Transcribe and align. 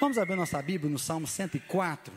Vamos 0.00 0.16
abrir 0.16 0.34
nossa 0.34 0.62
Bíblia 0.62 0.90
no 0.90 0.98
Salmo 0.98 1.26
104. 1.26 2.10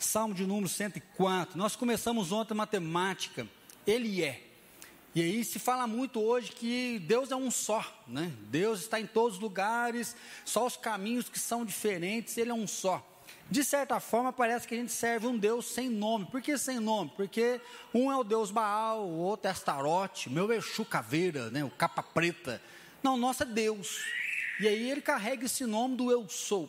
Salmo 0.00 0.34
de 0.34 0.44
número 0.44 0.68
104. 0.68 1.56
Nós 1.56 1.76
começamos 1.76 2.32
ontem 2.32 2.54
matemática. 2.54 3.46
Ele 3.86 4.24
é. 4.24 4.42
E 5.14 5.22
aí 5.22 5.44
se 5.44 5.60
fala 5.60 5.86
muito 5.86 6.20
hoje 6.20 6.50
que 6.50 6.98
Deus 7.06 7.30
é 7.30 7.36
um 7.36 7.52
só, 7.52 8.02
né? 8.08 8.32
Deus 8.50 8.80
está 8.80 9.00
em 9.00 9.06
todos 9.06 9.36
os 9.36 9.40
lugares, 9.40 10.16
só 10.44 10.66
os 10.66 10.76
caminhos 10.76 11.28
que 11.28 11.38
são 11.38 11.64
diferentes, 11.64 12.36
ele 12.36 12.50
é 12.50 12.54
um 12.54 12.66
só. 12.66 13.07
De 13.50 13.64
certa 13.64 13.98
forma, 13.98 14.30
parece 14.32 14.68
que 14.68 14.74
a 14.74 14.78
gente 14.78 14.92
serve 14.92 15.26
um 15.26 15.36
Deus 15.36 15.66
sem 15.66 15.88
nome. 15.88 16.26
Por 16.26 16.42
que 16.42 16.58
sem 16.58 16.78
nome? 16.78 17.10
Porque 17.16 17.60
um 17.94 18.12
é 18.12 18.16
o 18.16 18.22
Deus 18.22 18.50
Baal, 18.50 19.06
o 19.06 19.18
outro 19.18 19.48
é 19.48 19.50
Astarote, 19.50 20.28
meu 20.28 20.52
Exu 20.52 20.84
Caveira, 20.84 21.50
né, 21.50 21.64
o 21.64 21.70
capa 21.70 22.02
preta. 22.02 22.60
Não, 23.02 23.16
nosso 23.16 23.44
é 23.44 23.46
Deus. 23.46 24.04
E 24.60 24.68
aí 24.68 24.90
ele 24.90 25.00
carrega 25.00 25.46
esse 25.46 25.64
nome 25.64 25.96
do 25.96 26.10
eu 26.10 26.28
sou. 26.28 26.68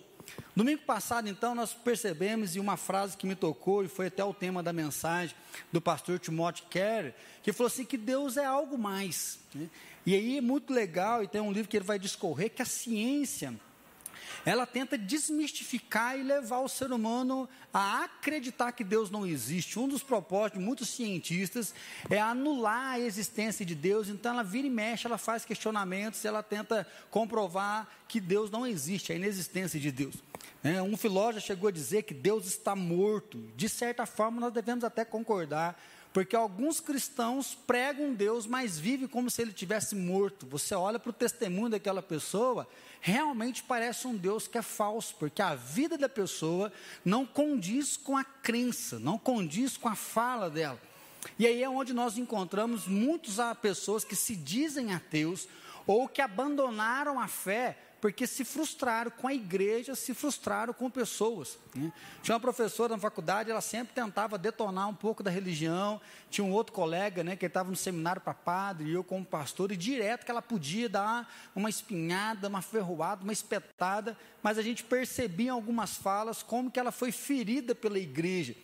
Domingo 0.56 0.84
passado, 0.84 1.28
então, 1.28 1.56
nós 1.56 1.74
percebemos, 1.74 2.56
e 2.56 2.60
uma 2.60 2.78
frase 2.78 3.18
que 3.18 3.26
me 3.26 3.36
tocou, 3.36 3.84
e 3.84 3.88
foi 3.88 4.08
até 4.08 4.24
o 4.24 4.34
tema 4.34 4.62
da 4.62 4.72
mensagem 4.72 5.36
do 5.72 5.82
pastor 5.82 6.20
Timothy 6.20 6.64
Kerr, 6.70 7.14
que 7.42 7.52
falou 7.52 7.68
assim: 7.68 7.84
que 7.84 7.98
Deus 7.98 8.38
é 8.38 8.46
algo 8.46 8.78
mais. 8.78 9.40
Né? 9.54 9.70
E 10.06 10.14
aí 10.14 10.38
é 10.38 10.42
muito 10.42 10.74
legal, 10.74 11.24
e 11.24 11.28
tem 11.28 11.42
um 11.42 11.52
livro 11.52 11.70
que 11.70 11.78
ele 11.78 11.86
vai 11.86 12.00
discorrer, 12.00 12.52
que 12.52 12.62
a 12.62 12.66
ciência 12.66 13.60
ela 14.46 14.66
tenta 14.66 14.98
desmistificar 14.98 16.18
e 16.18 16.24
levar 16.24 16.60
o 16.60 16.70
ser 16.70 16.92
humano 16.92 17.48
a 17.74 18.04
acreditar 18.04 18.72
que 18.72 18.84
Deus 18.84 19.10
não 19.10 19.26
existe. 19.26 19.80
Um 19.80 19.88
dos 19.88 20.04
propósitos 20.04 20.60
de 20.60 20.66
muitos 20.66 20.90
cientistas 20.90 21.74
é 22.10 22.20
anular 22.20 22.94
a 22.94 23.00
existência 23.00 23.66
de 23.66 23.76
Deus. 23.76 24.08
Então 24.08 24.34
ela 24.34 24.44
vira 24.44 24.68
e 24.68 24.70
mexe, 24.70 25.06
ela 25.06 25.18
faz 25.18 25.46
questionamentos, 25.46 26.24
ela 26.26 26.42
tenta 26.42 26.88
comprovar 27.10 27.88
que 28.08 28.20
Deus 28.20 28.50
não 28.50 28.66
existe, 28.66 29.12
a 29.12 29.16
inexistência 29.16 29.80
de 29.80 29.92
Deus. 29.92 30.16
É, 30.64 30.82
um 30.82 30.98
filósofo 30.98 31.46
chegou 31.46 31.70
a 31.70 31.72
dizer 31.72 32.04
que 32.04 32.14
Deus 32.14 32.46
está 32.46 32.76
morto. 32.76 33.38
De 33.56 33.70
certa 33.70 34.06
forma, 34.06 34.42
nós 34.42 34.54
devemos 34.54 34.84
até 34.84 35.06
concordar 35.06 35.80
porque 36.12 36.36
alguns 36.36 36.80
cristãos 36.80 37.56
pregam 37.68 38.14
Deus, 38.14 38.48
mas 38.48 38.80
vivem 38.80 39.08
como 39.08 39.30
se 39.30 39.42
ele 39.42 39.54
tivesse 39.54 39.96
morto. 39.96 40.48
Você 40.48 40.74
olha 40.74 40.98
para 40.98 41.12
o 41.12 41.14
testemunho 41.14 41.70
daquela 41.70 42.02
pessoa, 42.02 42.68
realmente 43.02 43.64
parece 43.64 44.08
um 44.08 44.16
Deus 44.16 44.48
que 44.48 44.58
é 44.58 44.62
falso, 44.62 45.16
porque 45.18 45.42
a 45.42 45.56
vida 45.56 45.98
da 45.98 46.10
pessoa 46.10 46.72
não 47.04 47.26
condiz 47.26 47.98
com 47.98 48.18
a 48.18 48.24
crença, 48.24 49.00
não 49.00 49.18
condiz 49.18 49.78
com 49.78 49.88
a 49.88 49.96
fala 49.96 50.50
dela. 50.50 50.80
E 51.38 51.46
aí 51.46 51.64
é 51.64 51.70
onde 51.70 51.94
nós 51.94 52.18
encontramos 52.18 52.88
muitas 52.88 53.38
pessoas 53.62 54.04
que 54.04 54.16
se 54.16 54.36
dizem 54.36 54.94
ateus 54.94 55.48
ou 55.86 56.08
que 56.08 56.22
abandonaram 56.22 57.20
a 57.20 57.28
fé 57.28 57.78
porque 58.02 58.26
se 58.26 58.46
frustraram 58.46 59.12
com 59.12 59.28
a 59.28 59.34
igreja, 59.34 59.94
se 59.94 60.14
frustraram 60.14 60.74
com 60.74 60.90
pessoas. 60.90 61.58
Né? 61.76 61.92
Tinha 62.24 62.36
uma 62.36 62.40
professora 62.40 62.96
na 62.96 63.00
faculdade, 63.00 63.52
ela 63.52 63.62
sempre 63.62 63.94
tentava 63.94 64.38
detonar 64.38 64.88
um 64.88 64.94
pouco 64.94 65.22
da 65.22 65.30
religião. 65.30 66.00
Tinha 66.30 66.46
um 66.46 66.52
outro 66.52 66.74
colega, 66.74 67.24
né, 67.24 67.36
que 67.36 67.46
estava 67.46 67.70
no 67.70 67.76
seminário 67.76 68.22
para 68.22 68.34
padre, 68.34 68.90
e 68.90 68.94
eu 68.94 69.04
como 69.04 69.26
pastor, 69.26 69.72
e 69.72 69.78
direto 69.78 70.26
que 70.26 70.32
ela 70.32 70.42
podia 70.42 70.88
dar 70.88 71.32
uma 71.56 71.70
espinhada, 71.70 72.48
uma 72.48 72.62
ferroada, 72.62 73.24
uma 73.24 73.34
espetada, 73.34 74.18
mas 74.42 74.58
a 74.58 74.62
gente 74.62 74.84
percebia 74.84 75.48
em 75.48 75.50
algumas 75.50 75.96
falas 75.96 76.42
como 76.42 76.72
que 76.72 76.80
ela 76.80 76.92
foi 76.92 77.12
ferida 77.12 77.76
pela 77.76 78.00
igreja. 78.00 78.56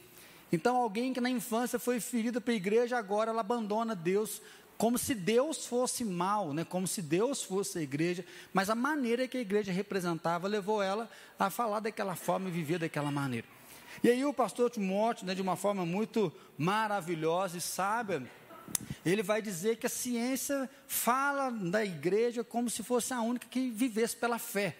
Então, 0.51 0.77
alguém 0.77 1.11
que 1.11 1.19
na 1.19 1.29
infância 1.29 1.77
foi 1.77 1.99
ferida 1.99 2.39
pela 2.39 2.55
igreja, 2.55 2.97
agora 2.97 3.31
ela 3.31 3.41
abandona 3.41 3.95
Deus 3.95 4.41
como 4.77 4.97
se 4.97 5.15
Deus 5.15 5.65
fosse 5.65 6.03
mal, 6.03 6.53
né? 6.53 6.65
como 6.65 6.87
se 6.87 7.01
Deus 7.01 7.43
fosse 7.43 7.79
a 7.79 7.81
igreja, 7.81 8.25
mas 8.53 8.69
a 8.69 8.75
maneira 8.75 9.27
que 9.27 9.37
a 9.37 9.41
igreja 9.41 9.71
representava 9.71 10.47
levou 10.47 10.81
ela 10.81 11.09
a 11.39 11.49
falar 11.49 11.79
daquela 11.79 12.15
forma 12.15 12.49
e 12.49 12.51
viver 12.51 12.79
daquela 12.79 13.11
maneira. 13.11 13.47
E 14.03 14.09
aí 14.09 14.25
o 14.25 14.33
pastor 14.33 14.69
Timóteo, 14.69 15.25
né, 15.25 15.33
de 15.33 15.41
uma 15.41 15.55
forma 15.55 15.85
muito 15.85 16.31
maravilhosa 16.57 17.57
e 17.57 17.61
sábia, 17.61 18.23
ele 19.05 19.23
vai 19.23 19.41
dizer 19.41 19.77
que 19.77 19.85
a 19.85 19.89
ciência 19.89 20.69
fala 20.87 21.49
da 21.49 21.85
igreja 21.85 22.43
como 22.43 22.69
se 22.69 22.83
fosse 22.83 23.13
a 23.13 23.21
única 23.21 23.47
que 23.47 23.69
vivesse 23.69 24.15
pela 24.15 24.37
fé. 24.37 24.75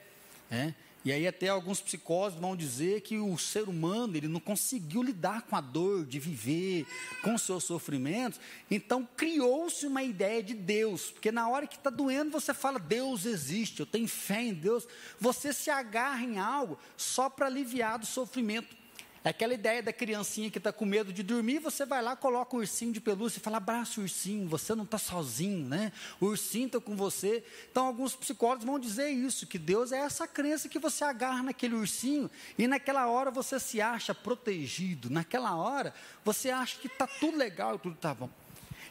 Né? 0.50 0.76
E 1.06 1.12
aí 1.12 1.28
até 1.28 1.50
alguns 1.50 1.80
psicólogos 1.80 2.40
vão 2.40 2.56
dizer 2.56 3.02
que 3.02 3.20
o 3.20 3.38
ser 3.38 3.70
humano 3.70 4.18
ele 4.18 4.28
não 4.28 4.40
conseguiu 4.40 5.04
lidar 5.04 5.44
com 5.44 5.56
a 5.56 5.62
dor 5.62 6.04
de 6.04 6.20
viver, 6.20 6.88
com 7.22 7.38
seus 7.38 7.64
sofrimentos, 7.64 8.40
então 8.72 9.08
criou-se 9.16 9.86
uma 9.86 10.02
ideia 10.02 10.42
de 10.42 10.56
Deus, 10.56 11.12
porque 11.12 11.32
na 11.32 11.48
hora 11.48 11.68
que 11.68 11.76
está 11.76 11.92
doendo 11.92 12.32
você 12.32 12.56
fala 12.56 12.80
Deus 12.80 13.26
existe, 13.26 13.82
eu 13.82 13.86
tenho 13.86 14.08
fé 14.08 14.42
em 14.42 14.54
Deus, 14.56 14.88
você 15.20 15.54
se 15.54 15.70
agarra 15.70 16.24
em 16.24 16.40
algo 16.40 16.76
só 16.98 17.30
para 17.30 17.46
aliviar 17.46 18.00
do 18.00 18.08
sofrimento. 18.08 18.76
É 19.26 19.30
aquela 19.30 19.56
ideia 19.56 19.82
da 19.82 19.92
criancinha 19.92 20.52
que 20.52 20.60
está 20.60 20.72
com 20.72 20.86
medo 20.86 21.12
de 21.12 21.24
dormir, 21.24 21.58
você 21.58 21.84
vai 21.84 22.00
lá, 22.00 22.16
coloca 22.16 22.56
o 22.56 22.60
ursinho 22.60 22.94
de 22.94 23.02
pelúcia 23.02 23.40
e 23.40 23.42
fala, 23.42 23.58
abraça 23.58 24.00
o 24.00 24.04
ursinho, 24.04 24.48
você 24.48 24.76
não 24.76 24.84
está 24.84 25.00
sozinho, 25.00 25.68
né? 25.68 25.92
O 26.22 26.28
ursinho 26.28 26.68
está 26.68 26.80
com 26.80 26.96
você. 26.96 27.44
Então, 27.72 27.88
alguns 27.88 28.16
psicólogos 28.16 28.64
vão 28.64 28.78
dizer 28.78 29.10
isso, 29.10 29.48
que 29.48 29.58
Deus 29.58 29.92
é 29.92 29.98
essa 29.98 30.28
crença 30.28 30.70
que 30.70 30.78
você 30.78 31.04
agarra 31.04 31.42
naquele 31.42 31.74
ursinho 31.74 32.30
e 32.56 32.68
naquela 32.68 33.08
hora 33.08 33.32
você 33.32 33.60
se 33.60 33.82
acha 33.82 34.14
protegido, 34.14 35.10
naquela 35.10 35.56
hora 35.56 35.92
você 36.24 36.52
acha 36.52 36.78
que 36.78 36.86
está 36.86 37.08
tudo 37.08 37.36
legal 37.36 37.80
tudo 37.80 37.96
está 37.96 38.14
bom. 38.14 38.30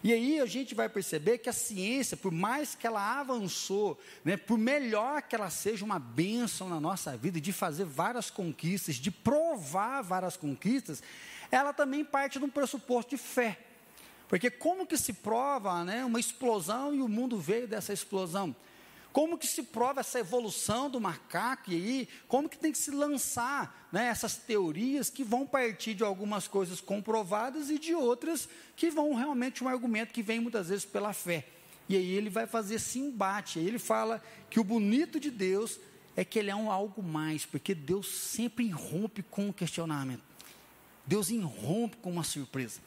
E 0.04 0.12
aí 0.12 0.38
a 0.38 0.44
gente 0.44 0.74
vai 0.74 0.86
perceber 0.86 1.38
que 1.38 1.48
a 1.48 1.52
ciência, 1.52 2.14
por 2.14 2.30
mais 2.30 2.74
que 2.74 2.86
ela 2.86 3.18
avançou, 3.18 3.98
né, 4.22 4.36
por 4.36 4.58
melhor 4.58 5.22
que 5.22 5.34
ela 5.34 5.48
seja 5.48 5.82
uma 5.82 5.98
bênção 5.98 6.68
na 6.68 6.78
nossa 6.78 7.16
vida, 7.16 7.40
de 7.40 7.54
fazer 7.54 7.86
várias 7.86 8.28
conquistas, 8.28 8.96
de 8.96 9.10
provar 9.10 10.02
várias 10.02 10.36
conquistas, 10.36 11.02
ela 11.50 11.72
também 11.72 12.04
parte 12.04 12.38
de 12.38 12.44
um 12.44 12.50
pressuposto 12.50 13.16
de 13.16 13.16
fé. 13.16 13.58
Porque 14.28 14.50
como 14.50 14.86
que 14.86 14.98
se 14.98 15.14
prova 15.14 15.82
né, 15.84 16.04
uma 16.04 16.20
explosão 16.20 16.94
e 16.94 17.00
o 17.00 17.08
mundo 17.08 17.40
veio 17.40 17.66
dessa 17.66 17.94
explosão? 17.94 18.54
Como 19.14 19.38
que 19.38 19.46
se 19.46 19.62
prova 19.62 20.00
essa 20.00 20.18
evolução 20.18 20.90
do 20.90 21.00
macaco 21.00 21.70
e 21.70 21.74
aí, 21.76 22.08
como 22.26 22.48
que 22.48 22.58
tem 22.58 22.72
que 22.72 22.78
se 22.78 22.90
lançar 22.90 23.88
né, 23.92 24.06
essas 24.08 24.36
teorias 24.36 25.08
que 25.08 25.22
vão 25.22 25.46
partir 25.46 25.94
de 25.94 26.02
algumas 26.02 26.48
coisas 26.48 26.80
comprovadas 26.80 27.70
e 27.70 27.78
de 27.78 27.94
outras 27.94 28.48
que 28.74 28.90
vão 28.90 29.14
realmente 29.14 29.62
um 29.62 29.68
argumento 29.68 30.12
que 30.12 30.20
vem 30.20 30.40
muitas 30.40 30.68
vezes 30.68 30.84
pela 30.84 31.12
fé. 31.12 31.46
E 31.88 31.96
aí 31.96 32.10
ele 32.10 32.28
vai 32.28 32.44
fazer 32.44 32.74
esse 32.74 32.98
embate. 32.98 33.60
Aí 33.60 33.68
ele 33.68 33.78
fala 33.78 34.20
que 34.50 34.58
o 34.58 34.64
bonito 34.64 35.20
de 35.20 35.30
Deus 35.30 35.78
é 36.16 36.24
que 36.24 36.36
ele 36.36 36.50
é 36.50 36.56
um 36.56 36.68
algo 36.68 37.00
mais, 37.00 37.46
porque 37.46 37.72
Deus 37.72 38.08
sempre 38.08 38.64
irrompe 38.64 39.22
com 39.22 39.48
o 39.48 39.54
questionamento. 39.54 40.24
Deus 41.06 41.30
irrompe 41.30 41.98
com 41.98 42.10
uma 42.10 42.24
surpresa. 42.24 42.80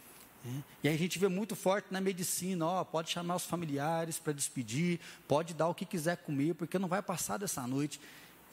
Né? 0.47 0.63
E 0.83 0.87
aí 0.87 0.95
a 0.95 0.97
gente 0.97 1.19
vê 1.19 1.27
muito 1.27 1.55
forte 1.55 1.87
na 1.91 1.99
medicina, 1.99 2.65
ó, 2.65 2.83
pode 2.83 3.09
chamar 3.09 3.35
os 3.35 3.45
familiares 3.45 4.17
para 4.17 4.33
despedir, 4.33 4.99
pode 5.27 5.53
dar 5.53 5.67
o 5.67 5.75
que 5.75 5.85
quiser 5.85 6.17
comer, 6.17 6.55
porque 6.55 6.79
não 6.79 6.87
vai 6.87 7.01
passar 7.01 7.37
dessa 7.37 7.65
noite. 7.67 7.99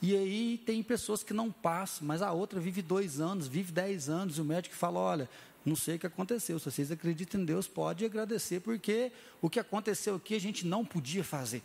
E 0.03 0.15
aí 0.16 0.59
tem 0.66 0.83
pessoas 0.83 1.22
que 1.22 1.33
não 1.33 1.50
passam, 1.50 2.06
mas 2.06 2.21
a 2.21 2.33
outra 2.33 2.60
vive 2.60 2.83
dois 2.83 3.21
anos, 3.21 3.47
vive 3.47 3.72
dez 3.72 4.09
anos, 4.09 4.37
e 4.37 4.41
o 4.41 4.44
médico 4.44 4.75
fala, 4.75 4.99
olha, 4.99 5.31
não 5.65 5.77
sei 5.77 5.97
o 5.97 5.99
que 5.99 6.06
aconteceu, 6.06 6.59
se 6.59 6.65
vocês 6.71 6.91
acreditam 6.91 7.41
em 7.41 7.44
Deus, 7.44 7.66
pode 7.66 8.04
agradecer, 8.04 8.60
porque 8.60 9.10
o 9.41 9.49
que 9.49 9.59
aconteceu 9.59 10.16
aqui 10.16 10.34
a 10.34 10.41
gente 10.41 10.66
não 10.66 10.84
podia 10.84 11.25
fazer. 11.25 11.62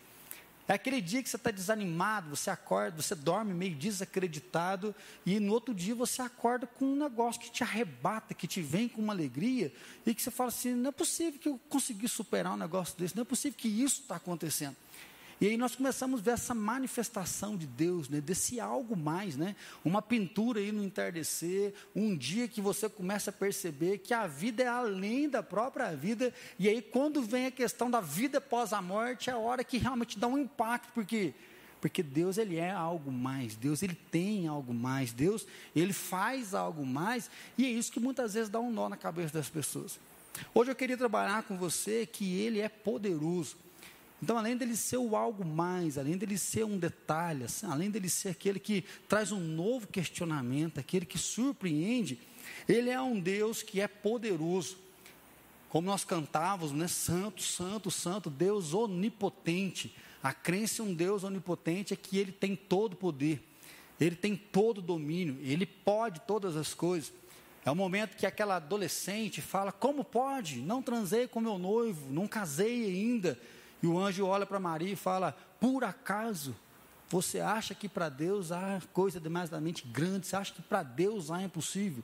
É 0.69 0.74
aquele 0.74 1.02
dia 1.02 1.24
que 1.24 1.28
você 1.28 1.35
está 1.35 1.50
desanimado, 1.50 2.30
você 2.30 2.52
acorda, 2.52 3.02
você 3.02 3.16
dorme 3.16 3.56
meio 3.56 3.74
desacreditado, 3.74 4.94
e 5.25 5.40
no 5.40 5.52
outro 5.52 5.74
dia 5.74 5.96
você 5.96 6.22
acorda 6.22 6.68
com 6.68 6.85
um 6.85 6.96
negócio 6.96 7.41
que 7.41 7.50
te 7.50 7.63
arrebata, 7.63 8.35
que 8.35 8.46
te 8.46 8.62
vem 8.62 8.88
com 8.88 9.02
uma 9.02 9.12
alegria, 9.12 9.74
e 10.06 10.13
que 10.13 10.22
você 10.22 10.30
fala 10.30 10.50
assim: 10.50 10.75
não 10.75 10.90
é 10.90 10.91
possível 10.91 11.40
que 11.40 11.50
eu 11.50 11.59
consegui 11.69 12.07
superar 12.07 12.53
um 12.53 12.57
negócio 12.57 12.96
desse, 13.00 13.16
não 13.16 13.24
é 13.24 13.25
possível 13.25 13.57
que 13.57 13.68
isso 13.68 14.02
está 14.02 14.18
acontecendo. 14.18 14.77
E 15.41 15.47
aí 15.47 15.56
nós 15.56 15.74
começamos 15.74 16.19
a 16.19 16.24
ver 16.24 16.31
essa 16.31 16.53
manifestação 16.53 17.56
de 17.56 17.65
Deus, 17.65 18.09
né, 18.09 18.19
desse 18.19 18.59
algo 18.59 18.95
mais, 18.95 19.38
né, 19.38 19.56
uma 19.86 20.01
pintura 20.01 20.59
aí 20.59 20.71
no 20.71 20.83
entardecer, 20.83 21.74
um 21.95 22.15
dia 22.15 22.45
que 22.47 22.59
você 22.59 22.89
começa 22.89 23.30
a 23.30 23.33
perceber 23.33 24.00
que 24.00 24.13
a 24.13 24.27
vida 24.27 24.63
é 24.63 24.68
além 24.68 25.30
da 25.30 25.41
própria 25.41 25.95
vida, 25.95 26.33
e 26.57 26.68
aí 26.68 26.81
quando 26.81 27.21
vem 27.21 27.45
a 27.45 27.51
questão 27.51 27.89
da 27.89 28.01
vida 28.01 28.39
após 28.39 28.74
a 28.74 28.81
morte, 28.81 29.30
é 29.30 29.33
a 29.33 29.38
hora 29.38 29.63
que 29.63 29.77
realmente 29.77 30.19
dá 30.19 30.27
um 30.27 30.38
impacto, 30.38 30.91
porque 30.94 31.33
porque 31.81 32.03
Deus 32.03 32.38
ele 32.38 32.57
é 32.57 32.71
algo 32.71 33.09
mais, 33.09 33.56
Deus 33.56 33.81
ele 33.81 33.95
tem 33.95 34.47
algo 34.47 34.74
mais, 34.74 35.13
Deus 35.13 35.47
ele 35.74 35.94
faz 35.94 36.53
algo 36.53 36.85
mais, 36.85 37.31
e 37.57 37.65
é 37.65 37.69
isso 37.69 37.89
que 37.89 38.01
muitas 38.01 38.33
vezes 38.33 38.50
dá 38.50 38.59
um 38.59 38.69
nó 38.69 38.89
na 38.89 38.97
cabeça 38.97 39.33
das 39.33 39.50
pessoas. 39.50 39.97
Hoje 40.53 40.71
eu 40.71 40.75
queria 40.75 40.97
trabalhar 40.97 41.44
com 41.44 41.57
você 41.57 42.06
que 42.06 42.38
ele 42.38 42.59
é 42.59 42.68
poderoso. 42.68 43.56
Então, 44.21 44.38
além 44.38 44.57
dele 44.57 44.75
ser 44.75 44.98
o 44.98 45.16
algo 45.16 45.45
mais, 45.45 45.98
além 45.98 46.18
dele 46.18 46.38
ser 46.38 46.66
um 46.66 46.77
detalhe, 46.77 47.45
assim, 47.45 47.66
além 47.66 47.89
dele 47.89 48.10
ser 48.10 48.30
aquele 48.30 48.60
que 48.60 48.83
traz 49.07 49.31
um 49.31 49.39
novo 49.39 49.88
questionamento, 49.88 50.80
aquele 50.80 51.06
que 51.06 51.18
surpreende, 51.18 52.19
ele 52.68 52.89
é 52.89 53.01
um 53.01 53.19
Deus 53.19 53.63
que 53.63 53.80
é 53.80 53.88
poderoso. 53.88 54.77
como 55.69 55.86
nós 55.86 56.04
cantávamos, 56.04 56.71
né? 56.71 56.88
Santo, 56.88 57.44
Santo, 57.44 57.92
Santo, 57.92 58.30
Deus 58.30 58.74
onipotente. 58.74 59.95
A 60.21 60.33
crença 60.33 60.81
em 60.81 60.88
um 60.88 60.94
Deus 60.94 61.24
onipotente 61.24 61.94
é 61.94 61.95
que 61.95 62.18
Ele 62.18 62.31
tem 62.31 62.56
todo 62.56 62.94
o 62.94 62.95
poder, 62.95 63.42
Ele 64.00 64.16
tem 64.16 64.36
todo 64.36 64.80
o 64.80 64.81
domínio, 64.81 65.38
Ele 65.42 65.68
pode 65.68 66.21
todas 66.21 66.57
as 66.57 66.74
coisas. 66.74 67.13
É 67.63 67.71
o 67.71 67.75
momento 67.75 68.18
que 68.18 68.25
aquela 68.25 68.56
adolescente 68.56 69.42
fala: 69.42 69.71
Como 69.71 70.04
pode? 70.04 70.57
Não 70.57 70.81
transei 70.81 71.27
com 71.27 71.39
meu 71.39 71.60
noivo, 71.60 72.12
não 72.12 72.27
casei 72.27 72.86
ainda. 72.86 73.39
E 73.81 73.88
o 73.88 73.98
anjo 73.98 74.26
olha 74.26 74.46
para 74.46 74.60
Maria 74.60 74.94
e 74.94 74.96
fala: 74.96 75.36
Por 75.60 75.84
acaso 75.84 76.56
você 77.10 77.40
acha 77.40 77.74
que 77.74 77.90
para 77.90 78.08
Deus 78.08 78.52
há 78.52 78.81
coisa 78.94 79.20
demasiadamente 79.20 79.86
grande? 79.88 80.28
Você 80.28 80.36
acha 80.36 80.54
que 80.54 80.62
para 80.62 80.84
Deus 80.84 81.31
há 81.31 81.42
impossível? 81.42 82.04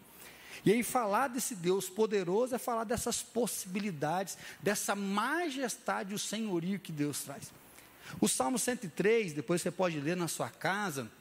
E 0.64 0.72
aí, 0.72 0.84
falar 0.84 1.28
desse 1.28 1.54
Deus 1.54 1.90
poderoso 1.90 2.56
é 2.56 2.58
falar 2.58 2.86
dessas 2.86 3.22
possibilidades, 3.22 4.38
dessa 4.62 4.96
majestade 4.96 6.12
e 6.12 6.16
o 6.16 6.20
senhorio 6.20 6.80
que 6.80 6.92
Deus 6.92 7.22
traz. 7.22 7.52
O 8.22 8.28
Salmo 8.28 8.58
103, 8.58 9.34
depois 9.34 9.62
você 9.62 9.70
pode 9.70 10.00
ler 10.00 10.16
na 10.16 10.28
sua 10.28 10.50
casa, 10.50 11.12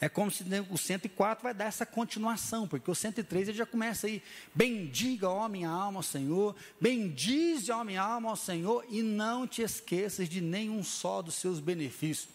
é 0.00 0.08
como 0.08 0.30
se 0.30 0.44
o 0.70 0.78
104 0.78 1.42
vai 1.42 1.54
dar 1.54 1.66
essa 1.66 1.86
continuação, 1.86 2.66
porque 2.66 2.90
o 2.90 2.94
103 2.94 3.48
ele 3.48 3.58
já 3.58 3.66
começa 3.66 4.06
aí, 4.06 4.22
bendiga, 4.54 5.28
ó 5.28 5.48
minha 5.48 5.68
alma, 5.68 5.98
ao 5.98 6.02
Senhor, 6.02 6.56
bendize, 6.80 7.70
ó 7.70 7.84
minha 7.84 8.02
alma, 8.02 8.30
ao 8.30 8.36
Senhor, 8.36 8.84
e 8.88 9.02
não 9.02 9.46
te 9.46 9.62
esqueças 9.62 10.28
de 10.28 10.40
nenhum 10.40 10.82
só 10.82 11.22
dos 11.22 11.34
seus 11.34 11.60
benefícios. 11.60 12.28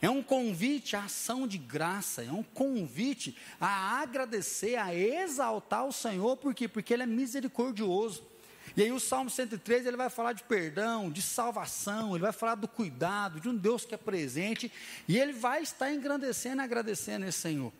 É 0.00 0.10
um 0.10 0.22
convite 0.22 0.94
à 0.94 1.04
ação 1.04 1.46
de 1.46 1.58
graça, 1.58 2.22
é 2.22 2.30
um 2.30 2.42
convite 2.42 3.36
a 3.60 4.00
agradecer, 4.00 4.76
a 4.76 4.94
exaltar 4.94 5.86
o 5.86 5.92
Senhor, 5.92 6.36
por 6.36 6.54
quê? 6.54 6.68
Porque 6.68 6.92
Ele 6.92 7.02
é 7.02 7.06
misericordioso. 7.06 8.22
E 8.76 8.82
aí 8.82 8.92
o 8.92 9.00
Salmo 9.00 9.30
103, 9.30 9.86
ele 9.86 9.96
vai 9.96 10.10
falar 10.10 10.34
de 10.34 10.42
perdão, 10.42 11.10
de 11.10 11.22
salvação, 11.22 12.10
ele 12.10 12.22
vai 12.22 12.32
falar 12.32 12.56
do 12.56 12.68
cuidado, 12.68 13.40
de 13.40 13.48
um 13.48 13.56
Deus 13.56 13.86
que 13.86 13.94
é 13.94 13.98
presente, 13.98 14.70
e 15.08 15.18
ele 15.18 15.32
vai 15.32 15.62
estar 15.62 15.90
engrandecendo 15.90 16.60
e 16.60 16.64
agradecendo 16.64 17.24
esse 17.24 17.38
Senhor. 17.38 17.72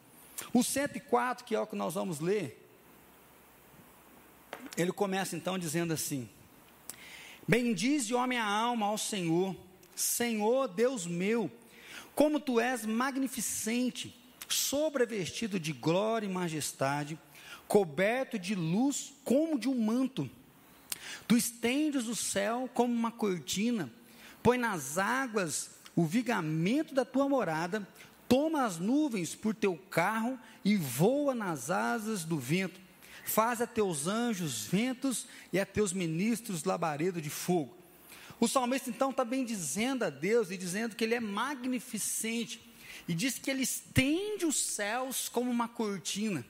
O 0.55 0.65
104, 0.65 1.45
que 1.45 1.55
é 1.55 1.61
o 1.61 1.67
que 1.67 1.77
nós 1.77 1.95
vamos 1.95 2.19
ler, 2.19 2.67
ele 4.75 4.91
começa 4.91 5.37
então 5.37 5.59
dizendo 5.59 5.93
assim: 5.93 6.29
Bendize, 7.47 8.15
homem, 8.15 8.39
a 8.39 8.47
alma 8.47 8.87
ao 8.87 8.97
Senhor, 8.97 9.55
Senhor 9.95 10.67
Deus 10.69 11.07
meu, 11.07 11.51
como 12.15 12.41
tu 12.41 12.59
és 12.59 12.87
magnificente, 12.87 14.19
sobrevestido 14.49 15.61
de 15.61 15.73
glória 15.75 16.27
e 16.27 16.31
majestade, 16.31 17.19
coberto 17.69 18.39
de 18.39 18.55
luz 18.55 19.13
como 19.23 19.59
de 19.59 19.69
um 19.69 19.79
manto. 19.79 20.31
Tu 21.27 21.37
estendes 21.37 22.07
o 22.07 22.15
céu 22.15 22.71
como 22.73 22.93
uma 22.93 23.11
cortina, 23.11 23.93
põe 24.43 24.59
nas 24.59 24.97
águas 24.97 25.71
o 25.95 26.05
vigamento 26.05 26.95
da 26.95 27.05
tua 27.05 27.29
morada, 27.29 27.87
toma 28.29 28.65
as 28.65 28.79
nuvens 28.79 29.35
por 29.35 29.55
teu 29.55 29.77
carro 29.91 30.39
e 30.65 30.77
voa 30.77 31.35
nas 31.35 31.71
asas 31.71 32.25
do 32.25 32.39
vento. 32.39 32.81
Faz 33.25 33.61
a 33.61 33.67
teus 33.67 34.07
anjos 34.07 34.67
ventos 34.67 35.27
e 35.53 35.59
a 35.59 35.67
teus 35.67 35.93
ministros 35.93 36.63
labaredo 36.63 37.21
de 37.21 37.31
fogo. 37.31 37.77
O 38.39 38.47
salmista 38.47 38.91
então 38.91 39.11
está 39.11 39.25
bem 39.25 39.45
dizendo 39.45 40.05
a 40.05 40.11
Deus 40.11 40.51
e 40.51 40.57
dizendo 40.57 40.95
que 40.95 41.03
ele 41.03 41.15
é 41.15 41.21
magnificente 41.21 42.61
e 43.09 43.15
diz 43.15 43.39
que 43.39 43.51
ele 43.51 43.63
estende 43.63 44.45
os 44.45 44.57
céus 44.57 45.29
como 45.29 45.51
uma 45.51 45.69
cortina. 45.69 46.45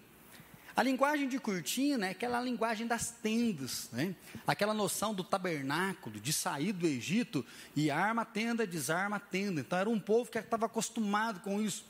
A 0.76 0.82
linguagem 0.82 1.26
de 1.26 1.38
cortina 1.38 2.08
é 2.08 2.11
aquela 2.11 2.38
linguagem 2.38 2.87
das 2.87 3.11
tendas, 3.11 3.88
né? 3.93 4.14
aquela 4.46 4.75
noção 4.75 5.14
do 5.14 5.25
tabernáculo, 5.25 6.20
de 6.20 6.34
sair 6.34 6.70
do 6.70 6.87
Egito 6.87 7.43
e 7.75 7.90
arma 7.90 8.23
a 8.23 8.25
tenda, 8.26 8.67
desarma 8.67 9.17
a 9.17 9.20
tenda. 9.20 9.62
Então 9.62 9.78
era 9.78 9.88
um 9.88 9.99
povo 9.99 10.31
que 10.31 10.37
estava 10.37 10.67
acostumado 10.67 11.40
com 11.40 11.62
isso. 11.62 11.82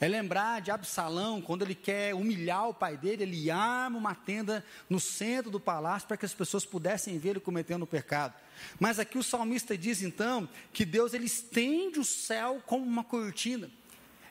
É 0.00 0.08
lembrar 0.08 0.60
de 0.60 0.72
Absalão, 0.72 1.40
quando 1.40 1.62
ele 1.62 1.76
quer 1.76 2.12
humilhar 2.12 2.68
o 2.68 2.74
pai 2.74 2.96
dele, 2.96 3.22
ele 3.22 3.50
arma 3.52 3.96
uma 3.96 4.16
tenda 4.16 4.64
no 4.90 4.98
centro 4.98 5.48
do 5.48 5.60
palácio 5.60 6.08
para 6.08 6.16
que 6.16 6.26
as 6.26 6.34
pessoas 6.34 6.66
pudessem 6.66 7.16
ver 7.20 7.30
ele 7.30 7.40
cometendo 7.40 7.84
o 7.84 7.86
pecado. 7.86 8.34
Mas 8.80 8.98
aqui 8.98 9.16
o 9.16 9.22
salmista 9.22 9.78
diz 9.78 10.02
então 10.02 10.48
que 10.72 10.84
Deus 10.84 11.14
ele 11.14 11.26
estende 11.26 12.00
o 12.00 12.04
céu 12.04 12.60
como 12.66 12.84
uma 12.84 13.04
cortina. 13.04 13.70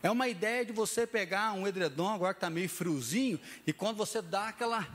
É 0.04 0.12
uma 0.12 0.28
ideia 0.28 0.66
de 0.66 0.74
você 0.74 1.08
pegar 1.08 1.54
um 1.54 1.66
edredom, 1.66 2.10
agora 2.10 2.34
que 2.34 2.40
está 2.40 2.50
meio 2.50 2.68
friozinho, 2.68 3.40
e 3.66 3.72
quando 3.72 3.96
você 3.96 4.22
dá 4.22 4.50
aquela 4.50 4.86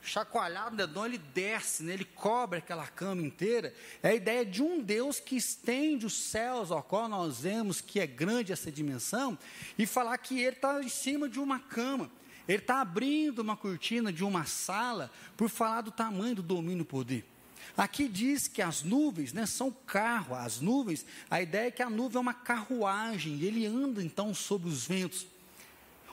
chacoalhada 0.00 0.70
no 0.70 0.82
edredom, 0.82 1.04
ele 1.04 1.18
desce, 1.18 1.82
né? 1.82 1.92
ele 1.92 2.06
cobre 2.06 2.60
aquela 2.60 2.86
cama 2.86 3.20
inteira. 3.20 3.74
É 4.02 4.08
a 4.08 4.14
ideia 4.14 4.42
de 4.42 4.62
um 4.62 4.80
Deus 4.80 5.20
que 5.20 5.36
estende 5.36 6.06
os 6.06 6.14
céus, 6.14 6.70
ao 6.70 6.82
qual 6.82 7.10
nós 7.10 7.40
vemos 7.40 7.82
que 7.82 8.00
é 8.00 8.06
grande 8.06 8.52
essa 8.54 8.72
dimensão, 8.72 9.38
e 9.76 9.84
falar 9.84 10.16
que 10.16 10.40
ele 10.40 10.56
está 10.56 10.82
em 10.82 10.88
cima 10.88 11.28
de 11.28 11.38
uma 11.38 11.60
cama. 11.60 12.10
Ele 12.48 12.58
está 12.58 12.80
abrindo 12.80 13.40
uma 13.40 13.58
cortina 13.58 14.10
de 14.10 14.24
uma 14.24 14.46
sala 14.46 15.10
por 15.36 15.50
falar 15.50 15.82
do 15.82 15.90
tamanho 15.90 16.36
do 16.36 16.42
domínio 16.42 16.86
poder. 16.86 17.33
Aqui 17.76 18.08
diz 18.08 18.46
que 18.46 18.62
as 18.62 18.82
nuvens 18.82 19.32
né, 19.32 19.46
são 19.46 19.70
carro, 19.70 20.34
as 20.34 20.60
nuvens, 20.60 21.04
a 21.28 21.42
ideia 21.42 21.68
é 21.68 21.70
que 21.72 21.82
a 21.82 21.90
nuvem 21.90 22.18
é 22.18 22.20
uma 22.20 22.34
carruagem, 22.34 23.34
e 23.34 23.46
ele 23.46 23.66
anda 23.66 24.02
então 24.02 24.32
sobre 24.32 24.68
os 24.68 24.86
ventos. 24.86 25.26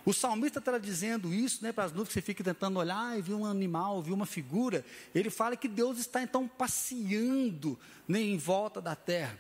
O 0.04 0.12
salmista 0.12 0.58
está 0.58 0.78
dizendo 0.80 1.32
isso 1.32 1.64
né, 1.64 1.72
para 1.72 1.84
as 1.84 1.92
nuvens, 1.92 2.08
que 2.08 2.14
você 2.16 2.22
fica 2.22 2.44
tentando 2.44 2.80
olhar 2.80 3.18
e 3.18 3.22
viu 3.22 3.40
um 3.40 3.46
animal, 3.46 4.02
viu 4.02 4.16
uma 4.16 4.26
figura. 4.26 4.84
Ele 5.14 5.30
fala 5.30 5.56
que 5.56 5.68
Deus 5.68 6.00
está 6.00 6.24
então 6.24 6.48
passeando 6.48 7.80
né, 8.08 8.20
em 8.20 8.38
volta 8.38 8.82
da 8.82 8.96
terra. 8.96 9.38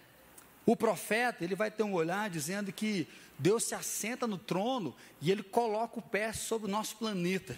O 0.64 0.76
profeta, 0.76 1.44
ele 1.44 1.56
vai 1.56 1.72
ter 1.72 1.82
um 1.82 1.94
olhar 1.94 2.30
dizendo 2.30 2.72
que 2.72 3.08
Deus 3.40 3.64
se 3.64 3.74
assenta 3.74 4.28
no 4.28 4.38
trono 4.38 4.96
e 5.20 5.32
ele 5.32 5.42
coloca 5.42 5.98
o 5.98 6.04
pé 6.04 6.32
sobre 6.32 6.68
o 6.68 6.72
nosso 6.72 6.96
planeta. 6.98 7.58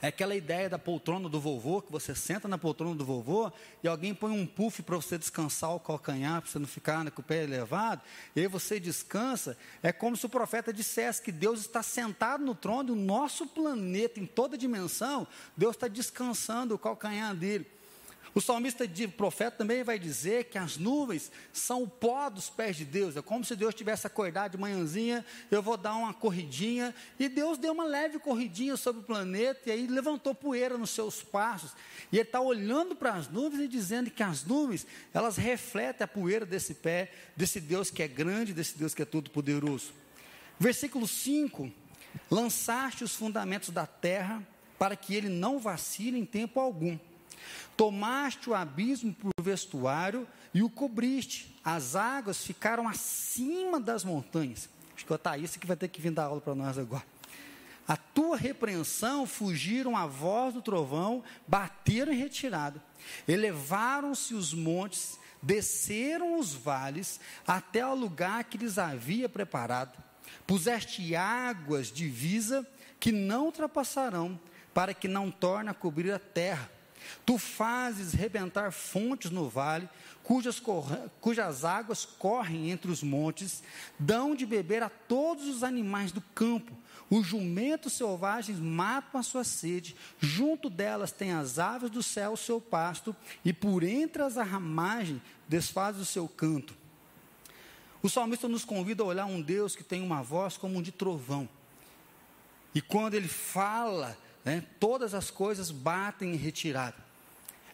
É 0.00 0.08
aquela 0.08 0.36
ideia 0.36 0.68
da 0.68 0.78
poltrona 0.78 1.28
do 1.28 1.40
vovô, 1.40 1.82
que 1.82 1.90
você 1.90 2.14
senta 2.14 2.46
na 2.46 2.56
poltrona 2.56 2.94
do 2.94 3.04
vovô 3.04 3.50
e 3.82 3.88
alguém 3.88 4.14
põe 4.14 4.30
um 4.30 4.46
puff 4.46 4.80
para 4.82 4.94
você 4.94 5.18
descansar 5.18 5.74
o 5.74 5.80
calcanhar, 5.80 6.40
para 6.40 6.50
você 6.50 6.58
não 6.58 6.68
ficar 6.68 7.04
né, 7.04 7.10
com 7.10 7.20
o 7.20 7.24
pé 7.24 7.42
elevado, 7.42 8.02
e 8.36 8.40
aí 8.40 8.46
você 8.46 8.78
descansa. 8.78 9.56
É 9.82 9.90
como 9.90 10.16
se 10.16 10.24
o 10.24 10.28
profeta 10.28 10.72
dissesse 10.72 11.20
que 11.20 11.32
Deus 11.32 11.60
está 11.60 11.82
sentado 11.82 12.44
no 12.44 12.54
trono, 12.54 12.90
e 12.90 12.92
o 12.92 12.96
nosso 12.96 13.46
planeta, 13.46 14.20
em 14.20 14.26
toda 14.26 14.56
dimensão, 14.56 15.26
Deus 15.56 15.74
está 15.74 15.88
descansando 15.88 16.74
o 16.74 16.78
calcanhar 16.78 17.34
dele. 17.34 17.66
O 18.38 18.40
salmista 18.40 18.86
de 18.86 19.08
profeta 19.08 19.56
também 19.56 19.82
vai 19.82 19.98
dizer 19.98 20.44
que 20.44 20.56
as 20.56 20.76
nuvens 20.76 21.28
são 21.52 21.82
o 21.82 21.88
pó 21.88 22.30
dos 22.30 22.48
pés 22.48 22.76
de 22.76 22.84
Deus. 22.84 23.16
É 23.16 23.20
como 23.20 23.44
se 23.44 23.56
Deus 23.56 23.74
tivesse 23.74 24.06
acordado 24.06 24.52
de 24.52 24.58
manhãzinha, 24.58 25.26
eu 25.50 25.60
vou 25.60 25.76
dar 25.76 25.96
uma 25.96 26.14
corridinha, 26.14 26.94
e 27.18 27.28
Deus 27.28 27.58
deu 27.58 27.72
uma 27.72 27.82
leve 27.82 28.20
corridinha 28.20 28.76
sobre 28.76 29.00
o 29.00 29.04
planeta, 29.04 29.62
e 29.66 29.72
aí 29.72 29.88
levantou 29.88 30.36
poeira 30.36 30.78
nos 30.78 30.90
seus 30.90 31.20
passos. 31.20 31.72
E 32.12 32.16
ele 32.16 32.28
está 32.28 32.40
olhando 32.40 32.94
para 32.94 33.14
as 33.14 33.28
nuvens 33.28 33.62
e 33.62 33.66
dizendo 33.66 34.08
que 34.08 34.22
as 34.22 34.44
nuvens, 34.44 34.86
elas 35.12 35.36
refletem 35.36 36.04
a 36.04 36.06
poeira 36.06 36.46
desse 36.46 36.74
pé, 36.74 37.10
desse 37.36 37.60
Deus 37.60 37.90
que 37.90 38.04
é 38.04 38.06
grande, 38.06 38.54
desse 38.54 38.78
Deus 38.78 38.94
que 38.94 39.02
é 39.02 39.04
todo 39.04 39.30
poderoso. 39.30 39.92
Versículo 40.60 41.08
5: 41.08 41.72
Lançaste 42.30 43.02
os 43.02 43.16
fundamentos 43.16 43.70
da 43.70 43.84
terra, 43.84 44.46
para 44.78 44.94
que 44.94 45.12
ele 45.12 45.28
não 45.28 45.58
vacile 45.58 46.16
em 46.16 46.24
tempo 46.24 46.60
algum. 46.60 46.96
Tomaste 47.76 48.50
o 48.50 48.54
abismo 48.54 49.14
por 49.14 49.30
vestuário 49.40 50.26
e 50.52 50.62
o 50.62 50.70
cobriste. 50.70 51.56
As 51.64 51.94
águas 51.94 52.44
ficaram 52.44 52.88
acima 52.88 53.78
das 53.78 54.04
montanhas. 54.04 54.68
Acho 54.94 55.06
que 55.06 55.12
o 55.12 55.18
Thaís 55.18 55.56
que 55.56 55.66
vai 55.66 55.76
ter 55.76 55.88
que 55.88 56.00
vir 56.00 56.10
dar 56.10 56.24
aula 56.24 56.40
para 56.40 56.54
nós 56.54 56.76
agora. 56.76 57.04
A 57.86 57.96
tua 57.96 58.36
repreensão 58.36 59.26
fugiram 59.26 59.96
a 59.96 60.06
voz 60.06 60.52
do 60.52 60.60
trovão, 60.60 61.22
bateram 61.46 62.12
em 62.12 62.18
retirada. 62.18 62.82
Elevaram-se 63.26 64.34
os 64.34 64.52
montes, 64.52 65.18
desceram 65.40 66.38
os 66.38 66.52
vales, 66.52 67.18
até 67.46 67.86
o 67.86 67.94
lugar 67.94 68.44
que 68.44 68.58
lhes 68.58 68.76
havia 68.76 69.28
preparado. 69.28 69.96
Puseste 70.46 71.14
águas 71.14 71.86
de 71.86 72.04
divisa 72.04 72.66
que 73.00 73.12
não 73.12 73.46
ultrapassarão, 73.46 74.38
para 74.74 74.92
que 74.92 75.08
não 75.08 75.30
torne 75.30 75.70
a 75.70 75.74
cobrir 75.74 76.12
a 76.12 76.18
terra 76.18 76.70
Tu 77.24 77.38
fazes 77.38 78.12
rebentar 78.12 78.72
fontes 78.72 79.30
no 79.30 79.48
vale, 79.48 79.88
cujas, 80.22 80.60
cujas 81.20 81.64
águas 81.64 82.04
correm 82.04 82.70
entre 82.70 82.90
os 82.90 83.02
montes, 83.02 83.62
dão 83.98 84.34
de 84.34 84.44
beber 84.44 84.82
a 84.82 84.88
todos 84.88 85.46
os 85.46 85.62
animais 85.62 86.12
do 86.12 86.20
campo. 86.20 86.76
Os 87.10 87.26
jumentos 87.26 87.94
selvagens 87.94 88.58
matam 88.58 89.20
a 89.20 89.22
sua 89.22 89.42
sede, 89.42 89.96
junto 90.18 90.68
delas 90.68 91.10
tem 91.10 91.32
as 91.32 91.58
aves 91.58 91.90
do 91.90 92.02
céu 92.02 92.32
o 92.32 92.36
seu 92.36 92.60
pasto, 92.60 93.16
e 93.44 93.52
por 93.52 93.82
entre 93.82 94.22
as 94.22 94.36
ramagens 94.36 95.22
desfaz 95.48 95.96
o 95.96 96.04
seu 96.04 96.28
canto. 96.28 96.76
O 98.02 98.08
salmista 98.08 98.46
nos 98.46 98.64
convida 98.64 99.02
a 99.02 99.06
olhar 99.06 99.26
um 99.26 99.40
Deus 99.40 99.74
que 99.74 99.82
tem 99.82 100.02
uma 100.02 100.22
voz 100.22 100.56
como 100.56 100.78
um 100.78 100.82
de 100.82 100.92
trovão. 100.92 101.48
E 102.74 102.80
quando 102.80 103.14
ele 103.14 103.26
fala, 103.26 104.16
né, 104.48 104.64
todas 104.80 105.12
as 105.12 105.30
coisas 105.30 105.70
batem 105.70 106.32
em 106.32 106.36
retirada. 106.36 106.96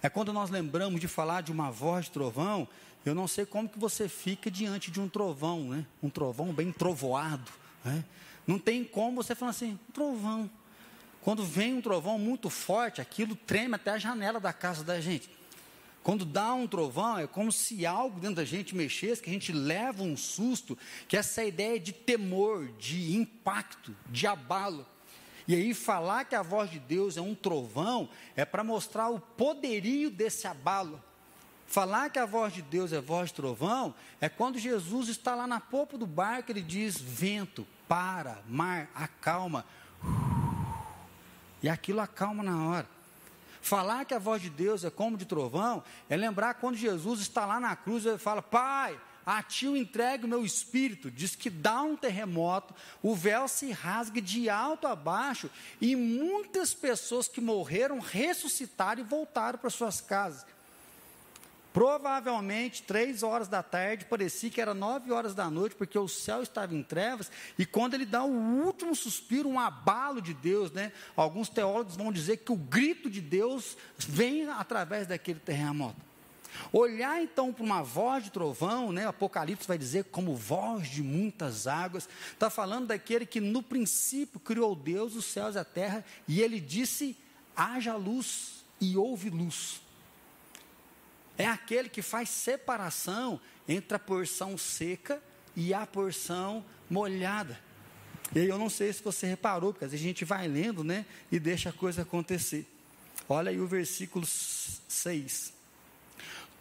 É 0.03 0.09
quando 0.09 0.33
nós 0.33 0.51
lembramos 0.51 1.01
de 1.01 1.07
falar 1.07 1.41
de 1.41 1.53
uma 1.53 1.71
voz 1.71 2.07
de 2.07 2.11
trovão, 2.11 2.67
eu 3.07 3.15
não 3.15 3.29
sei 3.29 3.47
como 3.47 3.69
que 3.69 3.79
você 3.79 4.09
fica 4.09 4.51
diante 4.51 4.91
de 4.91 5.01
um 5.01 5.09
trovão, 5.09 5.69
né? 5.69 5.87
Um 6.03 6.11
trovão 6.11 6.53
bem 6.53 6.73
trovoado, 6.73 7.49
né? 7.85 8.05
Não 8.45 8.59
tem 8.59 8.83
como 8.83 9.23
você 9.23 9.37
falar 9.37 9.53
assim, 9.53 9.79
trovão. 9.93 10.51
Quando 11.23 11.45
vem 11.45 11.75
um 11.75 11.81
trovão 11.81 12.19
muito 12.19 12.51
forte, 12.51 13.01
aquilo 13.01 13.37
treme 13.37 13.77
até 13.77 13.93
a 13.93 13.99
janela 13.99 14.41
da 14.41 14.53
casa 14.53 14.83
da 14.83 15.01
gente. 15.01 15.31
Quando 16.03 16.25
dá 16.25 16.53
um 16.55 16.67
trovão, 16.67 17.21
é 17.21 17.27
como 17.29 17.53
se 17.53 17.87
algo 17.87 18.19
dentro 18.19 18.37
da 18.37 18.45
gente 18.45 18.75
mexesse, 18.75 19.23
que 19.23 19.31
a 19.31 19.33
gente 19.33 19.53
leva 19.53 20.03
um 20.03 20.17
susto, 20.17 20.77
que 21.07 21.17
essa 21.17 21.45
ideia 21.45 21.79
de 21.79 21.93
temor, 21.93 22.67
de 22.81 23.15
impacto, 23.15 23.95
de 24.11 24.27
abalo. 24.27 24.85
E 25.47 25.55
aí 25.55 25.75
falar 25.75 26.25
que 26.25 26.35
a 26.35 26.43
voz 26.43 26.71
de 26.71 26.79
Deus 26.79 27.17
é 27.17 27.21
um 27.21 27.35
trovão 27.35 28.09
é 28.35 28.45
para 28.45 28.65
mostrar 28.65 29.11
o 29.11 29.21
poderio 29.21 30.11
desse 30.11 30.47
abalo. 30.47 31.03
Falar 31.67 32.11
que 32.11 32.19
a 32.19 32.27
voz 32.27 32.53
de 32.53 32.63
Deus 32.63 32.93
é 32.93 33.01
voz 33.01 33.29
de 33.29 33.35
trovão 33.35 33.95
é 34.21 34.29
quando 34.29 34.59
Jesus 34.59 35.09
está 35.09 35.35
lá 35.35 35.47
na 35.47 35.61
popa 35.61 35.99
do 35.99 36.07
barco, 36.07 36.51
ele 36.51 36.63
diz: 36.63 36.99
vento, 37.01 37.67
para, 37.89 38.43
mar, 38.49 38.89
acalma. 38.95 39.65
E 41.63 41.69
aquilo 41.69 42.01
acalma 42.01 42.43
na 42.43 42.67
hora. 42.67 42.89
Falar 43.61 44.05
que 44.05 44.13
a 44.13 44.19
voz 44.19 44.43
de 44.43 44.51
Deus 44.51 44.85
é 44.85 44.91
como 44.91 45.17
de 45.17 45.25
trovão 45.25 45.83
é 46.09 46.17
lembrar 46.17 46.55
quando 46.55 46.77
Jesus 46.77 47.21
está 47.21 47.47
lá 47.47 47.59
na 47.59 47.75
cruz 47.75 48.05
e 48.05 48.19
fala: 48.19 48.43
Pai, 48.43 48.99
a 49.27 49.43
ti 49.43 49.67
eu 49.67 49.77
entrego 49.77 50.27
o 50.27 50.29
meu 50.29 50.45
espírito. 50.45 51.11
Diz 51.11 51.35
que 51.35 51.51
dá 51.51 51.83
um 51.83 51.97
terremoto, 51.97 52.75
o 53.03 53.15
véu 53.15 53.49
se 53.49 53.71
rasga 53.71 54.21
de 54.21 54.49
alto 54.49 54.87
a 54.87 54.95
baixo 54.95 55.51
e 55.81 55.97
muitas 55.97 56.75
pessoas 56.75 57.29
que 57.29 57.41
morreram 57.41 57.99
ressuscitaram 57.99 59.03
e 59.03 59.05
voltaram 59.05 59.59
para 59.59 59.71
suas 59.71 60.01
casas. 60.01 60.47
Provavelmente, 61.75 62.85
três 62.85 63.25
horas 63.25 63.49
da 63.49 63.61
tarde, 63.61 64.05
parecia 64.05 64.49
que 64.49 64.61
era 64.61 64.73
nove 64.73 65.11
horas 65.11 65.35
da 65.35 65.51
noite, 65.51 65.75
porque 65.75 65.99
o 65.99 66.07
céu 66.07 66.41
estava 66.41 66.73
em 66.73 66.85
trevas, 66.85 67.29
e 67.59 67.67
quando 67.67 67.95
ele 67.95 68.07
dá 68.07 68.23
o 68.23 68.31
último 68.31 68.95
suspiro, 68.95 69.49
um 69.49 69.59
abalo 69.59 70.23
de 70.23 70.33
Deus, 70.33 70.71
né? 70.71 70.93
Alguns 71.17 71.49
teólogos 71.49 71.97
vão 71.97 72.13
dizer 72.13 72.37
que 72.37 72.53
o 72.53 72.57
grito 72.57 73.11
de 73.11 73.21
Deus 73.21 73.77
vem 73.99 74.49
através 74.49 75.09
daquele 75.09 75.41
terremoto. 75.41 76.14
Olhar 76.73 77.23
então 77.23 77.53
para 77.53 77.65
uma 77.65 77.83
voz 77.83 78.25
de 78.25 78.31
trovão, 78.31 78.93
né? 78.93 79.07
Apocalipse 79.07 79.67
vai 79.67 79.79
dizer 79.79 80.05
como 80.05 80.37
voz 80.37 80.89
de 80.89 81.03
muitas 81.03 81.67
águas, 81.67 82.09
está 82.33 82.51
falando 82.51 82.89
daquele 82.89 83.27
que 83.27 83.41
no 83.41 83.63
princípio 83.63 84.41
criou 84.41 84.75
Deus 84.75 85.15
os 85.15 85.25
céus 85.25 85.55
e 85.55 85.59
a 85.59 85.65
terra, 85.65 86.05
e 86.27 86.41
ele 86.41 86.61
disse: 86.61 87.17
haja 87.57 87.97
luz, 87.97 88.65
e 88.81 88.97
houve 88.97 89.31
luz. 89.31 89.81
É 91.37 91.47
aquele 91.47 91.89
que 91.89 92.03
faz 92.03 92.29
separação 92.29 93.41
entre 93.69 93.97
a 93.97 93.99
porção 93.99 94.57
seca 94.57 95.23
e 95.57 95.75
a 95.75 95.87
porção 95.87 96.65
molhada. 96.89 97.59
E 98.35 98.41
aí 98.41 98.49
eu 98.49 98.59
não 98.59 98.69
sei 98.69 98.93
se 98.93 99.03
você 99.03 99.27
reparou, 99.27 99.73
porque 99.73 99.85
às 99.85 99.91
vezes 99.91 100.05
a 100.05 100.09
gente 100.09 100.25
vai 100.25 100.47
lendo, 100.49 100.83
né, 100.83 101.07
e 101.31 101.39
deixa 101.39 101.71
a 101.71 101.73
coisa 101.73 102.03
acontecer. 102.03 102.67
Olha 103.29 103.51
aí 103.51 103.61
o 103.61 103.67
versículo 103.67 104.27
6. 104.27 105.54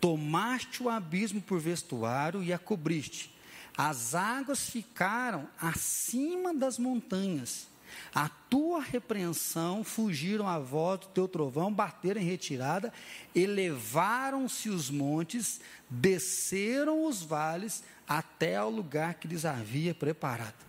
Tomaste 0.04 0.84
o 0.84 0.90
abismo 0.90 1.42
por 1.42 1.62
vestuário 1.62 2.44
e 2.44 2.52
a 2.52 2.60
cobriste. 2.60 3.34
As 3.78 4.14
águas 4.14 4.70
ficaram 4.70 5.48
acima 5.58 6.54
das 6.54 6.78
montanhas. 6.78 7.68
A 8.14 8.28
tua 8.28 8.82
repreensão 8.82 9.82
fugiram 9.82 10.46
a 10.46 10.60
voz 10.60 11.00
do 11.00 11.08
teu 11.08 11.26
trovão, 11.26 11.72
bateram 11.72 12.20
em 12.20 12.26
retirada, 12.26 12.92
elevaram-se 13.34 14.68
os 14.68 14.90
montes, 14.90 15.62
desceram 15.90 17.06
os 17.06 17.22
vales 17.22 17.82
até 18.06 18.58
ao 18.58 18.70
lugar 18.70 19.14
que 19.14 19.28
lhes 19.30 19.46
havia 19.46 19.96
preparado. 19.96 20.66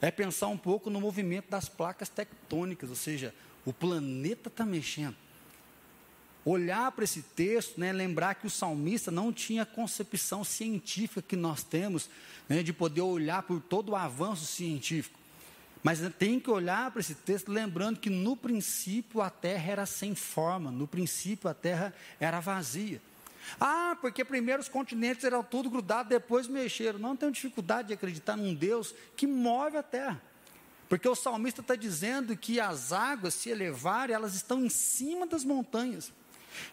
É 0.00 0.10
pensar 0.10 0.46
um 0.46 0.56
pouco 0.56 0.88
no 0.88 1.02
movimento 1.02 1.50
das 1.50 1.68
placas 1.68 2.08
tectônicas, 2.08 2.88
ou 2.88 2.96
seja, 2.96 3.34
o 3.66 3.74
planeta 3.74 4.48
está 4.48 4.64
mexendo. 4.64 5.27
Olhar 6.50 6.90
para 6.92 7.04
esse 7.04 7.20
texto, 7.20 7.78
né, 7.78 7.92
lembrar 7.92 8.34
que 8.36 8.46
o 8.46 8.50
salmista 8.50 9.10
não 9.10 9.30
tinha 9.30 9.64
a 9.64 9.66
concepção 9.66 10.42
científica 10.42 11.20
que 11.20 11.36
nós 11.36 11.62
temos, 11.62 12.08
né, 12.48 12.62
de 12.62 12.72
poder 12.72 13.02
olhar 13.02 13.42
por 13.42 13.60
todo 13.60 13.90
o 13.90 13.96
avanço 13.96 14.46
científico. 14.46 15.18
Mas 15.82 16.00
tem 16.18 16.40
que 16.40 16.48
olhar 16.48 16.90
para 16.90 17.00
esse 17.00 17.14
texto 17.14 17.52
lembrando 17.52 18.00
que 18.00 18.08
no 18.08 18.34
princípio 18.34 19.20
a 19.20 19.28
terra 19.28 19.72
era 19.72 19.84
sem 19.84 20.14
forma, 20.14 20.70
no 20.70 20.88
princípio 20.88 21.50
a 21.50 21.54
terra 21.54 21.92
era 22.18 22.40
vazia. 22.40 22.98
Ah, 23.60 23.94
porque 24.00 24.24
primeiro 24.24 24.62
os 24.62 24.70
continentes 24.70 25.24
eram 25.24 25.44
tudo 25.44 25.68
grudados, 25.68 26.08
depois 26.08 26.48
mexeram. 26.48 26.98
Não 26.98 27.14
tenho 27.14 27.30
dificuldade 27.30 27.88
de 27.88 27.94
acreditar 27.94 28.38
num 28.38 28.54
Deus 28.54 28.94
que 29.14 29.26
move 29.26 29.76
a 29.76 29.82
terra. 29.82 30.22
Porque 30.88 31.06
o 31.06 31.14
salmista 31.14 31.60
está 31.60 31.76
dizendo 31.76 32.34
que 32.34 32.58
as 32.58 32.90
águas 32.90 33.34
se 33.34 33.50
elevarem, 33.50 34.14
elas 34.14 34.34
estão 34.34 34.64
em 34.64 34.70
cima 34.70 35.26
das 35.26 35.44
montanhas. 35.44 36.10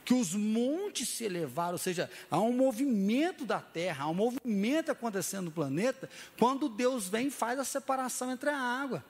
Que 0.04 0.14
os 0.14 0.34
montes 0.34 1.10
se 1.10 1.24
elevaram, 1.24 1.74
ou 1.74 1.78
seja, 1.78 2.10
há 2.30 2.40
um 2.40 2.54
movimento 2.54 3.46
da 3.46 3.60
terra, 3.60 4.06
há 4.06 4.10
um 4.10 4.14
movimento 4.14 4.92
acontecendo 4.92 5.46
no 5.46 5.52
planeta, 5.52 6.10
quando 6.38 6.70
Deus 6.70 7.08
vem 7.08 7.28
e 7.28 7.32
faz 7.32 7.60
a 7.60 7.64
separação 7.64 8.32
entre 8.32 8.50
a 8.50 8.58
água, 8.58 9.04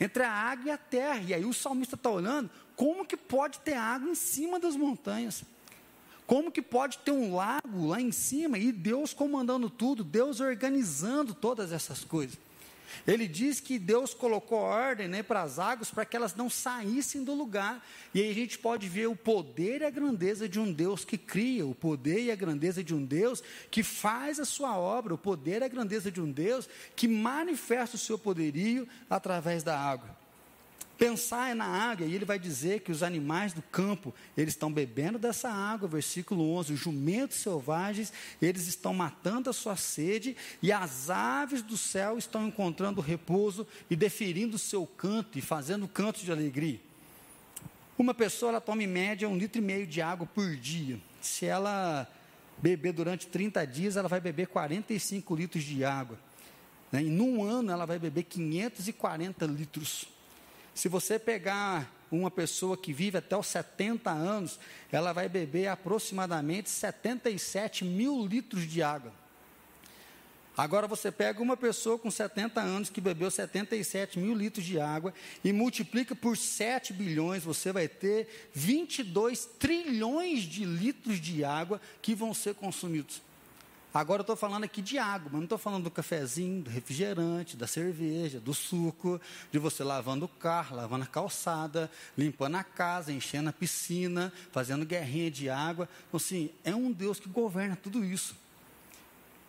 entre 0.00 0.22
a 0.22 0.30
água 0.30 0.66
e 0.66 0.70
a 0.70 0.78
terra. 0.78 1.20
E 1.26 1.34
aí 1.34 1.44
o 1.44 1.52
salmista 1.52 1.94
está 1.94 2.10
olhando, 2.10 2.50
como 2.76 3.04
que 3.04 3.16
pode 3.16 3.58
ter 3.60 3.74
água 3.74 4.10
em 4.10 4.14
cima 4.14 4.58
das 4.58 4.76
montanhas? 4.76 5.44
Como 6.26 6.52
que 6.52 6.60
pode 6.60 6.98
ter 6.98 7.10
um 7.10 7.34
lago 7.34 7.86
lá 7.86 8.00
em 8.00 8.12
cima 8.12 8.58
e 8.58 8.70
Deus 8.70 9.14
comandando 9.14 9.70
tudo, 9.70 10.04
Deus 10.04 10.40
organizando 10.40 11.32
todas 11.32 11.72
essas 11.72 12.04
coisas? 12.04 12.38
Ele 13.06 13.26
diz 13.26 13.60
que 13.60 13.78
Deus 13.78 14.14
colocou 14.14 14.58
ordem 14.58 15.08
né, 15.08 15.22
para 15.22 15.42
as 15.42 15.58
águas 15.58 15.90
para 15.90 16.04
que 16.04 16.16
elas 16.16 16.34
não 16.34 16.48
saíssem 16.48 17.24
do 17.24 17.34
lugar. 17.34 17.84
E 18.14 18.20
aí 18.20 18.30
a 18.30 18.34
gente 18.34 18.58
pode 18.58 18.88
ver 18.88 19.08
o 19.08 19.16
poder 19.16 19.82
e 19.82 19.84
a 19.84 19.90
grandeza 19.90 20.48
de 20.48 20.58
um 20.58 20.72
Deus 20.72 21.04
que 21.04 21.18
cria, 21.18 21.66
o 21.66 21.74
poder 21.74 22.20
e 22.20 22.30
a 22.30 22.36
grandeza 22.36 22.82
de 22.82 22.94
um 22.94 23.04
Deus 23.04 23.42
que 23.70 23.82
faz 23.82 24.38
a 24.38 24.44
sua 24.44 24.76
obra, 24.76 25.14
o 25.14 25.18
poder 25.18 25.62
e 25.62 25.64
a 25.64 25.68
grandeza 25.68 26.10
de 26.10 26.20
um 26.20 26.30
Deus 26.30 26.68
que 26.94 27.08
manifesta 27.08 27.96
o 27.96 27.98
seu 27.98 28.18
poderio 28.18 28.88
através 29.08 29.62
da 29.62 29.78
água. 29.78 30.27
Pensar 30.98 31.52
é 31.52 31.54
na 31.54 31.64
água, 31.64 32.04
e 32.04 32.12
ele 32.12 32.24
vai 32.24 32.40
dizer 32.40 32.80
que 32.80 32.90
os 32.90 33.04
animais 33.04 33.52
do 33.52 33.62
campo, 33.62 34.12
eles 34.36 34.54
estão 34.54 34.72
bebendo 34.72 35.16
dessa 35.16 35.48
água, 35.48 35.88
versículo 35.88 36.50
11, 36.56 36.72
os 36.72 36.80
jumentos 36.80 37.36
selvagens, 37.36 38.12
eles 38.42 38.66
estão 38.66 38.92
matando 38.92 39.48
a 39.48 39.52
sua 39.52 39.76
sede, 39.76 40.36
e 40.60 40.72
as 40.72 41.08
aves 41.08 41.62
do 41.62 41.76
céu 41.76 42.18
estão 42.18 42.48
encontrando 42.48 43.00
repouso 43.00 43.64
e 43.88 43.94
deferindo 43.94 44.56
o 44.56 44.58
seu 44.58 44.84
canto 44.84 45.38
e 45.38 45.40
fazendo 45.40 45.86
cantos 45.86 46.22
de 46.22 46.32
alegria. 46.32 46.80
Uma 47.96 48.12
pessoa, 48.12 48.50
ela 48.50 48.60
toma 48.60 48.82
em 48.82 48.88
média 48.88 49.28
um 49.28 49.38
litro 49.38 49.60
e 49.60 49.64
meio 49.64 49.86
de 49.86 50.02
água 50.02 50.26
por 50.26 50.56
dia. 50.56 50.98
Se 51.20 51.46
ela 51.46 52.08
beber 52.60 52.92
durante 52.92 53.28
30 53.28 53.64
dias, 53.68 53.96
ela 53.96 54.08
vai 54.08 54.20
beber 54.20 54.48
45 54.48 55.36
litros 55.36 55.62
de 55.62 55.84
água. 55.84 56.18
Né? 56.90 57.04
E 57.04 57.08
num 57.08 57.44
ano, 57.44 57.70
ela 57.70 57.86
vai 57.86 58.00
beber 58.00 58.24
540 58.24 59.46
litros. 59.46 60.17
Se 60.78 60.88
você 60.88 61.18
pegar 61.18 61.92
uma 62.08 62.30
pessoa 62.30 62.76
que 62.76 62.92
vive 62.92 63.18
até 63.18 63.36
os 63.36 63.48
70 63.48 64.12
anos, 64.12 64.60
ela 64.92 65.12
vai 65.12 65.28
beber 65.28 65.66
aproximadamente 65.66 66.70
77 66.70 67.84
mil 67.84 68.24
litros 68.24 68.62
de 68.62 68.80
água. 68.80 69.12
Agora 70.56 70.86
você 70.86 71.10
pega 71.10 71.42
uma 71.42 71.56
pessoa 71.56 71.98
com 71.98 72.08
70 72.12 72.60
anos 72.60 72.90
que 72.90 73.00
bebeu 73.00 73.28
77 73.28 74.20
mil 74.20 74.36
litros 74.36 74.64
de 74.64 74.78
água 74.78 75.12
e 75.42 75.52
multiplica 75.52 76.14
por 76.14 76.36
7 76.36 76.92
bilhões, 76.92 77.42
você 77.42 77.72
vai 77.72 77.88
ter 77.88 78.48
22 78.54 79.46
trilhões 79.58 80.42
de 80.42 80.64
litros 80.64 81.20
de 81.20 81.42
água 81.42 81.80
que 82.00 82.14
vão 82.14 82.32
ser 82.32 82.54
consumidos. 82.54 83.20
Agora 83.98 84.20
eu 84.20 84.22
estou 84.22 84.36
falando 84.36 84.62
aqui 84.62 84.80
de 84.80 84.96
água, 84.96 85.24
mas 85.24 85.40
não 85.40 85.42
estou 85.42 85.58
falando 85.58 85.82
do 85.82 85.90
cafezinho, 85.90 86.62
do 86.62 86.70
refrigerante, 86.70 87.56
da 87.56 87.66
cerveja, 87.66 88.38
do 88.38 88.54
suco, 88.54 89.20
de 89.50 89.58
você 89.58 89.82
lavando 89.82 90.26
o 90.26 90.28
carro, 90.28 90.76
lavando 90.76 91.02
a 91.02 91.06
calçada, 91.08 91.90
limpando 92.16 92.54
a 92.54 92.62
casa, 92.62 93.12
enchendo 93.12 93.48
a 93.48 93.52
piscina, 93.52 94.32
fazendo 94.52 94.86
guerrinha 94.86 95.32
de 95.32 95.50
água. 95.50 95.88
Então, 96.06 96.16
assim, 96.16 96.48
é 96.62 96.72
um 96.72 96.92
Deus 96.92 97.18
que 97.18 97.28
governa 97.28 97.74
tudo 97.74 98.04
isso. 98.04 98.36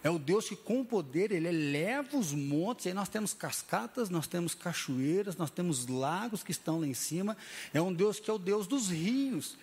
É 0.04 0.10
o 0.10 0.18
Deus 0.18 0.50
que, 0.50 0.56
com 0.56 0.82
o 0.82 0.86
poder, 0.86 1.32
ele 1.32 1.48
eleva 1.48 2.18
os 2.18 2.34
montes. 2.34 2.88
Aí 2.88 2.94
nós 2.94 3.08
temos 3.08 3.36
cascatas, 3.36 4.10
nós 4.10 4.26
temos 4.26 4.56
cachoeiras, 4.56 5.38
nós 5.38 5.52
temos 5.52 5.86
lagos 5.86 6.42
que 6.42 6.50
estão 6.50 6.80
lá 6.80 6.88
em 6.88 6.96
cima. 6.96 7.38
É 7.72 7.80
um 7.80 7.94
Deus 7.94 8.20
que 8.20 8.32
é 8.32 8.34
o 8.34 8.40
Deus 8.40 8.66
dos 8.66 8.90
rios. 8.90 9.60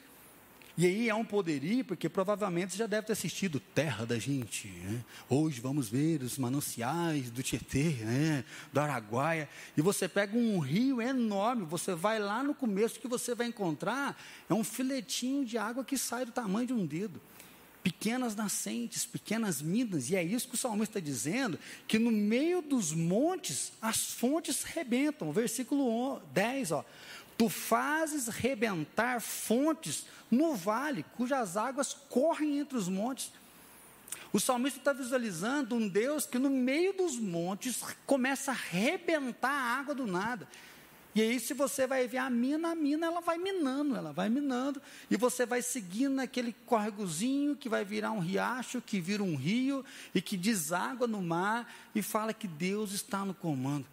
E 0.79 0.85
aí 0.85 1.09
é 1.09 1.15
um 1.15 1.25
poderio, 1.25 1.83
porque 1.87 2.07
provavelmente 2.07 2.73
você 2.73 2.79
já 2.79 2.87
deve 2.87 3.07
ter 3.07 3.15
assistido 3.15 3.59
Terra 3.59 4.05
da 4.05 4.19
Gente. 4.19 4.69
Né? 4.69 5.03
Hoje 5.27 5.59
vamos 5.59 5.89
ver 5.89 6.23
os 6.23 6.37
mananciais 6.37 7.31
do 7.31 7.43
Tietê, 7.43 7.97
né? 8.05 8.45
do 8.71 8.79
Araguaia. 8.79 9.49
E 9.75 9.81
você 9.81 10.07
pega 10.07 10.37
um 10.37 10.59
rio 10.59 11.01
enorme, 11.01 11.65
você 11.65 11.95
vai 11.95 12.19
lá 12.19 12.43
no 12.43 12.55
começo, 12.55 12.99
o 12.99 13.01
que 13.01 13.09
você 13.09 13.35
vai 13.35 13.47
encontrar 13.47 14.21
é 14.51 14.53
um 14.53 14.63
filetinho 14.63 15.47
de 15.47 15.57
água 15.57 15.83
que 15.83 15.97
sai 15.97 16.27
do 16.27 16.33
tamanho 16.33 16.67
de 16.67 16.75
um 16.75 16.85
dedo. 16.85 17.23
Pequenas 17.83 18.37
nascentes, 18.37 19.07
pequenas 19.07 19.63
minas, 19.63 20.11
e 20.11 20.17
é 20.17 20.23
isso 20.23 20.49
que 20.49 20.57
o 20.57 20.59
salmista 20.59 20.99
está 20.99 21.09
dizendo: 21.09 21.57
que 21.87 22.01
no 22.01 22.11
meio 22.11 22.61
dos 22.61 22.93
montes 22.93 23.73
as 23.81 24.11
fontes 24.11 24.65
rebentam. 24.65 25.33
Versículo 25.33 26.21
10, 26.35 26.73
ó. 26.73 26.85
Tu 27.37 27.49
fazes 27.49 28.29
rebentar 28.29 29.21
fontes 29.21 30.07
no 30.31 30.55
vale, 30.55 31.05
cujas 31.17 31.57
águas 31.57 31.95
correm 32.09 32.59
entre 32.59 32.77
os 32.77 32.89
montes. 32.89 33.31
O 34.33 34.41
salmista 34.41 34.79
está 34.79 34.93
visualizando 34.93 35.75
um 35.75 35.89
Deus 35.89 36.27
que 36.27 36.39
no 36.39 36.51
meio 36.51 36.93
dos 36.93 37.17
montes 37.19 37.83
começa 38.07 38.51
a 38.51 38.55
rebentar 38.55 39.51
a 39.51 39.79
água 39.79 39.95
do 39.95 40.07
nada. 40.07 40.49
E 41.15 41.23
aí, 41.23 41.41
se 41.41 41.55
você 41.55 41.87
vai 41.87 42.07
ver 42.07 42.19
a 42.19 42.29
mina, 42.29 42.73
a 42.73 42.75
mina 42.75 43.07
ela 43.07 43.23
vai 43.23 43.39
minando, 43.39 43.97
ela 43.97 44.13
vai 44.13 44.29
minando, 44.29 44.83
e 45.11 45.17
você 45.17 45.47
vai 45.47 45.63
seguindo 45.63 46.21
aquele 46.21 46.55
córregozinho 46.67 47.57
que 47.57 47.71
vai 47.71 47.87
virar 47.87 48.13
um 48.13 48.19
riacho, 48.19 48.83
que 48.83 49.01
vira 49.01 49.23
um 49.23 49.35
rio, 49.35 49.83
e 50.15 50.21
que 50.21 50.37
deságua 50.37 51.07
no 51.07 51.23
mar, 51.23 51.73
e 51.95 52.03
fala 52.03 52.35
que 52.35 52.47
Deus 52.47 52.93
está 52.93 53.25
no 53.25 53.33
comando. 53.33 53.87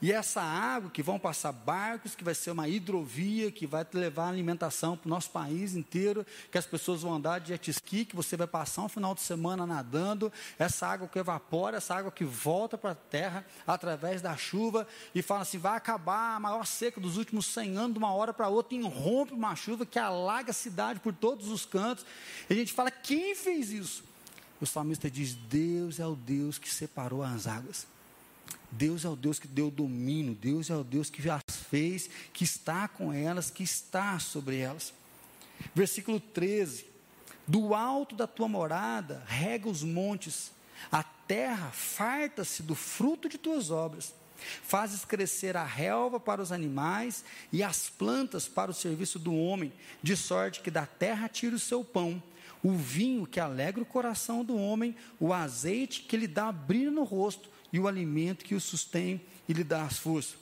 E 0.00 0.12
essa 0.12 0.42
água 0.42 0.90
que 0.90 1.02
vão 1.02 1.18
passar 1.18 1.52
barcos, 1.52 2.14
que 2.14 2.24
vai 2.24 2.34
ser 2.34 2.50
uma 2.50 2.68
hidrovia, 2.68 3.50
que 3.50 3.66
vai 3.66 3.86
levar 3.92 4.28
alimentação 4.28 4.96
para 4.96 5.06
o 5.06 5.10
nosso 5.10 5.30
país 5.30 5.74
inteiro, 5.74 6.26
que 6.50 6.58
as 6.58 6.66
pessoas 6.66 7.02
vão 7.02 7.14
andar 7.14 7.40
de 7.40 7.48
jet 7.48 7.70
ski, 7.70 8.04
que 8.04 8.14
você 8.14 8.36
vai 8.36 8.46
passar 8.46 8.82
um 8.82 8.88
final 8.88 9.14
de 9.14 9.22
semana 9.22 9.66
nadando, 9.66 10.32
essa 10.58 10.86
água 10.86 11.08
que 11.08 11.18
evapora, 11.18 11.78
essa 11.78 11.94
água 11.94 12.10
que 12.10 12.24
volta 12.24 12.76
para 12.76 12.90
a 12.90 12.94
terra 12.94 13.44
através 13.66 14.20
da 14.20 14.36
chuva, 14.36 14.86
e 15.14 15.22
fala 15.22 15.42
assim: 15.42 15.58
vai 15.58 15.76
acabar 15.76 16.36
a 16.36 16.40
maior 16.40 16.66
seca 16.66 17.00
dos 17.00 17.16
últimos 17.16 17.46
100 17.46 17.76
anos, 17.76 17.92
de 17.92 17.98
uma 17.98 18.12
hora 18.12 18.34
para 18.34 18.48
outra, 18.48 18.74
irrompe 18.74 19.32
uma 19.32 19.56
chuva 19.56 19.86
que 19.86 19.98
alaga 19.98 20.50
a 20.50 20.54
cidade 20.54 21.00
por 21.00 21.14
todos 21.14 21.48
os 21.48 21.64
cantos. 21.64 22.04
E 22.50 22.52
a 22.52 22.56
gente 22.56 22.72
fala: 22.72 22.90
quem 22.90 23.34
fez 23.34 23.70
isso? 23.70 24.04
O 24.60 24.66
salmista 24.66 25.10
diz: 25.10 25.34
Deus 25.34 25.98
é 26.00 26.06
o 26.06 26.14
Deus 26.14 26.58
que 26.58 26.72
separou 26.72 27.22
as 27.22 27.46
águas. 27.46 27.86
Deus 28.70 29.04
é 29.04 29.08
o 29.08 29.16
Deus 29.16 29.38
que 29.38 29.48
deu 29.48 29.70
domínio, 29.70 30.34
Deus 30.34 30.70
é 30.70 30.76
o 30.76 30.84
Deus 30.84 31.08
que 31.08 31.28
as 31.28 31.42
fez, 31.70 32.10
que 32.32 32.44
está 32.44 32.88
com 32.88 33.12
elas, 33.12 33.50
que 33.50 33.62
está 33.62 34.18
sobre 34.18 34.58
elas. 34.58 34.92
Versículo 35.74 36.20
13: 36.20 36.86
Do 37.46 37.74
alto 37.74 38.14
da 38.14 38.26
tua 38.26 38.48
morada 38.48 39.22
rega 39.26 39.68
os 39.68 39.82
montes, 39.82 40.52
a 40.90 41.02
terra 41.02 41.70
farta-se 41.70 42.62
do 42.62 42.74
fruto 42.74 43.28
de 43.28 43.38
tuas 43.38 43.70
obras. 43.70 44.14
Fazes 44.62 45.04
crescer 45.04 45.56
a 45.56 45.64
relva 45.64 46.20
para 46.20 46.42
os 46.42 46.52
animais 46.52 47.24
e 47.50 47.62
as 47.62 47.88
plantas 47.88 48.46
para 48.46 48.70
o 48.70 48.74
serviço 48.74 49.18
do 49.18 49.34
homem, 49.34 49.72
de 50.02 50.14
sorte 50.14 50.60
que 50.60 50.70
da 50.70 50.84
terra 50.84 51.28
tira 51.28 51.56
o 51.56 51.60
seu 51.60 51.82
pão, 51.82 52.22
o 52.62 52.72
vinho 52.72 53.26
que 53.26 53.40
alegra 53.40 53.82
o 53.82 53.86
coração 53.86 54.44
do 54.44 54.56
homem, 54.56 54.94
o 55.18 55.32
azeite 55.32 56.02
que 56.02 56.16
lhe 56.16 56.26
dá 56.26 56.52
brilho 56.52 56.90
no 56.90 57.02
rosto, 57.02 57.48
e 57.76 57.78
o 57.78 57.86
alimento 57.86 58.42
que 58.42 58.54
o 58.54 58.60
sustém 58.60 59.20
e 59.46 59.52
lhe 59.52 59.62
dá 59.62 59.82
as 59.82 59.98
forças. 59.98 60.38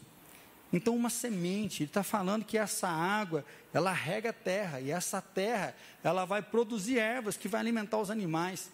Então, 0.72 0.94
uma 0.94 1.10
semente, 1.10 1.82
ele 1.82 1.90
está 1.90 2.04
falando 2.04 2.44
que 2.44 2.56
essa 2.56 2.86
água, 2.86 3.44
ela 3.72 3.92
rega 3.92 4.30
a 4.30 4.32
terra, 4.32 4.80
e 4.80 4.92
essa 4.92 5.20
terra, 5.20 5.74
ela 6.04 6.24
vai 6.24 6.40
produzir 6.42 6.96
ervas 6.96 7.36
que 7.36 7.48
vai 7.48 7.60
alimentar 7.60 7.98
os 7.98 8.08
animais. 8.08 8.70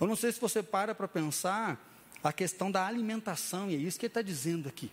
Eu 0.00 0.06
não 0.06 0.16
sei 0.16 0.32
se 0.32 0.40
você 0.40 0.62
para 0.62 0.94
para 0.94 1.06
pensar 1.06 1.78
a 2.24 2.32
questão 2.32 2.70
da 2.70 2.86
alimentação, 2.86 3.70
e 3.70 3.74
é 3.74 3.78
isso 3.78 3.98
que 3.98 4.06
ele 4.06 4.10
está 4.10 4.22
dizendo 4.22 4.66
aqui. 4.66 4.90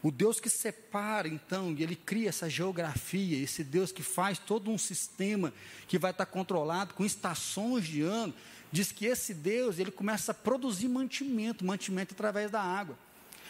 O 0.00 0.12
Deus 0.12 0.38
que 0.38 0.48
separa, 0.48 1.26
então, 1.26 1.74
e 1.76 1.82
ele 1.82 1.96
cria 1.96 2.28
essa 2.28 2.48
geografia, 2.48 3.36
esse 3.42 3.64
Deus 3.64 3.90
que 3.90 4.04
faz 4.04 4.38
todo 4.38 4.70
um 4.70 4.78
sistema 4.78 5.52
que 5.88 5.98
vai 5.98 6.12
estar 6.12 6.26
controlado 6.26 6.94
com 6.94 7.04
estações 7.04 7.84
de 7.84 8.02
ano, 8.02 8.32
diz 8.70 8.92
que 8.92 9.06
esse 9.06 9.34
Deus, 9.34 9.78
ele 9.78 9.90
começa 9.90 10.32
a 10.32 10.34
produzir 10.34 10.88
mantimento, 10.88 11.64
mantimento 11.64 12.14
através 12.14 12.50
da 12.50 12.60
água. 12.60 12.96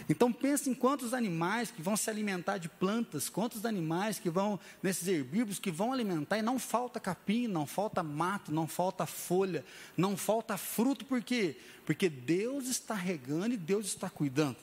Então 0.09 0.33
pense 0.33 0.71
em 0.71 0.75
quantos 0.75 1.13
animais 1.15 1.71
que 1.71 1.83
vão 1.83 1.97
se 1.97 2.09
alimentar 2.09 2.59
de 2.59 2.69
plantas, 2.69 3.29
quantos 3.29 3.65
animais 3.65 4.19
que 4.19 4.31
vão 4.31 4.61
nesses 4.83 5.09
herbívoros 5.09 5.59
que 5.59 5.71
vão 5.71 5.93
alimentar 5.93 6.39
e 6.39 6.43
não 6.43 6.59
falta 6.59 7.01
capim, 7.01 7.47
não 7.47 7.67
falta 7.67 8.03
mato, 8.03 8.53
não 8.53 8.69
falta 8.69 9.07
folha, 9.07 9.65
não 9.97 10.17
falta 10.17 10.57
fruto, 10.57 11.05
por 11.05 11.23
quê? 11.23 11.57
Porque 11.85 12.09
Deus 12.09 12.69
está 12.69 12.95
regando 12.95 13.55
e 13.55 13.57
Deus 13.57 13.87
está 13.87 14.09
cuidando. 14.09 14.57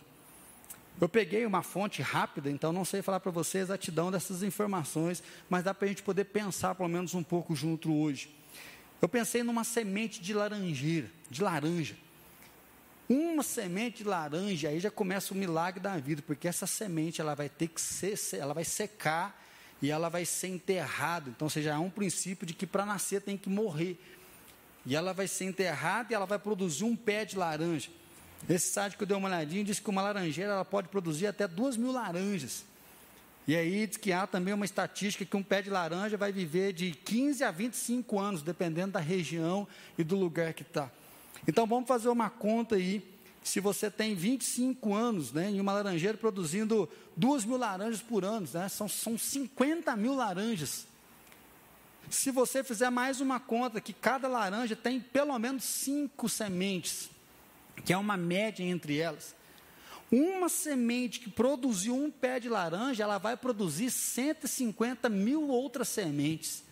Eu 1.01 1.09
peguei 1.09 1.45
uma 1.45 1.61
fonte 1.61 2.01
rápida, 2.01 2.49
então 2.49 2.71
não 2.71 2.85
sei 2.85 3.01
falar 3.01 3.19
para 3.19 3.31
vocês 3.31 3.63
a 3.63 3.73
exatidão 3.73 4.09
dessas 4.09 4.41
informações, 4.41 5.21
mas 5.49 5.63
dá 5.63 5.73
para 5.73 5.85
a 5.85 5.89
gente 5.89 6.01
poder 6.01 6.25
pensar 6.25 6.73
pelo 6.73 6.87
menos 6.87 7.13
um 7.13 7.23
pouco 7.23 7.53
junto 7.53 7.93
hoje. 7.93 8.33
Eu 9.01 9.09
pensei 9.09 9.43
numa 9.43 9.63
semente 9.63 10.21
de 10.21 10.33
laranjeira, 10.33 11.09
de 11.29 11.41
laranja. 11.41 11.95
Uma 13.07 13.43
semente 13.43 13.99
de 13.99 14.03
laranja, 14.03 14.69
aí 14.69 14.79
já 14.79 14.89
começa 14.89 15.33
o 15.33 15.37
milagre 15.37 15.79
da 15.79 15.95
vida, 15.97 16.23
porque 16.25 16.47
essa 16.47 16.65
semente 16.65 17.21
ela 17.21 17.35
vai 17.35 17.47
ter 17.47 17.67
que 17.67 17.79
ser, 17.79 18.17
ela 18.37 18.53
vai 18.53 18.63
secar 18.63 19.39
e 19.81 19.91
ela 19.91 20.09
vai 20.09 20.25
ser 20.25 20.47
enterrada. 20.47 21.29
Então, 21.29 21.47
seja, 21.47 21.71
é 21.71 21.77
um 21.77 21.89
princípio 21.89 22.47
de 22.47 22.53
que 22.53 22.65
para 22.65 22.85
nascer 22.85 23.21
tem 23.21 23.37
que 23.37 23.49
morrer. 23.49 23.99
E 24.85 24.95
ela 24.95 25.13
vai 25.13 25.27
ser 25.27 25.45
enterrada 25.45 26.11
e 26.11 26.15
ela 26.15 26.25
vai 26.25 26.39
produzir 26.39 26.83
um 26.83 26.95
pé 26.95 27.25
de 27.25 27.37
laranja. 27.37 27.89
Esse 28.49 28.71
site 28.71 28.97
que 28.97 29.03
eu 29.03 29.07
dei 29.07 29.17
uma 29.17 29.27
olhadinha 29.27 29.63
diz 29.63 29.79
que 29.79 29.89
uma 29.89 30.01
laranjeira 30.01 30.53
ela 30.53 30.65
pode 30.65 30.87
produzir 30.87 31.27
até 31.27 31.47
duas 31.47 31.77
mil 31.77 31.91
laranjas. 31.91 32.63
E 33.47 33.55
aí 33.55 33.85
diz 33.85 33.97
que 33.97 34.11
há 34.11 34.25
também 34.25 34.53
uma 34.53 34.65
estatística 34.65 35.23
que 35.23 35.37
um 35.37 35.43
pé 35.43 35.61
de 35.61 35.69
laranja 35.69 36.17
vai 36.17 36.31
viver 36.31 36.73
de 36.73 36.91
15 36.91 37.43
a 37.43 37.51
25 37.51 38.19
anos, 38.19 38.41
dependendo 38.41 38.93
da 38.93 38.99
região 38.99 39.67
e 39.97 40.03
do 40.03 40.15
lugar 40.15 40.53
que 40.53 40.63
está. 40.63 40.89
Então 41.47 41.67
vamos 41.67 41.87
fazer 41.87 42.09
uma 42.09 42.29
conta 42.29 42.75
aí. 42.75 43.05
Se 43.43 43.59
você 43.59 43.91
tem 43.91 44.15
25 44.15 44.95
anos 44.95 45.31
né, 45.31 45.51
em 45.51 45.59
uma 45.59 45.73
laranjeira 45.73 46.17
produzindo 46.17 46.89
2 47.15 47.45
mil 47.45 47.57
laranjas 47.57 48.01
por 48.01 48.25
ano, 48.25 48.47
né, 48.51 48.67
são, 48.67 48.87
são 48.87 49.15
50 49.15 49.95
mil 49.95 50.15
laranjas. 50.15 50.87
Se 52.09 52.31
você 52.31 52.63
fizer 52.63 52.89
mais 52.89 53.21
uma 53.21 53.39
conta, 53.39 53.79
que 53.79 53.93
cada 53.93 54.27
laranja 54.27 54.75
tem 54.75 54.99
pelo 54.99 55.37
menos 55.37 55.63
cinco 55.63 56.27
sementes, 56.27 57.09
que 57.83 57.93
é 57.93 57.97
uma 57.97 58.17
média 58.17 58.63
entre 58.63 58.97
elas. 58.97 59.35
Uma 60.15 60.47
semente 60.47 61.19
que 61.19 61.29
produziu 61.29 61.93
um 61.93 62.09
pé 62.09 62.39
de 62.39 62.47
laranja, 62.47 63.03
ela 63.03 63.17
vai 63.17 63.35
produzir 63.35 63.91
150 63.91 65.09
mil 65.09 65.49
outras 65.49 65.89
sementes. 65.89 66.63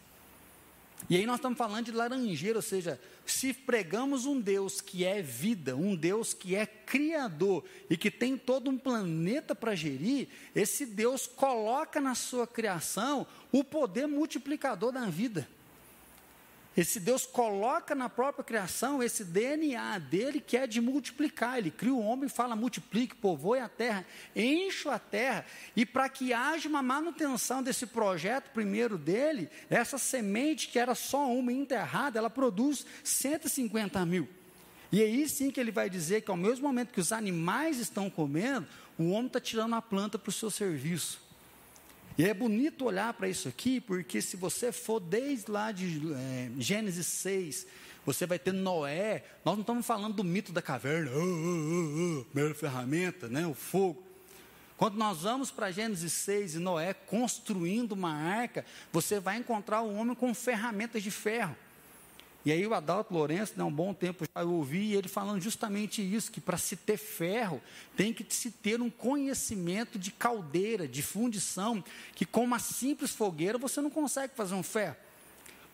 E 1.09 1.17
aí 1.17 1.25
nós 1.25 1.35
estamos 1.35 1.57
falando 1.57 1.83
de 1.83 1.91
laranjeira, 1.91 2.57
ou 2.57 2.61
seja, 2.61 2.97
se 3.25 3.53
pregamos 3.53 4.25
um 4.25 4.39
Deus 4.39 4.79
que 4.79 5.03
é 5.03 5.21
vida, 5.21 5.75
um 5.75 5.93
Deus 5.93 6.33
que 6.33 6.55
é 6.55 6.65
criador 6.65 7.65
e 7.89 7.97
que 7.97 8.09
tem 8.09 8.37
todo 8.37 8.69
um 8.69 8.77
planeta 8.77 9.53
para 9.53 9.75
gerir, 9.75 10.29
esse 10.55 10.85
Deus 10.85 11.27
coloca 11.27 11.99
na 11.99 12.15
sua 12.15 12.47
criação 12.47 13.27
o 13.51 13.61
poder 13.61 14.07
multiplicador 14.07 14.93
da 14.93 15.05
vida. 15.07 15.45
Esse 16.75 16.99
Deus 16.99 17.23
coloca 17.23 17.93
na 17.93 18.09
própria 18.09 18.43
criação 18.43 19.03
esse 19.03 19.23
DNA 19.23 19.99
dele 19.99 20.41
que 20.41 20.57
é 20.57 20.65
de 20.65 20.81
multiplicar. 20.81 21.59
Ele 21.59 21.69
cria 21.69 21.93
o 21.93 22.01
homem 22.01 22.25
e 22.25 22.29
fala: 22.29 22.55
multiplique, 22.55 23.15
povoe 23.15 23.59
a 23.59 23.69
terra, 23.69 24.03
encho 24.35 24.89
a 24.89 24.97
terra. 24.97 25.45
E 25.75 25.85
para 25.85 26.09
que 26.09 26.33
haja 26.33 26.67
uma 26.67 26.81
manutenção 26.81 27.61
desse 27.61 27.85
projeto 27.85 28.49
primeiro 28.49 28.97
dele, 28.97 29.49
essa 29.69 29.99
semente 29.99 30.67
que 30.67 30.79
era 30.79 30.95
só 30.95 31.31
uma 31.31 31.53
enterrada, 31.53 32.17
ela 32.17 32.29
produz 32.29 32.85
150 33.03 34.03
mil. 34.05 34.27
E 34.91 35.01
aí 35.01 35.29
sim 35.29 35.51
que 35.51 35.59
ele 35.59 35.71
vai 35.71 35.89
dizer 35.89 36.21
que 36.21 36.31
ao 36.31 36.37
mesmo 36.37 36.67
momento 36.67 36.91
que 36.91 36.99
os 36.99 37.11
animais 37.11 37.77
estão 37.77 38.09
comendo, 38.09 38.67
o 38.97 39.09
homem 39.09 39.27
está 39.27 39.39
tirando 39.39 39.75
a 39.75 39.81
planta 39.81 40.17
para 40.17 40.29
o 40.29 40.33
seu 40.33 40.49
serviço. 40.49 41.22
E 42.17 42.23
é 42.25 42.33
bonito 42.33 42.85
olhar 42.85 43.11
para 43.13 43.27
isso 43.27 43.47
aqui, 43.47 43.81
porque 43.81 44.21
se 44.21 44.37
você 44.37 44.71
for 44.71 44.99
desde 44.99 45.49
lá 45.49 45.71
de 45.71 45.99
é, 46.13 46.51
Gênesis 46.59 47.07
6, 47.07 47.65
você 48.05 48.27
vai 48.27 48.37
ter 48.37 48.53
Noé. 48.53 49.23
Nós 49.43 49.55
não 49.55 49.61
estamos 49.61 49.85
falando 49.85 50.15
do 50.15 50.23
mito 50.23 50.51
da 50.51 50.61
caverna, 50.61 51.09
oh, 51.11 51.19
oh, 51.19 52.19
oh, 52.19 52.25
primeira 52.25 52.53
ferramenta, 52.53 53.27
né, 53.27 53.47
o 53.47 53.55
fogo. 53.55 54.03
Quando 54.77 54.95
nós 54.95 55.21
vamos 55.21 55.49
para 55.49 55.71
Gênesis 55.71 56.13
6 56.13 56.55
e 56.55 56.59
Noé 56.59 56.93
construindo 56.93 57.93
uma 57.93 58.13
arca, 58.13 58.65
você 58.91 59.19
vai 59.19 59.37
encontrar 59.37 59.81
o 59.81 59.95
homem 59.95 60.15
com 60.15 60.33
ferramentas 60.33 61.01
de 61.01 61.09
ferro. 61.09 61.55
E 62.45 62.51
aí 62.51 62.67
o 62.67 62.73
Adalto 62.73 63.13
Lourenço, 63.13 63.53
né, 63.55 63.63
um 63.63 63.71
bom 63.71 63.93
tempo 63.93 64.25
eu 64.35 64.51
ouvi 64.51 64.93
ele 64.93 65.07
falando 65.07 65.41
justamente 65.41 66.01
isso, 66.01 66.31
que 66.31 66.41
para 66.41 66.57
se 66.57 66.75
ter 66.75 66.97
ferro, 66.97 67.61
tem 67.95 68.13
que 68.13 68.25
se 68.33 68.51
ter 68.51 68.81
um 68.81 68.89
conhecimento 68.89 69.97
de 69.97 70.11
caldeira, 70.11 70.87
de 70.87 71.01
fundição, 71.01 71.83
que 72.13 72.25
com 72.25 72.43
uma 72.43 72.59
simples 72.59 73.11
fogueira 73.11 73.57
você 73.57 73.79
não 73.79 73.89
consegue 73.89 74.35
fazer 74.35 74.55
um 74.55 74.63
ferro. 74.63 74.97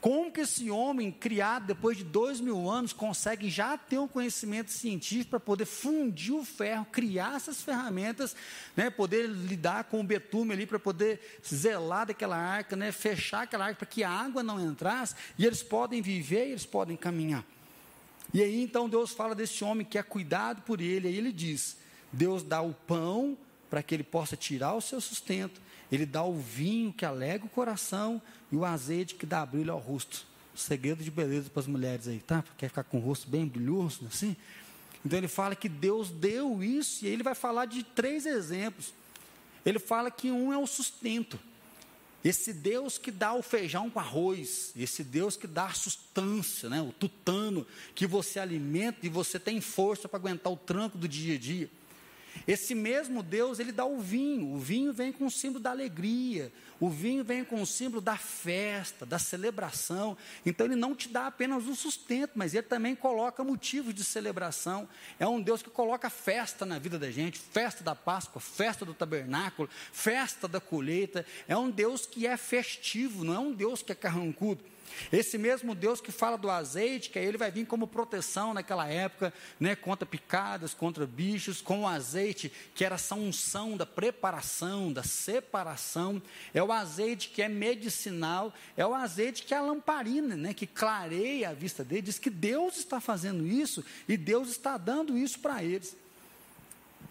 Como 0.01 0.31
que 0.31 0.41
esse 0.41 0.71
homem, 0.71 1.11
criado 1.11 1.65
depois 1.65 1.97
de 1.97 2.05
dois 2.05 2.39
mil 2.39 2.69
anos, 2.69 2.93
consegue 2.93 3.49
já 3.49 3.77
ter 3.77 3.97
um 3.97 4.07
conhecimento 4.07 4.71
científico 4.71 5.31
para 5.31 5.39
poder 5.41 5.65
fundir 5.65 6.33
o 6.33 6.45
ferro, 6.45 6.85
criar 6.89 7.35
essas 7.35 7.61
ferramentas, 7.61 8.33
né, 8.77 8.89
poder 8.89 9.27
lidar 9.27 9.83
com 9.85 9.99
o 9.99 10.03
betume 10.03 10.53
ali, 10.53 10.65
para 10.65 10.79
poder 10.79 11.19
zelar 11.45 12.05
daquela 12.05 12.37
arca, 12.37 12.77
né, 12.77 12.93
fechar 12.93 13.43
aquela 13.43 13.65
arca 13.65 13.79
para 13.79 13.87
que 13.87 14.01
a 14.01 14.09
água 14.09 14.41
não 14.41 14.57
entrasse, 14.59 15.15
e 15.37 15.45
eles 15.45 15.61
podem 15.61 16.01
viver 16.01 16.47
e 16.47 16.51
eles 16.51 16.65
podem 16.65 16.95
caminhar. 16.95 17.43
E 18.33 18.41
aí 18.41 18.61
então 18.61 18.87
Deus 18.87 19.11
fala 19.11 19.35
desse 19.35 19.65
homem 19.65 19.85
que 19.85 19.97
é 19.97 20.03
cuidado 20.03 20.61
por 20.61 20.79
ele, 20.79 21.09
aí 21.09 21.17
ele 21.17 21.33
diz: 21.33 21.75
Deus 22.13 22.41
dá 22.41 22.61
o 22.61 22.73
pão 22.73 23.37
para 23.69 23.83
que 23.83 23.93
ele 23.93 24.03
possa 24.03 24.37
tirar 24.37 24.75
o 24.75 24.81
seu 24.81 25.01
sustento, 25.01 25.61
ele 25.91 26.05
dá 26.05 26.23
o 26.23 26.37
vinho 26.37 26.93
que 26.93 27.05
alega 27.05 27.45
o 27.45 27.49
coração 27.49 28.21
e 28.51 28.55
o 28.55 28.65
azeite 28.65 29.15
que 29.15 29.25
dá 29.25 29.45
brilho 29.45 29.73
ao 29.73 29.79
rosto. 29.79 30.25
Segredo 30.55 31.03
de 31.03 31.09
beleza 31.09 31.49
para 31.49 31.61
as 31.61 31.67
mulheres 31.67 32.07
aí, 32.07 32.19
tá? 32.19 32.43
Quer 32.57 32.67
ficar 32.67 32.83
com 32.83 32.97
o 32.97 33.01
rosto 33.01 33.29
bem 33.29 33.47
brilhoso, 33.47 34.05
assim? 34.07 34.35
Então 35.05 35.17
ele 35.17 35.27
fala 35.27 35.55
que 35.55 35.69
Deus 35.69 36.09
deu 36.09 36.61
isso, 36.61 37.05
e 37.05 37.07
ele 37.07 37.23
vai 37.23 37.33
falar 37.33 37.65
de 37.65 37.83
três 37.83 38.25
exemplos. 38.25 38.93
Ele 39.65 39.79
fala 39.79 40.11
que 40.11 40.29
um 40.29 40.51
é 40.51 40.57
o 40.57 40.67
sustento. 40.67 41.39
Esse 42.23 42.51
Deus 42.51 42.97
que 42.97 43.11
dá 43.11 43.33
o 43.33 43.41
feijão 43.41 43.89
com 43.89 43.97
arroz, 43.99 44.73
esse 44.75 45.03
Deus 45.05 45.37
que 45.37 45.47
dá 45.47 45.67
a 45.67 45.73
sustância, 45.73 46.69
né, 46.69 46.81
o 46.81 46.91
tutano, 46.91 47.65
que 47.95 48.05
você 48.05 48.39
alimenta 48.39 48.99
e 49.03 49.09
você 49.09 49.39
tem 49.39 49.61
força 49.61 50.09
para 50.09 50.19
aguentar 50.19 50.51
o 50.51 50.57
tranco 50.57 50.97
do 50.97 51.07
dia 51.07 51.35
a 51.35 51.39
dia. 51.39 51.69
Esse 52.47 52.73
mesmo 52.73 53.21
Deus, 53.21 53.59
ele 53.59 53.71
dá 53.71 53.85
o 53.85 53.99
vinho. 53.99 54.53
O 54.53 54.57
vinho 54.57 54.91
vem 54.91 55.11
com 55.11 55.25
o 55.25 55.31
símbolo 55.31 55.61
da 55.61 55.71
alegria. 55.71 56.51
O 56.79 56.89
vinho 56.89 57.23
vem 57.23 57.43
com 57.43 57.61
o 57.61 57.65
símbolo 57.65 58.01
da 58.01 58.15
festa, 58.15 59.05
da 59.05 59.19
celebração. 59.19 60.17
Então 60.45 60.65
ele 60.65 60.75
não 60.75 60.95
te 60.95 61.09
dá 61.09 61.27
apenas 61.27 61.67
o 61.67 61.75
sustento, 61.75 62.31
mas 62.35 62.53
ele 62.53 62.63
também 62.63 62.95
coloca 62.95 63.43
motivos 63.43 63.93
de 63.93 64.03
celebração. 64.03 64.87
É 65.19 65.27
um 65.27 65.41
Deus 65.41 65.61
que 65.61 65.69
coloca 65.69 66.09
festa 66.09 66.65
na 66.65 66.79
vida 66.79 66.97
da 66.97 67.11
gente, 67.11 67.37
festa 67.37 67.83
da 67.83 67.93
Páscoa, 67.95 68.41
festa 68.41 68.85
do 68.85 68.93
tabernáculo, 68.93 69.69
festa 69.91 70.47
da 70.47 70.59
colheita. 70.59 71.25
É 71.47 71.57
um 71.57 71.69
Deus 71.69 72.05
que 72.05 72.25
é 72.25 72.37
festivo, 72.37 73.23
não 73.23 73.33
é 73.33 73.39
um 73.39 73.51
Deus 73.51 73.81
que 73.81 73.91
é 73.91 73.95
carrancudo. 73.95 74.63
Esse 75.11 75.37
mesmo 75.37 75.73
Deus 75.73 76.01
que 76.01 76.11
fala 76.11 76.37
do 76.37 76.49
azeite, 76.49 77.09
que 77.09 77.19
aí 77.19 77.25
ele 77.25 77.37
vai 77.37 77.51
vir 77.51 77.65
como 77.65 77.87
proteção 77.87 78.53
naquela 78.53 78.87
época, 78.87 79.33
né, 79.59 79.75
contra 79.75 80.05
picadas, 80.05 80.73
contra 80.73 81.05
bichos, 81.05 81.61
com 81.61 81.81
o 81.81 81.87
azeite, 81.87 82.51
que 82.73 82.85
era 82.85 82.95
essa 82.95 83.15
unção 83.15 83.75
da 83.75 83.85
preparação, 83.85 84.91
da 84.91 85.03
separação, 85.03 86.21
é 86.53 86.61
o 86.61 86.71
azeite 86.71 87.29
que 87.29 87.41
é 87.41 87.49
medicinal, 87.49 88.53
é 88.75 88.85
o 88.85 88.93
azeite 88.93 89.43
que 89.43 89.53
é 89.53 89.57
a 89.57 89.61
lamparina, 89.61 90.35
né, 90.35 90.53
que 90.53 90.67
clareia 90.67 91.49
a 91.49 91.53
vista 91.53 91.83
dele, 91.83 92.03
diz 92.03 92.19
que 92.19 92.29
Deus 92.29 92.77
está 92.77 92.99
fazendo 92.99 93.45
isso 93.45 93.83
e 94.07 94.15
Deus 94.17 94.49
está 94.49 94.77
dando 94.77 95.17
isso 95.17 95.39
para 95.39 95.63
eles. 95.63 95.95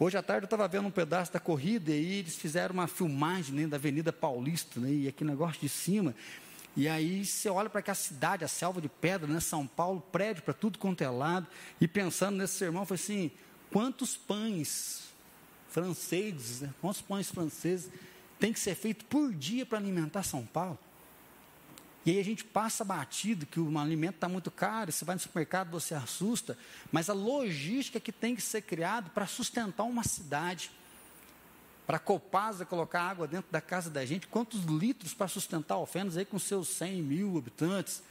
Hoje 0.00 0.16
à 0.16 0.22
tarde 0.22 0.44
eu 0.44 0.46
estava 0.46 0.68
vendo 0.68 0.86
um 0.86 0.92
pedaço 0.92 1.32
da 1.32 1.40
corrida 1.40 1.90
e 1.90 2.18
eles 2.20 2.36
fizeram 2.36 2.72
uma 2.72 2.86
filmagem 2.86 3.52
né, 3.52 3.66
da 3.66 3.76
Avenida 3.76 4.12
Paulista, 4.12 4.78
né, 4.78 4.92
e 4.92 5.08
aqui 5.08 5.24
negócio 5.24 5.60
de 5.60 5.68
cima, 5.68 6.14
e 6.78 6.88
aí 6.88 7.24
você 7.24 7.50
olha 7.50 7.68
para 7.68 7.80
aquela 7.80 7.96
cidade, 7.96 8.44
a 8.44 8.48
selva 8.48 8.80
de 8.80 8.88
pedra, 8.88 9.26
né, 9.26 9.40
São 9.40 9.66
Paulo, 9.66 10.00
prédio 10.12 10.44
para 10.44 10.54
tudo 10.54 10.78
quanto 10.78 11.02
é 11.02 11.10
lado, 11.10 11.48
e 11.80 11.88
pensando 11.88 12.36
nesse 12.36 12.54
sermão, 12.54 12.86
foi 12.86 12.94
assim, 12.94 13.32
quantos 13.72 14.16
pães 14.16 15.08
franceses, 15.68 16.60
né, 16.60 16.72
quantos 16.80 17.00
pães 17.00 17.28
franceses 17.28 17.90
tem 18.38 18.52
que 18.52 18.60
ser 18.60 18.76
feito 18.76 19.04
por 19.06 19.34
dia 19.34 19.66
para 19.66 19.76
alimentar 19.76 20.22
São 20.22 20.46
Paulo? 20.46 20.78
E 22.06 22.12
aí 22.12 22.20
a 22.20 22.24
gente 22.24 22.44
passa 22.44 22.84
batido 22.84 23.44
que 23.44 23.58
o 23.58 23.76
alimento 23.76 24.14
está 24.14 24.28
muito 24.28 24.48
caro, 24.48 24.92
você 24.92 25.04
vai 25.04 25.16
no 25.16 25.20
supermercado, 25.20 25.72
você 25.72 25.96
assusta, 25.96 26.56
mas 26.92 27.10
a 27.10 27.12
logística 27.12 27.98
que 27.98 28.12
tem 28.12 28.36
que 28.36 28.40
ser 28.40 28.62
criada 28.62 29.10
para 29.10 29.26
sustentar 29.26 29.82
uma 29.82 30.04
cidade 30.04 30.70
para 31.88 31.96
a 31.96 32.00
Copasa 32.00 32.66
colocar 32.66 33.00
água 33.00 33.26
dentro 33.26 33.50
da 33.50 33.62
casa 33.62 33.88
da 33.88 34.04
gente, 34.04 34.26
quantos 34.26 34.62
litros 34.64 35.14
para 35.14 35.26
sustentar 35.26 35.76
Alfenas 35.76 36.18
aí 36.18 36.24
com 36.26 36.38
seus 36.38 36.68
100 36.68 37.00
mil 37.00 37.38
habitantes, 37.38 38.02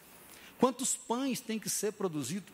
quantos 0.57 0.97
pães 0.97 1.39
tem 1.39 1.59
que 1.59 1.69
ser 1.69 1.91
produzido. 1.91 2.51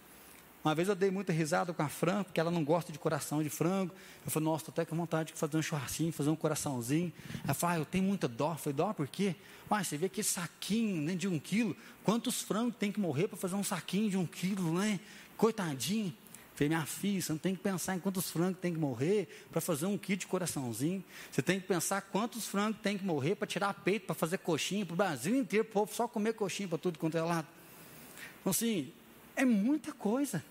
Uma 0.65 0.75
vez 0.75 0.89
eu 0.89 0.95
dei 0.95 1.09
muita 1.09 1.31
risada 1.31 1.71
com 1.71 1.81
a 1.81 1.87
Fran, 1.87 2.25
porque 2.25 2.41
ela 2.41 2.51
não 2.51 2.61
gosta 2.61 2.91
de 2.91 2.99
coração 2.99 3.41
de 3.41 3.49
frango. 3.49 3.93
Eu 4.25 4.31
falei, 4.31 4.49
nossa, 4.49 4.63
estou 4.63 4.73
até 4.73 4.83
com 4.83 4.97
vontade 4.97 5.31
de 5.31 5.39
fazer 5.39 5.55
um 5.55 5.61
churrasquinho, 5.61 6.11
fazer 6.11 6.29
um 6.29 6.35
coraçãozinho. 6.35 7.11
Ela 7.45 7.53
falou, 7.53 7.75
ah, 7.75 7.79
eu 7.79 7.85
tenho 7.85 8.03
muita 8.03 8.27
dó. 8.27 8.51
Eu 8.51 8.57
falei, 8.57 8.75
dó 8.75 8.93
por 8.93 9.07
quê? 9.07 9.33
Ah, 9.69 9.81
você 9.81 9.97
vê 9.97 10.07
aquele 10.07 10.27
saquinho 10.27 11.01
né, 11.01 11.15
de 11.15 11.27
um 11.27 11.39
quilo. 11.39 11.75
Quantos 12.03 12.41
frangos 12.41 12.75
tem 12.77 12.91
que 12.91 12.99
morrer 12.99 13.29
para 13.29 13.37
fazer 13.37 13.55
um 13.55 13.63
saquinho 13.63 14.09
de 14.09 14.17
um 14.17 14.25
quilo, 14.25 14.73
né? 14.77 14.99
Coitadinho. 15.37 16.13
Falei, 16.55 16.69
minha 16.69 16.85
filha, 16.85 17.21
você 17.21 17.31
não 17.31 17.39
tem 17.39 17.55
que 17.55 17.61
pensar 17.61 17.95
em 17.95 17.99
quantos 17.99 18.29
frangos 18.29 18.59
tem 18.59 18.73
que 18.73 18.79
morrer 18.79 19.47
para 19.51 19.59
fazer 19.59 19.87
um 19.87 19.97
kit 19.97 20.17
de 20.17 20.27
coraçãozinho. 20.27 21.03
Você 21.31 21.41
tem 21.41 21.59
que 21.59 21.67
pensar 21.67 22.01
quantos 22.01 22.45
frangos 22.45 22.79
tem 22.81 22.97
que 22.97 23.03
morrer 23.03 23.35
para 23.35 23.47
tirar 23.47 23.73
peito, 23.73 24.05
para 24.05 24.13
fazer 24.13 24.37
coxinha, 24.37 24.85
para 24.85 24.93
o 24.93 24.97
Brasil 24.97 25.35
inteiro, 25.35 25.65
para 25.65 25.87
só 25.87 26.07
comer 26.07 26.33
coxinha 26.33 26.69
para 26.69 26.77
tudo 26.77 26.99
quanto 26.99 27.17
é 27.17 27.21
lado. 27.21 27.47
Então, 28.39 28.51
assim, 28.51 28.93
é 29.35 29.43
muita 29.43 29.91
coisa. 29.93 30.43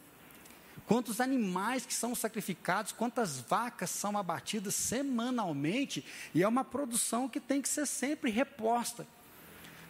Quantos 0.86 1.20
animais 1.20 1.86
que 1.86 1.94
são 1.94 2.14
sacrificados, 2.14 2.90
quantas 2.90 3.38
vacas 3.38 3.88
são 3.88 4.18
abatidas 4.18 4.74
semanalmente, 4.74 6.04
e 6.34 6.42
é 6.42 6.48
uma 6.48 6.64
produção 6.64 7.28
que 7.28 7.38
tem 7.38 7.62
que 7.62 7.68
ser 7.68 7.86
sempre 7.86 8.30
reposta. 8.30 9.06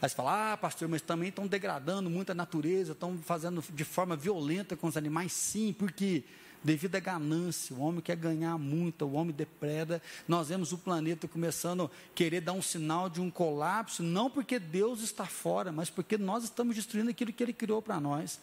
Aí 0.03 0.09
você 0.09 0.17
fala, 0.17 0.53
ah, 0.53 0.57
pastor, 0.57 0.89
mas 0.89 1.01
também 1.01 1.29
estão 1.29 1.47
degradando 1.47 2.11
muito 2.11 2.33
a 2.33 2.35
natureza, 2.35 2.91
estão 2.91 3.17
fazendo 3.19 3.63
de 3.73 3.85
forma 3.85 4.17
violenta 4.17 4.77
com 4.77 4.89
os 4.89 4.97
animais. 4.97 5.31
Sim, 5.33 5.73
porque 5.73 6.25
devido 6.65 6.97
à 6.97 6.99
ganância, 6.99 7.77
o 7.77 7.81
homem 7.81 8.01
quer 8.01 8.17
ganhar 8.17 8.59
muito, 8.59 9.05
o 9.05 9.13
homem 9.13 9.33
depreda. 9.33 10.03
Nós 10.27 10.49
vemos 10.49 10.73
o 10.73 10.79
planeta 10.79 11.29
começando 11.29 11.85
a 11.85 11.91
querer 12.17 12.41
dar 12.41 12.53
um 12.53 12.61
sinal 12.61 13.09
de 13.09 13.21
um 13.21 13.31
colapso, 13.31 14.03
não 14.03 14.29
porque 14.29 14.59
Deus 14.59 15.03
está 15.03 15.25
fora, 15.25 15.71
mas 15.71 15.89
porque 15.89 16.19
nós 16.19 16.43
estamos 16.43 16.75
destruindo 16.75 17.09
aquilo 17.09 17.33
que 17.33 17.41
Ele 17.41 17.53
criou 17.53 17.81
para 17.81 18.01
nós. 18.01 18.41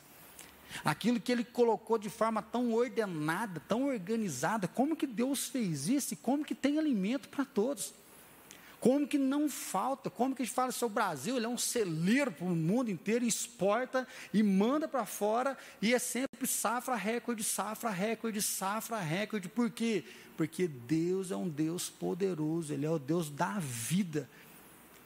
Aquilo 0.86 1.20
que 1.20 1.30
Ele 1.30 1.44
colocou 1.44 1.98
de 1.98 2.10
forma 2.10 2.42
tão 2.42 2.72
ordenada, 2.72 3.62
tão 3.68 3.88
organizada. 3.88 4.66
Como 4.66 4.96
que 4.96 5.06
Deus 5.06 5.50
fez 5.50 5.90
isso 5.90 6.14
e 6.14 6.18
como 6.18 6.46
que 6.46 6.56
tem 6.56 6.80
alimento 6.80 7.28
para 7.28 7.44
todos? 7.44 7.94
Como 8.80 9.06
que 9.06 9.18
não 9.18 9.50
falta? 9.50 10.10
Como 10.10 10.34
que 10.34 10.42
a 10.42 10.46
gente 10.46 10.54
fala 10.54 10.72
sobre 10.72 10.94
o 10.94 10.96
Brasil? 10.96 11.36
Ele 11.36 11.46
é 11.46 11.50
um 11.50 11.58
celeiro 11.58 12.32
para 12.32 12.46
o 12.46 12.56
mundo 12.56 12.90
inteiro, 12.90 13.26
exporta 13.26 14.08
e 14.34 14.42
manda 14.42 14.88
para 14.88 15.06
fora, 15.06 15.58
e 15.82 15.94
é 15.94 16.00
sempre 16.00 16.48
safra 16.48 16.96
recorde, 16.96 17.44
safra 17.44 17.90
recorde, 17.90 18.42
safra 18.42 19.00
recorde. 19.00 19.50
Por 19.50 19.70
quê? 19.70 20.06
Porque 20.38 20.68
Deus 20.68 21.32
é 21.32 21.36
um 21.36 21.50
Deus 21.50 21.90
poderoso, 21.90 22.74
Ele 22.74 22.86
é 22.86 22.90
o 22.90 22.98
Deus 22.98 23.30
da 23.30 23.60
vida. 23.60 24.30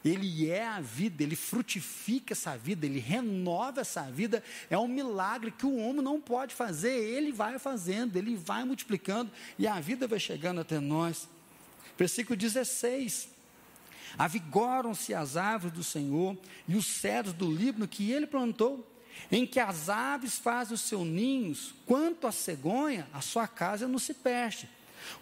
Ele 0.05 0.49
é 0.49 0.67
a 0.67 0.81
vida, 0.81 1.23
ele 1.23 1.35
frutifica 1.35 2.33
essa 2.33 2.57
vida, 2.57 2.85
ele 2.85 2.99
renova 2.99 3.79
essa 3.79 4.01
vida. 4.03 4.43
É 4.69 4.77
um 4.77 4.87
milagre 4.87 5.49
que 5.49 5.65
o 5.65 5.77
homem 5.77 6.01
não 6.01 6.19
pode 6.19 6.53
fazer, 6.53 6.91
ele 6.93 7.31
vai 7.31 7.57
fazendo, 7.57 8.17
ele 8.17 8.35
vai 8.35 8.65
multiplicando 8.65 9.31
e 9.57 9.65
a 9.65 9.79
vida 9.79 10.05
vai 10.05 10.19
chegando 10.19 10.59
até 10.59 10.77
nós. 10.77 11.29
Versículo 11.97 12.35
16: 12.35 13.29
Avigoram-se 14.17 15.13
as 15.13 15.37
árvores 15.37 15.75
do 15.75 15.83
Senhor 15.83 16.37
e 16.67 16.75
os 16.75 16.85
cedros 16.85 17.33
do 17.33 17.51
Líbano 17.51 17.87
que 17.87 18.11
ele 18.11 18.27
plantou, 18.27 18.87
em 19.31 19.45
que 19.45 19.59
as 19.59 19.89
aves 19.89 20.37
fazem 20.37 20.75
os 20.75 20.81
seus 20.81 21.05
ninhos, 21.05 21.73
quanto 21.85 22.27
a 22.27 22.31
cegonha, 22.31 23.07
a 23.13 23.21
sua 23.21 23.47
casa 23.47 23.87
não 23.87 23.99
se 23.99 24.13
perde. 24.13 24.69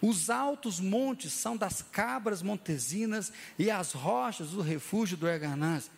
Os 0.00 0.30
altos 0.30 0.78
montes 0.78 1.32
são 1.32 1.56
das 1.56 1.82
cabras 1.82 2.42
montesinas 2.42 3.32
e 3.58 3.70
as 3.70 3.92
rochas 3.92 4.52
o 4.52 4.60
refúgio 4.60 5.16
do 5.16 5.28
Erganaz. 5.28 5.90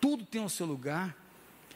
Tudo 0.00 0.24
tem 0.24 0.44
o 0.44 0.48
seu 0.48 0.66
lugar. 0.66 1.16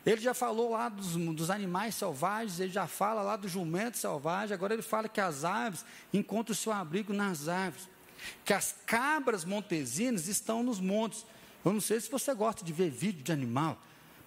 Ele 0.04 0.20
já 0.20 0.34
falou 0.34 0.72
lá 0.72 0.90
dos, 0.90 1.16
dos, 1.16 1.48
animais 1.48 1.94
selvagens, 1.94 2.60
ele 2.60 2.72
já 2.72 2.86
fala 2.86 3.22
lá 3.22 3.36
do 3.36 3.48
jumento 3.48 3.96
selvagem, 3.96 4.52
agora 4.52 4.74
ele 4.74 4.82
fala 4.82 5.08
que 5.08 5.20
as 5.20 5.44
aves 5.44 5.82
encontram 6.12 6.52
o 6.52 6.56
seu 6.56 6.72
abrigo 6.72 7.14
nas 7.14 7.48
árvores 7.48 7.88
que 8.44 8.52
as 8.52 8.74
cabras 8.86 9.44
montesinas 9.44 10.28
estão 10.28 10.62
nos 10.62 10.80
montes. 10.80 11.24
Eu 11.64 11.72
não 11.72 11.80
sei 11.80 12.00
se 12.00 12.10
você 12.10 12.34
gosta 12.34 12.64
de 12.64 12.72
ver 12.72 12.90
vídeo 12.90 13.22
de 13.22 13.32
animal, 13.32 13.80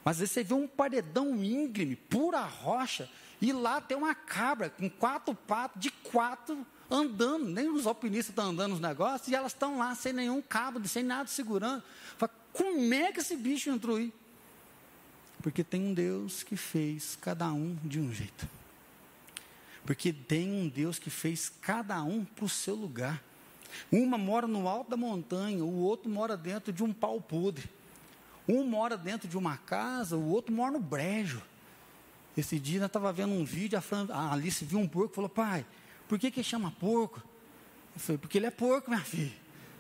mas 0.04 0.22
aí 0.22 0.28
você 0.28 0.44
vê 0.44 0.54
um 0.54 0.68
paredão 0.68 1.44
íngreme, 1.44 1.96
pura 1.96 2.42
rocha, 2.42 3.10
e 3.42 3.52
lá 3.52 3.80
tem 3.80 3.96
uma 3.98 4.16
cabra 4.16 4.70
com 4.70 4.90
quatro 4.90 5.36
patos, 5.36 5.82
de 5.82 5.92
quatro, 5.92 6.66
andando. 6.90 7.46
Nem 7.46 7.70
os 7.70 7.86
alpinistas 7.86 8.30
estão 8.30 8.50
andando 8.50 8.72
nos 8.72 8.80
negócios, 8.80 9.28
e 9.28 9.36
elas 9.36 9.52
estão 9.52 9.78
lá 9.78 9.94
sem 9.94 10.14
nenhum 10.14 10.42
cabo, 10.42 10.86
sem 10.88 11.04
nada 11.04 11.28
segurando. 11.28 11.84
Fala, 12.18 12.32
como 12.54 12.94
é 12.94 13.12
que 13.12 13.20
esse 13.20 13.36
bicho 13.36 13.70
entrou 13.70 13.98
aí? 13.98 14.12
Porque 15.42 15.64
tem 15.64 15.82
um 15.82 15.94
Deus 15.94 16.42
que 16.42 16.58
fez 16.58 17.18
cada 17.22 17.52
um 17.52 17.78
de 17.84 18.00
um 18.00 18.12
jeito. 18.12 18.50
Porque 19.86 20.12
tem 20.12 20.52
um 20.52 20.68
Deus 20.68 21.00
que 21.00 21.10
fez 21.10 21.50
cada 21.62 22.02
um 22.04 22.26
para 22.26 22.46
o 22.46 22.50
seu 22.50 22.76
lugar. 22.76 23.24
Uma 23.92 24.18
mora 24.18 24.48
no 24.48 24.68
alto 24.68 24.90
da 24.90 24.98
montanha, 24.98 25.64
o 25.64 25.80
outro 25.80 26.10
mora 26.10 26.36
dentro 26.36 26.72
de 26.74 26.84
um 26.84 26.94
pau 26.94 27.22
podre. 27.22 27.70
Um 28.48 28.64
mora 28.64 28.98
dentro 28.98 29.28
de 29.28 29.38
uma 29.38 29.58
casa, 29.58 30.16
o 30.16 30.30
outro 30.30 30.54
mora 30.54 30.72
no 30.72 30.80
brejo. 30.80 31.42
Esse 32.38 32.60
dia 32.60 32.80
eu 32.80 32.86
estava 32.86 33.12
vendo 33.12 33.34
um 33.34 33.44
vídeo, 33.44 33.78
a, 33.78 33.82
Fran, 33.82 34.08
a 34.10 34.32
Alice 34.32 34.64
viu 34.64 34.80
um 34.80 34.88
porco 34.88 35.12
e 35.12 35.16
falou, 35.16 35.30
pai, 35.30 35.66
por 36.08 36.20
que 36.20 36.30
que 36.32 36.44
chama 36.44 36.72
porco? 36.80 37.22
Eu 37.96 38.00
falei, 38.00 38.18
porque 38.18 38.38
ele 38.38 38.46
é 38.46 38.52
porco, 38.52 38.90
minha 38.90 39.02
filha. 39.02 39.34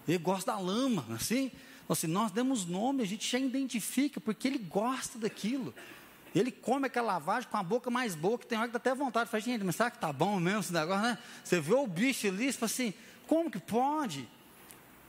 Ele 0.07 0.17
gosta 0.17 0.51
da 0.51 0.60
lama, 0.60 1.05
assim. 1.12 1.51
assim 1.88 2.07
nós 2.07 2.31
demos 2.31 2.65
nome, 2.65 3.03
a 3.03 3.05
gente 3.05 3.29
já 3.29 3.38
identifica, 3.38 4.19
porque 4.19 4.47
ele 4.47 4.57
gosta 4.57 5.19
daquilo. 5.19 5.73
Ele 6.33 6.51
come 6.51 6.88
aquela 6.88 7.13
lavagem 7.13 7.49
com 7.49 7.57
a 7.57 7.63
boca 7.63 7.89
mais 7.89 8.15
boa, 8.15 8.38
que 8.38 8.45
tem 8.45 8.57
hora 8.57 8.67
que 8.67 8.73
dá 8.73 8.77
até 8.77 8.93
vontade. 8.93 9.29
Fala, 9.29 9.41
gente, 9.41 9.63
mas 9.63 9.75
será 9.75 9.91
que 9.91 9.99
tá 9.99 10.12
bom 10.12 10.39
mesmo 10.39 10.60
esse 10.60 10.73
negócio, 10.73 11.03
né? 11.03 11.17
Você 11.43 11.60
vê 11.60 11.73
o 11.73 11.88
bicho 11.88 12.27
ali, 12.27 12.51
você 12.51 12.57
fala 12.57 12.71
assim, 12.71 12.93
como 13.27 13.51
que 13.51 13.59
pode? 13.59 14.27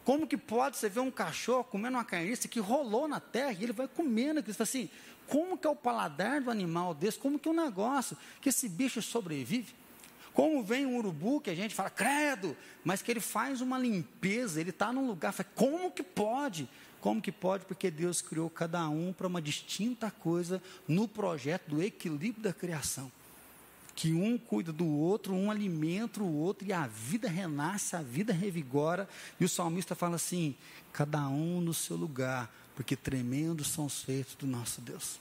Como 0.04 0.26
que 0.26 0.36
pode 0.36 0.76
você 0.76 0.88
ver 0.88 1.00
um 1.00 1.10
cachorro 1.10 1.64
comendo 1.64 1.96
uma 1.96 2.04
carniça 2.04 2.48
que 2.48 2.60
rolou 2.60 3.06
na 3.06 3.20
terra 3.20 3.52
e 3.52 3.62
ele 3.62 3.72
vai 3.72 3.86
comendo 3.86 4.40
aquilo? 4.40 4.56
Assim, 4.58 4.88
como 5.26 5.56
que 5.56 5.66
é 5.66 5.70
o 5.70 5.76
paladar 5.76 6.40
do 6.40 6.50
animal 6.50 6.94
desse? 6.94 7.18
Como 7.18 7.38
que 7.38 7.48
é 7.48 7.52
um 7.52 7.54
negócio 7.54 8.16
que 8.40 8.48
esse 8.48 8.68
bicho 8.68 9.02
sobrevive? 9.02 9.74
Como 10.32 10.62
vem 10.62 10.86
um 10.86 10.96
urubu 10.96 11.40
que 11.40 11.50
a 11.50 11.54
gente 11.54 11.74
fala, 11.74 11.90
credo, 11.90 12.56
mas 12.84 13.02
que 13.02 13.10
ele 13.10 13.20
faz 13.20 13.60
uma 13.60 13.78
limpeza, 13.78 14.60
ele 14.60 14.70
está 14.70 14.92
num 14.92 15.06
lugar, 15.06 15.32
fala, 15.32 15.48
como 15.54 15.90
que 15.90 16.02
pode? 16.02 16.68
Como 17.00 17.20
que 17.20 17.30
pode? 17.30 17.64
Porque 17.66 17.90
Deus 17.90 18.22
criou 18.22 18.48
cada 18.48 18.88
um 18.88 19.12
para 19.12 19.26
uma 19.26 19.42
distinta 19.42 20.10
coisa 20.10 20.62
no 20.86 21.06
projeto 21.06 21.68
do 21.68 21.82
equilíbrio 21.82 22.42
da 22.42 22.52
criação. 22.52 23.10
Que 23.98 24.12
um 24.12 24.38
cuida 24.38 24.72
do 24.72 24.86
outro, 24.86 25.34
um 25.34 25.50
alimenta 25.50 26.22
o 26.22 26.36
outro, 26.36 26.64
e 26.64 26.72
a 26.72 26.86
vida 26.86 27.28
renasce, 27.28 27.96
a 27.96 28.00
vida 28.00 28.32
revigora. 28.32 29.08
E 29.40 29.44
o 29.44 29.48
salmista 29.48 29.92
fala 29.96 30.14
assim: 30.14 30.54
cada 30.92 31.28
um 31.28 31.60
no 31.60 31.74
seu 31.74 31.96
lugar, 31.96 32.48
porque 32.76 32.94
tremendos 32.94 33.66
são 33.66 33.86
os 33.86 34.00
feitos 34.04 34.36
do 34.36 34.46
nosso 34.46 34.80
Deus. 34.80 35.18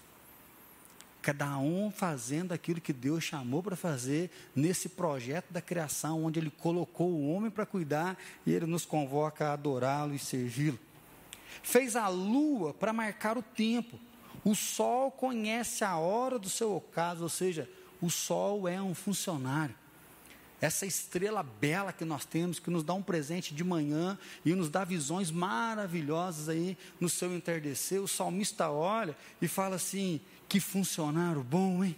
Cada 1.24 1.58
um 1.58 1.90
fazendo 1.90 2.52
aquilo 2.52 2.80
que 2.80 2.94
Deus 2.94 3.24
chamou 3.24 3.64
para 3.64 3.76
fazer 3.76 4.30
nesse 4.56 4.90
projeto 4.90 5.52
da 5.52 5.60
criação, 5.60 6.24
onde 6.24 6.40
Ele 6.40 6.52
colocou 6.52 7.10
o 7.10 7.34
homem 7.34 7.50
para 7.50 7.66
cuidar 7.66 8.16
e 8.46 8.52
Ele 8.52 8.68
nos 8.68 8.86
convoca 8.86 9.48
a 9.48 9.54
adorá-lo 9.54 10.14
e 10.14 10.20
servi-lo. 10.20 10.78
Fez 11.64 11.96
a 11.96 12.10
lua 12.10 12.76
para 12.76 12.94
marcar 12.94 13.40
o 13.40 13.42
tempo. 13.42 14.00
O 14.46 14.54
sol 14.54 15.10
conhece 15.10 15.84
a 15.84 15.98
hora 15.98 16.38
do 16.38 16.48
seu 16.48 16.76
ocaso, 16.76 17.24
ou 17.24 17.30
seja, 17.30 17.68
o 18.02 18.10
sol 18.10 18.68
é 18.68 18.82
um 18.82 18.94
funcionário. 18.94 19.76
Essa 20.60 20.88
estrela 20.88 21.44
bela 21.44 21.94
que 21.94 22.04
nós 22.04 22.26
temos, 22.26 22.58
que 22.58 22.70
nos 22.72 22.84
dá 22.84 22.94
um 22.94 23.04
presente 23.04 23.54
de 23.54 23.64
manhã 23.64 24.18
e 24.44 24.56
nos 24.56 24.70
dá 24.70 24.84
visões 24.84 25.30
maravilhosas 25.30 26.50
aí 26.50 26.76
no 27.00 27.08
seu 27.08 27.36
entardecer. 27.36 28.02
O 28.02 28.08
salmista 28.08 28.70
olha 28.70 29.16
e 29.40 29.48
fala 29.48 29.76
assim: 29.76 30.20
que 30.50 30.60
funcionário 30.60 31.44
bom, 31.44 31.84
hein? 31.84 31.96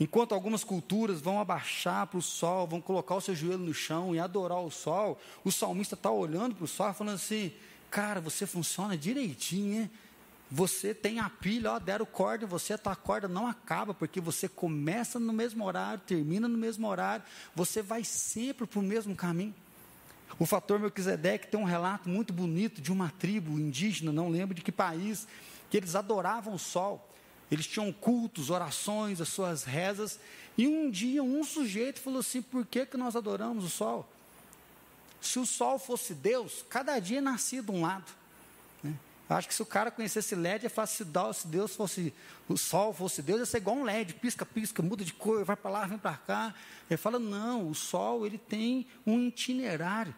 Enquanto 0.00 0.32
algumas 0.32 0.62
culturas 0.62 1.20
vão 1.20 1.40
abaixar 1.40 2.06
para 2.06 2.18
o 2.18 2.22
sol, 2.22 2.68
vão 2.68 2.80
colocar 2.80 3.16
o 3.16 3.20
seu 3.20 3.34
joelho 3.34 3.58
no 3.58 3.74
chão 3.74 4.14
e 4.14 4.20
adorar 4.20 4.60
o 4.60 4.70
sol, 4.70 5.20
o 5.42 5.50
salmista 5.50 5.96
está 5.96 6.08
olhando 6.08 6.54
para 6.54 6.64
o 6.64 6.68
sol 6.68 6.94
falando 6.94 7.16
assim: 7.16 7.52
Cara, 7.90 8.20
você 8.20 8.46
funciona 8.46 8.96
direitinho, 8.96 9.82
hein? 9.82 9.90
Você 10.50 10.94
tem 10.94 11.20
a 11.20 11.28
pilha, 11.28 11.72
ó, 11.72 11.78
deram 11.78 12.06
corda 12.06 12.46
você, 12.46 12.72
a 12.72 12.78
tua 12.78 12.96
corda 12.96 13.28
não 13.28 13.46
acaba, 13.46 13.92
porque 13.92 14.20
você 14.20 14.48
começa 14.48 15.18
no 15.18 15.32
mesmo 15.32 15.64
horário, 15.64 16.00
termina 16.06 16.48
no 16.48 16.56
mesmo 16.56 16.88
horário, 16.88 17.24
você 17.54 17.82
vai 17.82 18.02
sempre 18.02 18.66
para 18.66 18.78
o 18.78 18.82
mesmo 18.82 19.14
caminho. 19.14 19.54
O 20.38 20.46
fator 20.46 20.78
Melquisedeque 20.78 21.48
tem 21.48 21.60
um 21.60 21.64
relato 21.64 22.08
muito 22.08 22.32
bonito 22.32 22.80
de 22.80 22.90
uma 22.90 23.12
tribo 23.18 23.58
indígena, 23.58 24.10
não 24.10 24.30
lembro 24.30 24.54
de 24.54 24.62
que 24.62 24.72
país, 24.72 25.26
que 25.68 25.76
eles 25.76 25.94
adoravam 25.94 26.54
o 26.54 26.58
sol. 26.58 27.06
Eles 27.50 27.66
tinham 27.66 27.92
cultos, 27.92 28.50
orações, 28.50 29.20
as 29.20 29.28
suas 29.28 29.64
rezas. 29.64 30.20
E 30.56 30.66
um 30.66 30.90
dia 30.90 31.22
um 31.22 31.42
sujeito 31.42 32.00
falou 32.00 32.20
assim: 32.20 32.42
por 32.42 32.64
que, 32.64 32.86
que 32.86 32.96
nós 32.96 33.16
adoramos 33.16 33.64
o 33.64 33.68
sol? 33.68 34.08
Se 35.20 35.38
o 35.38 35.46
sol 35.46 35.78
fosse 35.78 36.14
Deus, 36.14 36.64
cada 36.68 36.98
dia 36.98 37.20
nascia 37.20 37.62
de 37.62 37.70
um 37.70 37.82
lado. 37.82 38.17
Acho 39.28 39.46
que 39.46 39.54
se 39.54 39.62
o 39.62 39.66
cara 39.66 39.90
conhecesse 39.90 40.34
LED, 40.34 40.64
ia 40.64 40.70
falar, 40.70 40.86
se 40.86 41.04
Deus 41.04 41.76
fosse, 41.76 42.14
o 42.48 42.56
sol 42.56 42.94
fosse 42.94 43.20
Deus, 43.20 43.40
ia 43.40 43.46
ser 43.46 43.58
igual 43.58 43.76
um 43.76 43.84
LED, 43.84 44.14
pisca, 44.14 44.46
pisca, 44.46 44.82
muda 44.82 45.04
de 45.04 45.12
cor, 45.12 45.44
vai 45.44 45.54
para 45.54 45.70
lá, 45.70 45.86
vem 45.86 45.98
para 45.98 46.16
cá. 46.16 46.54
Ele 46.88 46.96
fala, 46.96 47.18
não, 47.18 47.68
o 47.68 47.74
sol 47.74 48.24
ele 48.24 48.38
tem 48.38 48.86
um 49.06 49.26
itinerário. 49.26 50.14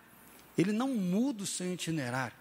Ele 0.57 0.73
não 0.73 0.95
muda 0.95 1.43
o 1.43 1.47
seu 1.47 1.73
itinerário. 1.73 2.37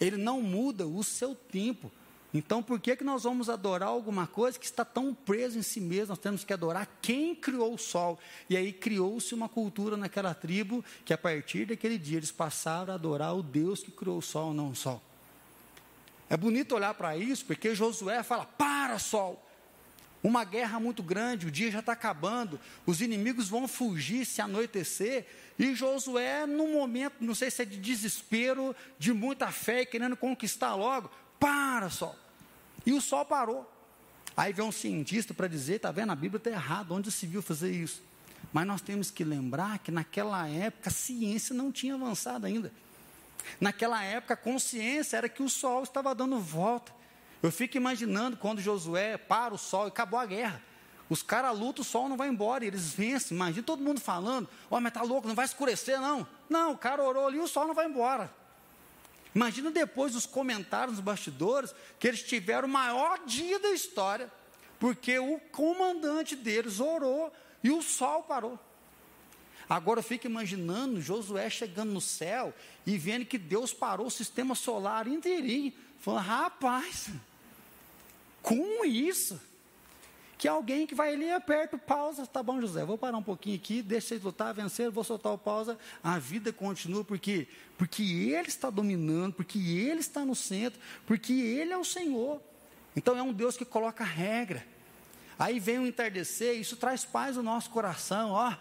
Ele 0.00 0.16
não 0.16 0.42
muda 0.42 0.86
o 0.86 1.04
seu 1.04 1.34
tempo. 1.34 1.90
Então, 2.34 2.62
por 2.62 2.78
que, 2.78 2.96
que 2.96 3.04
nós 3.04 3.22
vamos 3.22 3.48
adorar 3.48 3.88
alguma 3.88 4.26
coisa 4.26 4.58
que 4.58 4.66
está 4.66 4.84
tão 4.84 5.14
presa 5.14 5.58
em 5.58 5.62
si 5.62 5.80
mesmo? 5.80 6.08
Nós 6.08 6.18
temos 6.18 6.44
que 6.44 6.52
adorar 6.52 6.86
quem 7.00 7.34
criou 7.34 7.74
o 7.74 7.78
sol. 7.78 8.18
E 8.50 8.56
aí 8.56 8.72
criou-se 8.72 9.34
uma 9.34 9.48
cultura 9.48 9.96
naquela 9.96 10.34
tribo 10.34 10.84
que 11.04 11.12
a 11.12 11.18
partir 11.18 11.66
daquele 11.66 11.96
dia 11.96 12.18
eles 12.18 12.30
passaram 12.30 12.92
a 12.92 12.96
adorar 12.96 13.34
o 13.34 13.42
Deus 13.42 13.82
que 13.82 13.90
criou 13.90 14.18
o 14.18 14.22
sol, 14.22 14.52
não 14.52 14.70
o 14.70 14.76
sol. 14.76 15.02
É 16.30 16.36
bonito 16.36 16.74
olhar 16.74 16.94
para 16.94 17.16
isso, 17.16 17.44
porque 17.44 17.74
Josué 17.74 18.22
fala: 18.22 18.44
para, 18.44 18.98
sol. 18.98 19.44
Uma 20.22 20.44
guerra 20.44 20.80
muito 20.80 21.02
grande, 21.02 21.46
o 21.46 21.50
dia 21.50 21.70
já 21.70 21.78
está 21.78 21.92
acabando, 21.92 22.58
os 22.84 23.00
inimigos 23.00 23.48
vão 23.48 23.68
fugir 23.68 24.26
se 24.26 24.42
anoitecer, 24.42 25.26
e 25.56 25.76
Josué, 25.76 26.44
num 26.44 26.72
momento, 26.72 27.14
não 27.20 27.36
sei 27.36 27.50
se 27.52 27.62
é 27.62 27.64
de 27.64 27.76
desespero, 27.76 28.74
de 28.98 29.12
muita 29.12 29.52
fé, 29.52 29.84
querendo 29.84 30.16
conquistar 30.16 30.74
logo, 30.74 31.08
para, 31.38 31.88
sol. 31.88 32.16
E 32.84 32.92
o 32.92 33.00
sol 33.00 33.24
parou. 33.24 33.72
Aí 34.36 34.52
vem 34.52 34.64
um 34.64 34.72
cientista 34.72 35.32
para 35.32 35.46
dizer: 35.46 35.76
está 35.76 35.90
vendo, 35.92 36.10
a 36.10 36.16
Bíblia 36.16 36.38
está 36.38 36.50
errada, 36.50 36.94
onde 36.94 37.10
se 37.10 37.26
viu 37.26 37.40
fazer 37.40 37.70
isso? 37.70 38.02
Mas 38.52 38.66
nós 38.66 38.80
temos 38.80 39.10
que 39.10 39.24
lembrar 39.24 39.78
que 39.78 39.90
naquela 39.90 40.48
época 40.48 40.88
a 40.88 40.92
ciência 40.92 41.54
não 41.54 41.70
tinha 41.70 41.94
avançado 41.94 42.46
ainda. 42.46 42.72
Naquela 43.60 44.02
época 44.02 44.34
a 44.34 44.36
consciência 44.36 45.16
era 45.16 45.28
que 45.28 45.42
o 45.42 45.48
sol 45.48 45.82
estava 45.82 46.14
dando 46.14 46.38
volta. 46.38 46.92
Eu 47.42 47.52
fico 47.52 47.76
imaginando 47.76 48.36
quando 48.36 48.60
Josué 48.60 49.16
para 49.16 49.54
o 49.54 49.58
sol 49.58 49.86
e 49.86 49.88
acabou 49.88 50.18
a 50.18 50.26
guerra. 50.26 50.62
Os 51.08 51.22
caras 51.22 51.58
lutam, 51.58 51.82
o 51.82 51.84
sol 51.84 52.08
não 52.08 52.16
vai 52.16 52.28
embora, 52.28 52.64
eles 52.64 52.92
vencem. 52.92 53.36
Imagina 53.36 53.62
todo 53.64 53.82
mundo 53.82 54.00
falando: 54.00 54.48
Ó, 54.70 54.76
oh, 54.76 54.80
mas 54.80 54.92
tá 54.92 55.02
louco, 55.02 55.26
não 55.26 55.34
vai 55.34 55.44
escurecer, 55.44 56.00
não. 56.00 56.26
Não, 56.48 56.72
o 56.72 56.78
cara 56.78 57.02
orou 57.02 57.26
ali, 57.26 57.38
o 57.38 57.48
sol 57.48 57.66
não 57.66 57.74
vai 57.74 57.86
embora. 57.86 58.30
Imagina 59.34 59.70
depois 59.70 60.14
os 60.14 60.26
comentários 60.26 60.96
nos 60.96 61.04
bastidores 61.04 61.74
que 61.98 62.08
eles 62.08 62.22
tiveram 62.22 62.66
o 62.66 62.70
maior 62.70 63.20
dia 63.24 63.58
da 63.58 63.70
história, 63.70 64.30
porque 64.78 65.18
o 65.18 65.38
comandante 65.52 66.34
deles 66.34 66.80
orou 66.80 67.32
e 67.62 67.70
o 67.70 67.80
sol 67.80 68.22
parou. 68.22 68.58
Agora 69.68 70.02
fica 70.02 70.26
imaginando 70.26 71.00
Josué 71.00 71.50
chegando 71.50 71.92
no 71.92 72.00
céu 72.00 72.54
e 72.86 72.96
vendo 72.96 73.26
que 73.26 73.36
Deus 73.36 73.72
parou 73.72 74.06
o 74.06 74.10
sistema 74.10 74.54
solar 74.54 75.06
inteirinho. 75.06 75.72
Falando, 75.98 76.24
rapaz, 76.24 77.10
como 78.42 78.84
isso? 78.84 79.38
que 80.38 80.46
alguém 80.46 80.86
que 80.86 80.94
vai 80.94 81.14
ali, 81.14 81.30
aperta 81.32 81.74
o 81.74 81.78
pausa, 81.78 82.24
tá 82.24 82.40
bom, 82.40 82.60
José, 82.60 82.84
vou 82.84 82.96
parar 82.96 83.18
um 83.18 83.22
pouquinho 83.22 83.56
aqui, 83.56 83.82
deixa 83.82 84.08
vocês 84.08 84.22
lutar, 84.22 84.54
vencer, 84.54 84.88
vou 84.88 85.02
soltar 85.02 85.32
o 85.32 85.38
pausa, 85.38 85.76
a 86.02 86.16
vida 86.16 86.52
continua, 86.52 87.02
porque 87.02 87.48
porque 87.76 88.02
Ele 88.02 88.46
está 88.46 88.70
dominando, 88.70 89.34
porque 89.34 89.58
Ele 89.58 89.98
está 89.98 90.24
no 90.24 90.36
centro, 90.36 90.80
porque 91.06 91.32
Ele 91.32 91.72
é 91.72 91.76
o 91.76 91.84
Senhor. 91.84 92.40
Então 92.94 93.16
é 93.16 93.22
um 93.22 93.32
Deus 93.32 93.56
que 93.56 93.64
coloca 93.64 94.04
regra. 94.04 94.64
Aí 95.36 95.58
vem 95.58 95.80
o 95.80 95.86
entardecer, 95.86 96.56
isso 96.56 96.76
traz 96.76 97.04
paz 97.04 97.36
no 97.36 97.42
nosso 97.42 97.70
coração, 97.70 98.30
ó. 98.30 98.54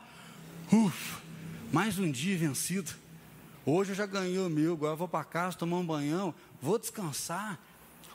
Uf, 0.71 1.21
mais 1.71 1.97
um 1.97 2.11
dia 2.11 2.37
vencido. 2.37 2.91
Hoje 3.65 3.91
eu 3.91 3.95
já 3.95 4.05
ganhei 4.05 4.37
o 4.37 4.49
meu, 4.49 4.73
agora 4.73 4.97
vou 4.97 5.07
para 5.07 5.23
casa 5.23 5.57
tomar 5.57 5.77
um 5.77 5.85
banhão, 5.85 6.35
vou 6.61 6.77
descansar. 6.77 7.57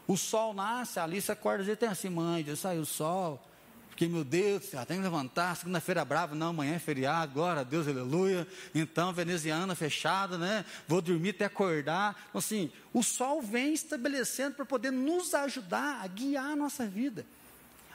O 0.07 0.19
sol 0.19 0.53
nasce, 0.53 1.01
a 1.01 1.05
Alice 1.05 1.33
acorda 1.33 1.65
e 1.65 1.75
tem 1.75 1.89
assim, 1.89 2.11
mãe, 2.11 2.45
já 2.45 2.55
saiu 2.55 2.83
o 2.83 2.87
sol. 2.87 3.43
Porque, 3.89 4.07
meu 4.07 4.23
Deus, 4.23 4.69
já 4.71 4.85
tem 4.85 4.99
que 4.99 5.03
levantar, 5.03 5.57
segunda-feira 5.57 6.05
brava, 6.05 6.35
não, 6.35 6.49
amanhã 6.49 6.75
é 6.75 6.79
feriado, 6.79 7.33
glória 7.33 7.63
a 7.63 7.65
Deus, 7.65 7.89
aleluia. 7.89 8.47
Então, 8.75 9.15
veneziana 9.15 9.75
fechada, 9.75 10.37
né? 10.37 10.67
Vou 10.87 11.01
dormir 11.01 11.31
até 11.31 11.47
acordar. 11.47 12.15
Então, 12.29 12.39
assim, 12.39 12.71
o 12.93 13.03
sol 13.03 13.41
vem 13.41 13.73
estabelecendo 13.73 14.57
para 14.57 14.67
poder 14.67 14.91
nos 14.91 15.33
ajudar 15.33 16.03
a 16.03 16.07
guiar 16.07 16.53
a 16.53 16.57
nossa 16.57 16.87
vida, 16.87 17.25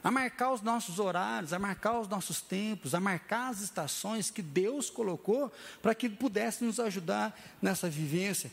a 0.07 0.11
marcar 0.11 0.53
os 0.53 0.61
nossos 0.61 0.99
horários, 0.99 1.51
a 1.51 1.59
marcar 1.59 1.99
os 1.99 2.07
nossos 2.07 2.39
tempos, 2.39 2.95
a 2.95 2.99
marcar 3.01 3.49
as 3.49 3.59
estações 3.59 4.31
que 4.31 4.41
Deus 4.41 4.89
colocou 4.89 5.51
para 5.81 5.93
que 5.93 6.07
pudesse 6.07 6.63
nos 6.63 6.79
ajudar 6.79 7.37
nessa 7.61 7.89
vivência. 7.89 8.49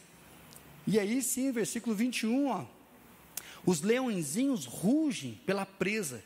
E 0.85 0.99
aí, 0.99 1.23
sim, 1.23 1.53
versículo 1.53 1.95
21, 1.95 2.49
ó. 2.49 2.65
Os 3.65 3.83
leõezinhos 3.83 4.67
rugem 4.67 5.41
pela 5.47 5.65
presa 5.65 6.25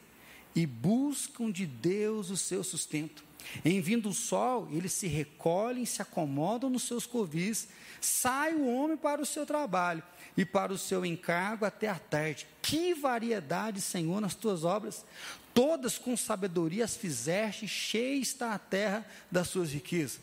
e 0.55 0.65
buscam 0.65 1.51
de 1.51 1.67
Deus 1.67 2.31
o 2.31 2.37
seu 2.39 2.65
sustento. 2.65 3.23
Em 3.63 3.83
vindo 3.83 4.09
o 4.09 4.15
sol, 4.15 4.67
eles 4.73 4.95
se 4.95 5.09
recolhem, 5.09 5.85
se 5.85 6.01
acomodam 6.01 6.71
nos 6.71 6.85
seus 6.85 7.05
covis, 7.05 7.69
sai 8.01 8.55
o 8.55 8.67
homem 8.67 8.97
para 8.97 9.21
o 9.21 9.27
seu 9.27 9.45
trabalho 9.45 10.03
e 10.39 10.45
para 10.45 10.73
o 10.73 10.79
seu 10.79 11.05
encargo 11.05 11.65
até 11.65 11.89
a 11.89 11.99
tarde. 11.99 12.47
Que 12.63 12.95
variedade, 12.95 13.81
Senhor, 13.81 14.21
nas 14.21 14.37
tuas 14.37 14.63
obras! 14.63 15.05
Todas 15.53 15.99
com 15.99 16.17
sabedoria 16.17 16.85
as 16.85 16.97
fizeste, 16.97 17.67
cheia 17.67 18.21
está 18.21 18.55
a 18.55 18.59
terra 18.59 19.05
das 19.29 19.49
suas 19.49 19.73
riquezas. 19.73 20.21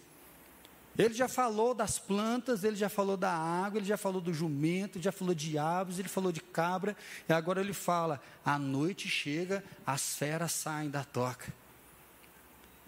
Ele 0.97 1.13
já 1.13 1.27
falou 1.27 1.73
das 1.73 1.99
plantas, 1.99 2.63
ele 2.63 2.77
já 2.77 2.87
falou 2.87 3.17
da 3.17 3.29
água, 3.29 3.77
ele 3.77 3.85
já 3.85 3.97
falou 3.97 4.21
do 4.21 4.33
jumento, 4.33 4.97
ele 4.97 5.03
já 5.03 5.11
falou 5.11 5.35
de 5.35 5.57
aves, 5.57 5.99
ele 5.99 6.07
falou 6.07 6.31
de 6.31 6.39
cabra, 6.39 6.95
e 7.27 7.33
agora 7.33 7.59
ele 7.59 7.73
fala: 7.73 8.21
a 8.45 8.57
noite 8.57 9.09
chega, 9.09 9.61
as 9.85 10.15
feras 10.15 10.53
saem 10.53 10.89
da 10.89 11.03
toca. 11.03 11.53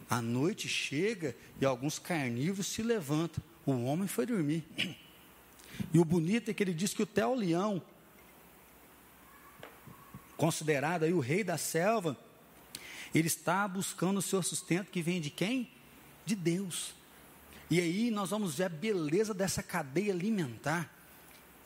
A 0.10 0.22
noite 0.22 0.70
chega 0.70 1.36
e 1.60 1.66
alguns 1.66 2.00
carnívoros 2.00 2.68
se 2.68 2.82
levantam. 2.82 3.44
O 3.66 3.84
homem 3.84 4.08
foi 4.08 4.26
dormir. 4.26 4.64
E 5.94 6.00
o 6.00 6.06
bonito 6.06 6.50
é 6.50 6.54
que 6.54 6.64
ele 6.64 6.74
diz 6.74 6.94
que 6.94 7.04
o 7.04 7.06
Theo 7.06 7.34
Leão, 7.34 7.82
considerado 10.36 11.04
aí 11.04 11.14
o 11.14 11.20
rei 11.20 11.44
da 11.44 11.58
selva, 11.58 12.18
ele 13.14 13.28
está 13.28 13.68
buscando 13.68 14.18
o 14.18 14.22
seu 14.22 14.42
sustento 14.44 14.92
que 14.92 15.02
vem 15.02 15.20
de 15.20 15.30
quem? 15.30 15.70
De 16.26 16.36
Deus. 16.36 16.94
E 17.70 17.82
aí 17.82 18.12
nós 18.12 18.30
vamos 18.30 18.56
ver 18.56 18.66
a 18.66 18.70
beleza 18.70 19.34
dessa 19.34 19.62
cadeia 19.62 20.14
alimentar. 20.14 20.94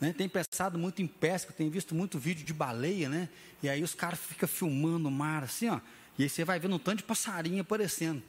Né? 0.00 0.12
Tem 0.12 0.28
pensado 0.28 0.78
muito 0.78 1.00
em 1.00 1.06
pesca, 1.06 1.52
tem 1.52 1.70
visto 1.70 1.94
muito 1.94 2.18
vídeo 2.18 2.44
de 2.44 2.52
baleia, 2.52 3.08
né? 3.08 3.28
E 3.62 3.68
aí 3.68 3.84
os 3.84 3.94
caras 3.94 4.18
ficam 4.18 4.48
filmando 4.48 5.08
o 5.08 5.12
mar 5.12 5.44
assim, 5.44 5.68
ó. 5.68 5.80
E 6.18 6.24
aí 6.24 6.28
você 6.28 6.44
vai 6.44 6.58
vendo 6.58 6.74
um 6.74 6.78
tanto 6.78 6.98
de 6.98 7.04
passarinho 7.04 7.60
aparecendo. 7.60 8.20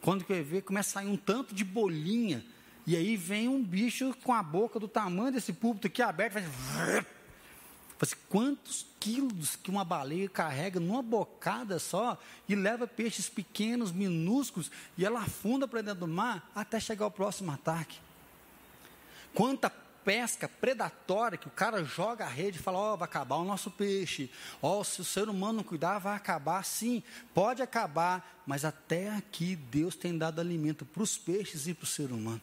Quando 0.00 0.24
que 0.24 0.42
ver, 0.42 0.62
começa 0.62 0.90
a 0.90 0.92
sair 1.02 1.08
um 1.08 1.16
tanto 1.16 1.54
de 1.54 1.64
bolinha. 1.64 2.44
E 2.86 2.96
aí 2.96 3.16
vem 3.16 3.48
um 3.48 3.62
bicho 3.62 4.14
com 4.24 4.32
a 4.34 4.42
boca 4.42 4.78
do 4.78 4.88
tamanho 4.88 5.32
desse 5.32 5.52
púlpito 5.52 5.86
aqui 5.86 6.02
aberto, 6.02 6.34
faz. 6.34 7.06
Assim, 8.02 8.16
quantos 8.28 8.84
quilos 8.98 9.54
que 9.54 9.70
uma 9.70 9.84
baleia 9.84 10.28
carrega 10.28 10.80
numa 10.80 11.00
bocada 11.00 11.78
só 11.78 12.18
e 12.48 12.54
leva 12.56 12.84
peixes 12.84 13.28
pequenos, 13.28 13.92
minúsculos, 13.92 14.72
e 14.98 15.04
ela 15.04 15.20
afunda 15.20 15.68
para 15.68 15.82
dentro 15.82 16.00
do 16.00 16.08
mar 16.08 16.50
até 16.52 16.80
chegar 16.80 17.04
ao 17.04 17.12
próximo 17.12 17.52
ataque? 17.52 18.00
Quanta 19.32 19.70
pesca 19.70 20.48
predatória 20.48 21.38
que 21.38 21.46
o 21.46 21.50
cara 21.50 21.84
joga 21.84 22.24
a 22.24 22.28
rede 22.28 22.58
e 22.58 22.60
fala: 22.60 22.78
Ó, 22.78 22.94
oh, 22.94 22.96
vai 22.96 23.06
acabar 23.06 23.36
o 23.36 23.44
nosso 23.44 23.70
peixe. 23.70 24.28
Ó, 24.60 24.80
oh, 24.80 24.84
se 24.84 25.00
o 25.00 25.04
ser 25.04 25.28
humano 25.28 25.58
não 25.58 25.64
cuidar, 25.64 26.00
vai 26.00 26.16
acabar. 26.16 26.64
Sim, 26.64 27.04
pode 27.32 27.62
acabar, 27.62 28.42
mas 28.44 28.64
até 28.64 29.10
aqui 29.10 29.54
Deus 29.54 29.94
tem 29.94 30.18
dado 30.18 30.40
alimento 30.40 30.84
para 30.84 31.04
os 31.04 31.16
peixes 31.16 31.68
e 31.68 31.74
para 31.74 31.84
o 31.84 31.86
ser 31.86 32.10
humano. 32.10 32.42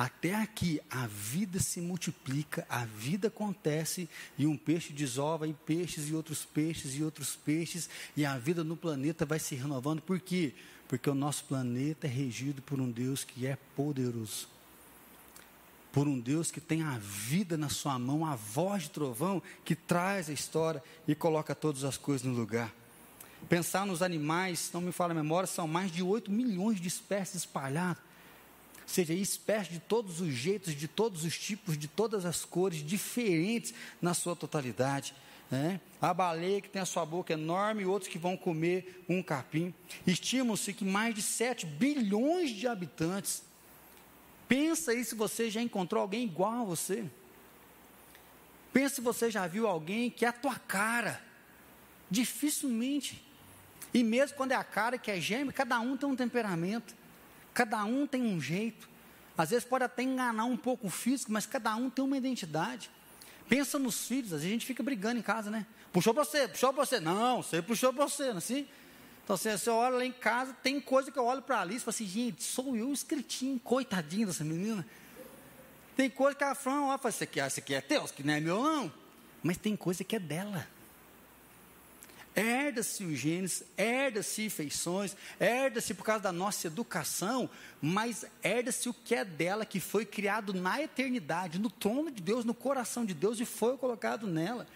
Até 0.00 0.34
aqui 0.34 0.80
a 0.88 1.06
vida 1.06 1.60
se 1.60 1.78
multiplica, 1.78 2.66
a 2.70 2.86
vida 2.86 3.28
acontece 3.28 4.08
e 4.38 4.46
um 4.46 4.56
peixe 4.56 4.94
desova 4.94 5.46
em 5.46 5.52
peixes 5.52 6.08
e 6.08 6.14
outros 6.14 6.42
peixes 6.42 6.94
e 6.94 7.04
outros 7.04 7.36
peixes 7.36 7.90
e 8.16 8.24
a 8.24 8.38
vida 8.38 8.64
no 8.64 8.78
planeta 8.78 9.26
vai 9.26 9.38
se 9.38 9.54
renovando. 9.54 10.00
Por 10.00 10.18
quê? 10.18 10.54
Porque 10.88 11.10
o 11.10 11.14
nosso 11.14 11.44
planeta 11.44 12.06
é 12.06 12.10
regido 12.10 12.62
por 12.62 12.80
um 12.80 12.90
Deus 12.90 13.24
que 13.24 13.46
é 13.46 13.58
poderoso. 13.76 14.48
Por 15.92 16.08
um 16.08 16.18
Deus 16.18 16.50
que 16.50 16.62
tem 16.62 16.82
a 16.82 16.96
vida 16.96 17.58
na 17.58 17.68
sua 17.68 17.98
mão, 17.98 18.24
a 18.24 18.34
voz 18.36 18.84
de 18.84 18.92
trovão 18.92 19.42
que 19.66 19.74
traz 19.74 20.30
a 20.30 20.32
história 20.32 20.82
e 21.06 21.14
coloca 21.14 21.54
todas 21.54 21.84
as 21.84 21.98
coisas 21.98 22.26
no 22.26 22.32
lugar. 22.32 22.74
Pensar 23.50 23.84
nos 23.84 24.00
animais, 24.00 24.70
não 24.72 24.80
me 24.80 24.92
fala 24.92 25.12
a 25.12 25.14
memória, 25.14 25.46
são 25.46 25.68
mais 25.68 25.92
de 25.92 26.02
8 26.02 26.30
milhões 26.30 26.80
de 26.80 26.88
espécies 26.88 27.42
espalhadas 27.42 28.08
seja, 28.90 29.14
espécies 29.14 29.74
de 29.74 29.78
todos 29.80 30.20
os 30.20 30.32
jeitos, 30.32 30.74
de 30.74 30.88
todos 30.88 31.24
os 31.24 31.38
tipos, 31.38 31.78
de 31.78 31.88
todas 31.88 32.24
as 32.24 32.44
cores, 32.44 32.84
diferentes 32.84 33.72
na 34.00 34.14
sua 34.14 34.34
totalidade. 34.34 35.14
Né? 35.50 35.80
A 36.00 36.14
baleia 36.14 36.60
que 36.60 36.68
tem 36.68 36.80
a 36.80 36.86
sua 36.86 37.04
boca 37.04 37.32
enorme 37.32 37.82
e 37.82 37.86
outros 37.86 38.10
que 38.10 38.18
vão 38.18 38.36
comer 38.36 39.04
um 39.08 39.22
capim. 39.22 39.74
Estimam-se 40.06 40.72
que 40.72 40.84
mais 40.84 41.14
de 41.14 41.22
7 41.22 41.66
bilhões 41.66 42.50
de 42.50 42.66
habitantes. 42.68 43.42
Pensa 44.48 44.92
aí 44.92 45.04
se 45.04 45.14
você 45.14 45.50
já 45.50 45.60
encontrou 45.60 46.02
alguém 46.02 46.24
igual 46.24 46.62
a 46.62 46.64
você. 46.64 47.04
Pensa 48.72 48.96
se 48.96 49.00
você 49.00 49.30
já 49.30 49.46
viu 49.46 49.66
alguém 49.66 50.10
que 50.10 50.24
é 50.24 50.28
a 50.28 50.32
tua 50.32 50.56
cara. 50.56 51.20
Dificilmente. 52.10 53.24
E 53.92 54.04
mesmo 54.04 54.36
quando 54.36 54.52
é 54.52 54.56
a 54.56 54.64
cara 54.64 54.98
que 54.98 55.10
é 55.10 55.20
gêmeo, 55.20 55.52
cada 55.52 55.78
um 55.80 55.96
tem 55.96 56.08
um 56.08 56.16
temperamento. 56.16 56.94
Cada 57.54 57.84
um 57.84 58.06
tem 58.06 58.22
um 58.22 58.40
jeito. 58.40 58.88
Às 59.36 59.50
vezes 59.50 59.64
pode 59.64 59.84
até 59.84 60.02
enganar 60.02 60.44
um 60.44 60.56
pouco 60.56 60.86
o 60.86 60.90
físico, 60.90 61.32
mas 61.32 61.46
cada 61.46 61.74
um 61.76 61.88
tem 61.88 62.04
uma 62.04 62.16
identidade. 62.16 62.90
Pensa 63.48 63.78
nos 63.78 64.06
filhos, 64.06 64.32
a 64.32 64.38
gente 64.38 64.66
fica 64.66 64.82
brigando 64.82 65.18
em 65.18 65.22
casa, 65.22 65.50
né? 65.50 65.66
Puxou 65.92 66.14
para 66.14 66.24
você, 66.24 66.46
puxou 66.46 66.72
para 66.72 66.84
você. 66.84 67.00
Não, 67.00 67.42
você 67.42 67.62
puxou 67.62 67.92
para 67.92 68.06
você, 68.06 68.28
não 68.28 68.34
é 68.34 68.38
assim? 68.38 68.68
Então, 69.24 69.36
você, 69.36 69.56
você 69.56 69.70
olha 69.70 69.96
lá 69.96 70.04
em 70.04 70.12
casa, 70.12 70.52
tem 70.62 70.80
coisa 70.80 71.10
que 71.10 71.18
eu 71.18 71.24
olho 71.24 71.42
para 71.42 71.58
a 71.58 71.60
Alice 71.62 71.78
e 71.78 71.84
falo 71.84 71.90
assim, 71.90 72.06
gente, 72.06 72.42
sou 72.42 72.76
eu 72.76 72.92
escritinho, 72.92 73.58
coitadinho 73.60 74.26
dessa 74.26 74.44
menina. 74.44 74.86
Tem 75.96 76.10
coisa 76.10 76.36
que 76.36 76.44
a 76.44 76.54
Fran 76.54 76.82
olha 76.82 76.96
e 76.96 76.98
fala, 76.98 77.10
isso 77.10 77.24
aqui, 77.24 77.40
isso 77.40 77.60
aqui 77.60 77.74
é 77.74 77.80
teu, 77.80 78.04
aqui 78.04 78.22
não 78.22 78.34
é 78.34 78.40
meu, 78.40 78.62
não. 78.62 78.92
Mas 79.42 79.56
tem 79.56 79.76
coisa 79.76 80.04
que 80.04 80.16
é 80.16 80.18
dela 80.18 80.66
herda-se 82.34 83.04
os 83.04 83.18
genes, 83.18 83.64
herda-se 83.76 84.48
feições, 84.48 85.16
herda-se 85.38 85.94
por 85.94 86.04
causa 86.04 86.22
da 86.22 86.32
nossa 86.32 86.66
educação, 86.66 87.50
mas 87.80 88.24
herda-se 88.42 88.88
o 88.88 88.94
que 88.94 89.14
é 89.14 89.24
dela, 89.24 89.66
que 89.66 89.80
foi 89.80 90.04
criado 90.04 90.54
na 90.54 90.80
eternidade, 90.80 91.58
no 91.58 91.70
trono 91.70 92.10
de 92.10 92.22
Deus, 92.22 92.44
no 92.44 92.54
coração 92.54 93.04
de 93.04 93.14
Deus 93.14 93.40
e 93.40 93.44
foi 93.44 93.76
colocado 93.76 94.26
nela. 94.26 94.66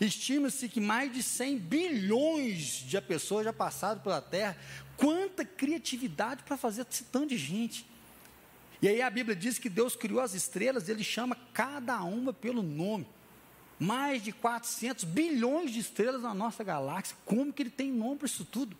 Estima-se 0.00 0.68
que 0.68 0.80
mais 0.80 1.12
de 1.12 1.22
100 1.22 1.58
bilhões 1.58 2.84
de 2.86 3.00
pessoas 3.00 3.44
já 3.44 3.52
passaram 3.52 4.00
pela 4.00 4.20
Terra. 4.20 4.56
Quanta 4.96 5.44
criatividade 5.44 6.44
para 6.44 6.56
fazer 6.56 6.86
esse 6.88 7.04
tanto 7.04 7.30
de 7.30 7.38
gente. 7.38 7.84
E 8.80 8.88
aí 8.88 9.02
a 9.02 9.10
Bíblia 9.10 9.34
diz 9.34 9.58
que 9.58 9.68
Deus 9.68 9.96
criou 9.96 10.20
as 10.20 10.34
estrelas, 10.34 10.88
ele 10.88 11.02
chama 11.02 11.36
cada 11.52 12.00
uma 12.02 12.32
pelo 12.32 12.62
nome 12.62 13.06
mais 13.82 14.22
de 14.22 14.30
400 14.30 15.02
bilhões 15.02 15.72
de 15.72 15.80
estrelas 15.80 16.22
na 16.22 16.32
nossa 16.32 16.62
galáxia. 16.62 17.16
Como 17.26 17.52
que 17.52 17.64
ele 17.64 17.70
tem 17.70 17.90
nome 17.90 18.18
para 18.18 18.26
isso 18.26 18.44
tudo? 18.44 18.76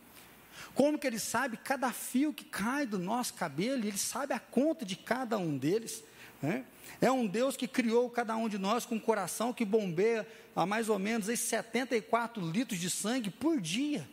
Como 0.76 0.96
que 0.96 1.04
ele 1.04 1.18
sabe 1.18 1.56
cada 1.56 1.92
fio 1.92 2.32
que 2.32 2.44
cai 2.44 2.86
do 2.86 3.00
nosso 3.00 3.34
cabelo? 3.34 3.84
Ele 3.84 3.98
sabe 3.98 4.32
a 4.32 4.38
conta 4.38 4.84
de 4.84 4.94
cada 4.94 5.36
um 5.38 5.58
deles. 5.58 6.04
Né? 6.40 6.64
É 7.00 7.10
um 7.10 7.26
Deus 7.26 7.56
que 7.56 7.66
criou 7.66 8.08
cada 8.10 8.36
um 8.36 8.48
de 8.48 8.58
nós 8.58 8.86
com 8.86 8.94
um 8.94 9.00
coração 9.00 9.52
que 9.52 9.64
bombeia 9.64 10.24
a 10.54 10.64
mais 10.64 10.88
ou 10.88 11.00
menos 11.00 11.26
74 11.26 12.40
litros 12.48 12.78
de 12.78 12.88
sangue 12.88 13.28
por 13.28 13.60
dia. 13.60 14.08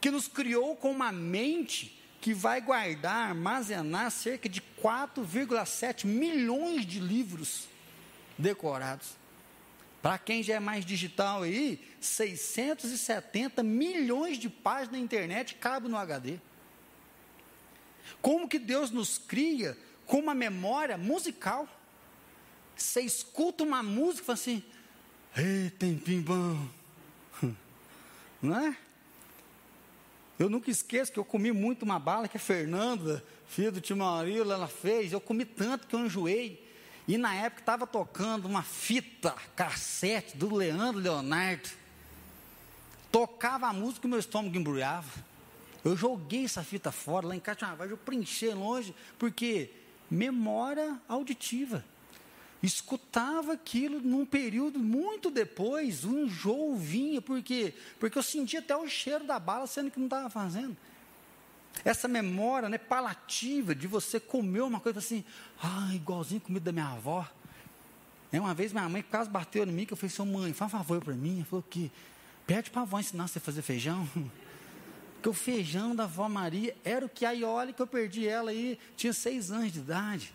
Que 0.00 0.10
nos 0.10 0.26
criou 0.26 0.74
com 0.74 0.90
uma 0.90 1.12
mente 1.12 2.02
que 2.20 2.34
vai 2.34 2.60
guardar, 2.60 3.28
armazenar 3.28 4.10
cerca 4.10 4.48
de 4.48 4.60
4,7 4.82 6.04
milhões 6.04 6.84
de 6.84 6.98
livros 6.98 7.68
decorados. 8.36 9.23
Para 10.04 10.18
quem 10.18 10.42
já 10.42 10.56
é 10.56 10.60
mais 10.60 10.84
digital 10.84 11.44
aí, 11.44 11.82
670 11.98 13.62
milhões 13.62 14.36
de 14.36 14.50
páginas 14.50 14.92
na 14.92 14.98
internet 14.98 15.54
cabe 15.54 15.88
no 15.88 15.96
HD. 15.96 16.38
Como 18.20 18.46
que 18.46 18.58
Deus 18.58 18.90
nos 18.90 19.16
cria 19.16 19.78
com 20.04 20.18
uma 20.18 20.34
memória 20.34 20.98
musical? 20.98 21.66
Você 22.76 23.00
escuta 23.00 23.64
uma 23.64 23.82
música 23.82 24.20
e 24.20 24.26
fala 24.26 24.38
assim, 24.38 24.62
ei, 25.34 25.70
tempinho 25.70 26.20
bom. 26.20 26.68
Não 28.42 28.58
é? 28.58 28.76
Eu 30.38 30.50
nunca 30.50 30.70
esqueço 30.70 31.12
que 31.12 31.18
eu 31.18 31.24
comi 31.24 31.50
muito 31.50 31.82
uma 31.82 31.98
bala 31.98 32.28
que 32.28 32.36
a 32.36 32.40
Fernanda, 32.40 33.24
filha 33.46 33.72
do 33.72 33.80
tio 33.80 33.96
Maurílio, 33.96 34.52
ela 34.52 34.68
fez. 34.68 35.14
Eu 35.14 35.20
comi 35.22 35.46
tanto 35.46 35.86
que 35.86 35.96
eu 35.96 36.00
enjoei. 36.00 36.62
E 37.06 37.18
na 37.18 37.34
época 37.34 37.60
estava 37.60 37.86
tocando 37.86 38.46
uma 38.46 38.62
fita 38.62 39.34
cassete 39.54 40.36
do 40.36 40.54
Leandro 40.54 41.00
Leonardo. 41.00 41.68
Tocava 43.12 43.68
a 43.68 43.72
música 43.72 44.06
e 44.06 44.10
meu 44.10 44.18
estômago 44.18 44.56
embrulhava. 44.56 45.24
Eu 45.84 45.96
joguei 45.96 46.46
essa 46.46 46.64
fita 46.64 46.90
fora, 46.90 47.26
lá 47.26 47.36
em 47.36 47.40
tinha 47.40 47.76
eu 47.80 47.96
preenchi 47.98 48.48
longe, 48.48 48.94
porque 49.18 49.70
memória 50.10 50.98
auditiva. 51.06 51.84
Escutava 52.62 53.52
aquilo 53.52 54.00
num 54.00 54.24
período 54.24 54.78
muito 54.78 55.30
depois, 55.30 56.06
um 56.06 56.24
enjoo 56.24 56.74
vinha, 56.74 57.20
por 57.20 57.42
quê? 57.42 57.74
Porque 58.00 58.16
eu 58.16 58.22
sentia 58.22 58.60
até 58.60 58.74
o 58.74 58.88
cheiro 58.88 59.24
da 59.24 59.38
bala, 59.38 59.66
sendo 59.66 59.90
que 59.90 59.98
não 59.98 60.06
estava 60.06 60.30
fazendo. 60.30 60.74
Essa 61.82 62.06
memória 62.06 62.68
né, 62.68 62.78
palativa 62.78 63.74
de 63.74 63.86
você 63.86 64.20
comer 64.20 64.62
uma 64.62 64.80
coisa 64.80 64.98
assim, 64.98 65.24
ah, 65.62 65.90
igualzinho 65.94 66.40
comida 66.40 66.66
da 66.66 66.72
minha 66.72 66.88
avó. 66.88 67.26
É, 68.32 68.40
uma 68.40 68.52
vez 68.52 68.72
minha 68.72 68.88
mãe 68.88 69.02
quase 69.02 69.30
bateu 69.30 69.64
em 69.64 69.72
mim, 69.72 69.86
que 69.86 69.92
eu 69.92 69.96
falei, 69.96 70.10
seu 70.10 70.26
mãe, 70.26 70.52
faz 70.52 70.72
um 70.72 70.76
favor 70.76 71.02
para 71.02 71.14
mim. 71.14 71.36
Ela 71.36 71.44
falou 71.44 71.64
que 71.68 71.90
pede 72.46 72.70
para 72.70 72.82
a 72.82 72.84
avó 72.84 72.98
ensinar 72.98 73.28
você 73.28 73.38
a 73.38 73.40
fazer 73.40 73.62
feijão. 73.62 74.08
Porque 75.14 75.28
o 75.28 75.32
feijão 75.32 75.96
da 75.96 76.04
avó 76.04 76.28
Maria 76.28 76.76
era 76.84 77.06
o 77.06 77.08
que 77.08 77.24
aí, 77.24 77.44
olha 77.44 77.72
que 77.72 77.80
eu 77.80 77.86
perdi 77.86 78.28
ela 78.28 78.50
aí, 78.50 78.78
tinha 78.94 79.12
seis 79.12 79.50
anos 79.50 79.72
de 79.72 79.78
idade. 79.78 80.34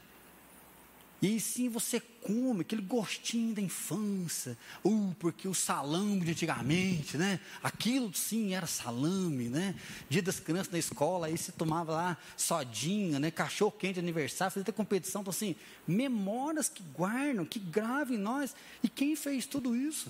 E 1.22 1.38
sim 1.39 1.67
você 1.67 1.99
come 1.99 2.61
aquele 2.61 2.82
gostinho 2.82 3.53
da 3.53 3.61
infância, 3.61 4.57
uh, 4.86 5.15
porque 5.20 5.47
o 5.49 5.53
salame 5.53 6.22
de 6.22 6.32
antigamente, 6.32 7.17
né? 7.17 7.41
Aquilo 7.61 8.13
sim 8.13 8.53
era 8.53 8.65
salame, 8.65 9.49
né? 9.49 9.76
Dia 10.09 10.22
das 10.22 10.39
crianças 10.39 10.72
na 10.72 10.80
escola, 10.80 11.28
aí 11.28 11.38
se 11.38 11.51
tomava 11.51 11.91
lá 11.91 12.17
sodinha, 12.38 13.20
né? 13.20 13.32
Cachorro 13.32 13.72
quente 13.72 13.95
de 13.95 13.99
aniversário, 13.99 14.53
fazia 14.53 14.72
competição, 14.72 15.22
então 15.22 15.32
assim, 15.32 15.55
memórias 15.86 16.70
que 16.70 16.84
guardam, 16.84 17.45
que 17.45 17.59
gravam 17.59 18.15
em 18.15 18.17
nós. 18.17 18.55
E 18.82 18.88
quem 18.88 19.13
fez 19.15 19.45
tudo 19.45 19.76
isso? 19.76 20.09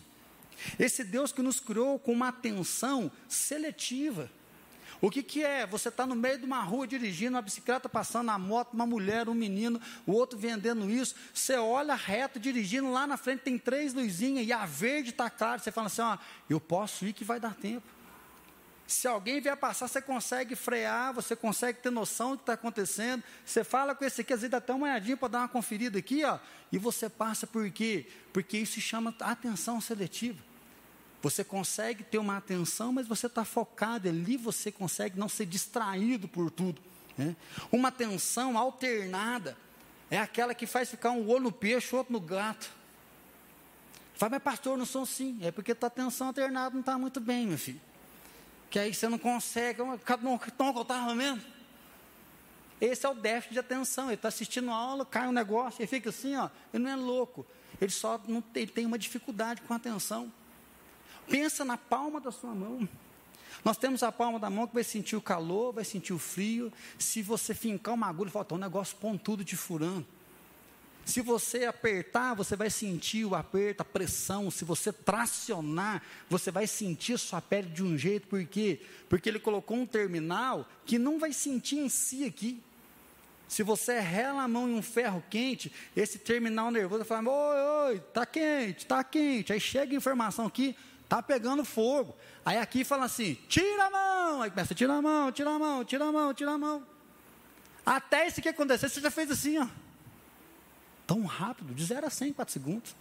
Esse 0.77 1.03
Deus 1.03 1.31
que 1.31 1.41
nos 1.41 1.59
criou 1.59 1.97
com 1.97 2.11
uma 2.11 2.27
atenção 2.27 3.11
seletiva. 3.27 4.29
O 5.01 5.09
que, 5.09 5.23
que 5.23 5.43
é? 5.43 5.65
Você 5.65 5.87
está 5.87 6.05
no 6.05 6.15
meio 6.15 6.37
de 6.37 6.45
uma 6.45 6.61
rua 6.61 6.85
dirigindo, 6.85 7.35
uma 7.35 7.41
bicicleta 7.41 7.87
passando, 7.87 8.29
a 8.31 8.37
moto, 8.37 8.73
uma 8.73 8.85
mulher, 8.85 9.29
um 9.29 9.33
menino, 9.33 9.79
o 10.05 10.11
outro 10.11 10.37
vendendo 10.37 10.89
isso. 10.89 11.15
Você 11.33 11.55
olha 11.55 11.95
reto, 11.95 12.37
dirigindo, 12.39 12.91
lá 12.91 13.07
na 13.07 13.15
frente 13.15 13.41
tem 13.41 13.57
três 13.57 13.93
luzinhas 13.93 14.45
e 14.45 14.51
a 14.51 14.65
verde 14.65 15.11
está 15.11 15.29
clara. 15.29 15.59
Você 15.59 15.71
fala 15.71 15.87
assim: 15.87 16.01
ó, 16.01 16.17
eu 16.49 16.59
posso 16.59 17.05
ir 17.05 17.13
que 17.13 17.23
vai 17.23 17.39
dar 17.39 17.55
tempo. 17.55 17.87
Se 18.85 19.07
alguém 19.07 19.39
vier 19.39 19.55
passar, 19.55 19.87
você 19.87 20.01
consegue 20.01 20.55
frear, 20.55 21.13
você 21.13 21.35
consegue 21.35 21.79
ter 21.79 21.91
noção 21.91 22.31
do 22.31 22.37
que 22.37 22.43
está 22.43 22.53
acontecendo. 22.53 23.23
Você 23.45 23.63
fala 23.63 23.93
com 23.93 24.03
esse 24.03 24.21
aqui, 24.21 24.33
às 24.33 24.41
vezes 24.41 24.49
dá 24.49 24.57
até 24.57 24.73
uma 24.73 24.87
olhadinha 24.87 25.15
para 25.15 25.27
dar 25.27 25.39
uma 25.39 25.47
conferida 25.47 25.99
aqui, 25.99 26.25
ó, 26.25 26.39
e 26.71 26.77
você 26.79 27.07
passa 27.07 27.45
por 27.45 27.69
quê? 27.69 28.07
Porque 28.33 28.57
isso 28.57 28.81
chama 28.81 29.15
atenção 29.19 29.79
seletiva. 29.79 30.48
Você 31.21 31.43
consegue 31.43 32.03
ter 32.03 32.17
uma 32.17 32.37
atenção, 32.37 32.93
mas 32.93 33.07
você 33.07 33.27
está 33.27 33.43
focado 33.43 34.07
ali, 34.07 34.37
você 34.37 34.71
consegue 34.71 35.19
não 35.19 35.27
ser 35.27 35.45
distraído 35.45 36.27
por 36.27 36.49
tudo. 36.49 36.81
Né? 37.17 37.35
Uma 37.71 37.89
atenção 37.89 38.57
alternada 38.57 39.57
é 40.09 40.17
aquela 40.17 40.55
que 40.55 40.65
faz 40.65 40.89
ficar 40.89 41.11
um 41.11 41.27
olho 41.29 41.43
no 41.45 41.51
peixe, 41.51 41.95
outro 41.95 42.13
no 42.13 42.19
gato. 42.19 42.71
Fala, 44.15 44.31
mas 44.31 44.43
pastor, 44.43 44.77
não 44.77 44.85
sou 44.85 45.05
sim. 45.05 45.37
É 45.41 45.51
porque 45.51 45.75
tua 45.75 45.87
atenção 45.87 46.27
alternada 46.27 46.71
não 46.71 46.79
está 46.79 46.97
muito 46.97 47.19
bem, 47.19 47.47
meu 47.47 47.57
filho. 47.57 47.81
Que 48.69 48.79
aí 48.79 48.93
você 48.93 49.09
não 49.09 49.17
consegue. 49.17 49.79
Não, 49.81 49.97
que 50.37 50.51
eu 50.51 50.81
estava 50.81 51.15
mesmo? 51.15 51.41
Esse 52.79 53.05
é 53.05 53.09
o 53.09 53.13
déficit 53.13 53.53
de 53.53 53.59
atenção. 53.59 54.05
Ele 54.05 54.15
está 54.15 54.29
assistindo 54.29 54.71
a 54.71 54.75
aula, 54.75 55.05
cai 55.05 55.27
um 55.27 55.31
negócio, 55.31 55.81
ele 55.81 55.87
fica 55.87 56.09
assim, 56.09 56.35
ó. 56.35 56.49
Ele 56.73 56.83
não 56.83 56.91
é 56.91 56.95
louco. 56.95 57.45
Ele 57.79 57.91
só 57.91 58.19
não 58.27 58.41
tem, 58.41 58.63
ele 58.63 58.71
tem 58.71 58.85
uma 58.85 58.97
dificuldade 58.97 59.61
com 59.61 59.73
a 59.73 59.77
atenção. 59.77 60.31
Pensa 61.29 61.63
na 61.63 61.77
palma 61.77 62.19
da 62.19 62.31
sua 62.31 62.53
mão. 62.53 62.87
Nós 63.63 63.77
temos 63.77 64.03
a 64.03 64.11
palma 64.11 64.39
da 64.39 64.49
mão 64.49 64.67
que 64.67 64.73
vai 64.73 64.83
sentir 64.83 65.15
o 65.15 65.21
calor, 65.21 65.73
vai 65.73 65.83
sentir 65.83 66.13
o 66.13 66.19
frio. 66.19 66.71
Se 66.97 67.21
você 67.21 67.53
fincar 67.53 67.93
uma 67.93 68.07
agulha, 68.07 68.31
falta 68.31 68.55
um 68.55 68.57
negócio 68.57 68.95
pontudo 68.97 69.43
te 69.43 69.55
furando. 69.55 70.05
Se 71.05 71.21
você 71.21 71.65
apertar, 71.65 72.35
você 72.35 72.55
vai 72.55 72.69
sentir 72.69 73.25
o 73.25 73.33
aperto, 73.33 73.81
a 73.81 73.85
pressão. 73.85 74.51
Se 74.51 74.63
você 74.63 74.93
tracionar, 74.93 76.03
você 76.29 76.51
vai 76.51 76.67
sentir 76.67 77.17
sua 77.17 77.41
pele 77.41 77.67
de 77.67 77.83
um 77.83 77.97
jeito. 77.97 78.27
Por 78.27 78.45
quê? 78.45 78.79
Porque 79.09 79.27
ele 79.27 79.39
colocou 79.39 79.77
um 79.77 79.87
terminal 79.87 80.67
que 80.85 80.99
não 80.99 81.17
vai 81.17 81.33
sentir 81.33 81.79
em 81.79 81.89
si 81.89 82.25
aqui. 82.25 82.61
Se 83.47 83.63
você 83.63 83.99
rela 83.99 84.43
a 84.43 84.47
mão 84.47 84.69
em 84.69 84.75
um 84.75 84.83
ferro 84.83 85.23
quente, 85.27 85.73
esse 85.95 86.19
terminal 86.19 86.69
nervoso 86.69 87.03
vai 87.03 87.07
falar: 87.07 87.31
oi, 87.31 87.93
oi, 87.93 87.99
tá 88.13 88.23
quente, 88.23 88.85
tá 88.85 89.03
quente. 89.03 89.51
Aí 89.51 89.59
chega 89.59 89.91
a 89.91 89.97
informação 89.97 90.45
aqui, 90.45 90.75
Está 91.09 91.23
pegando 91.23 91.65
fogo. 91.65 92.15
Aí 92.45 92.59
aqui 92.59 92.83
fala 92.83 93.05
assim: 93.05 93.33
tira 93.47 93.85
a 93.85 93.89
mão. 93.89 94.43
Aí 94.43 94.51
começa: 94.51 94.75
tira 94.75 94.93
a 94.93 95.01
mão, 95.01 95.31
tira 95.31 95.49
a 95.49 95.57
mão, 95.57 95.83
tira 95.83 96.05
a 96.05 96.11
mão, 96.11 96.33
tira 96.35 96.51
a 96.51 96.57
mão. 96.57 96.85
Até 97.83 98.27
isso 98.27 98.39
que 98.39 98.47
acontecer, 98.47 98.87
você 98.87 99.01
já 99.01 99.09
fez 99.09 99.31
assim, 99.31 99.57
ó. 99.57 99.67
Tão 101.07 101.23
rápido, 101.25 101.73
de 101.73 101.83
0 101.83 102.05
a 102.05 102.11
100 102.11 102.29
em 102.29 102.33
4 102.33 102.53
segundos. 102.53 102.95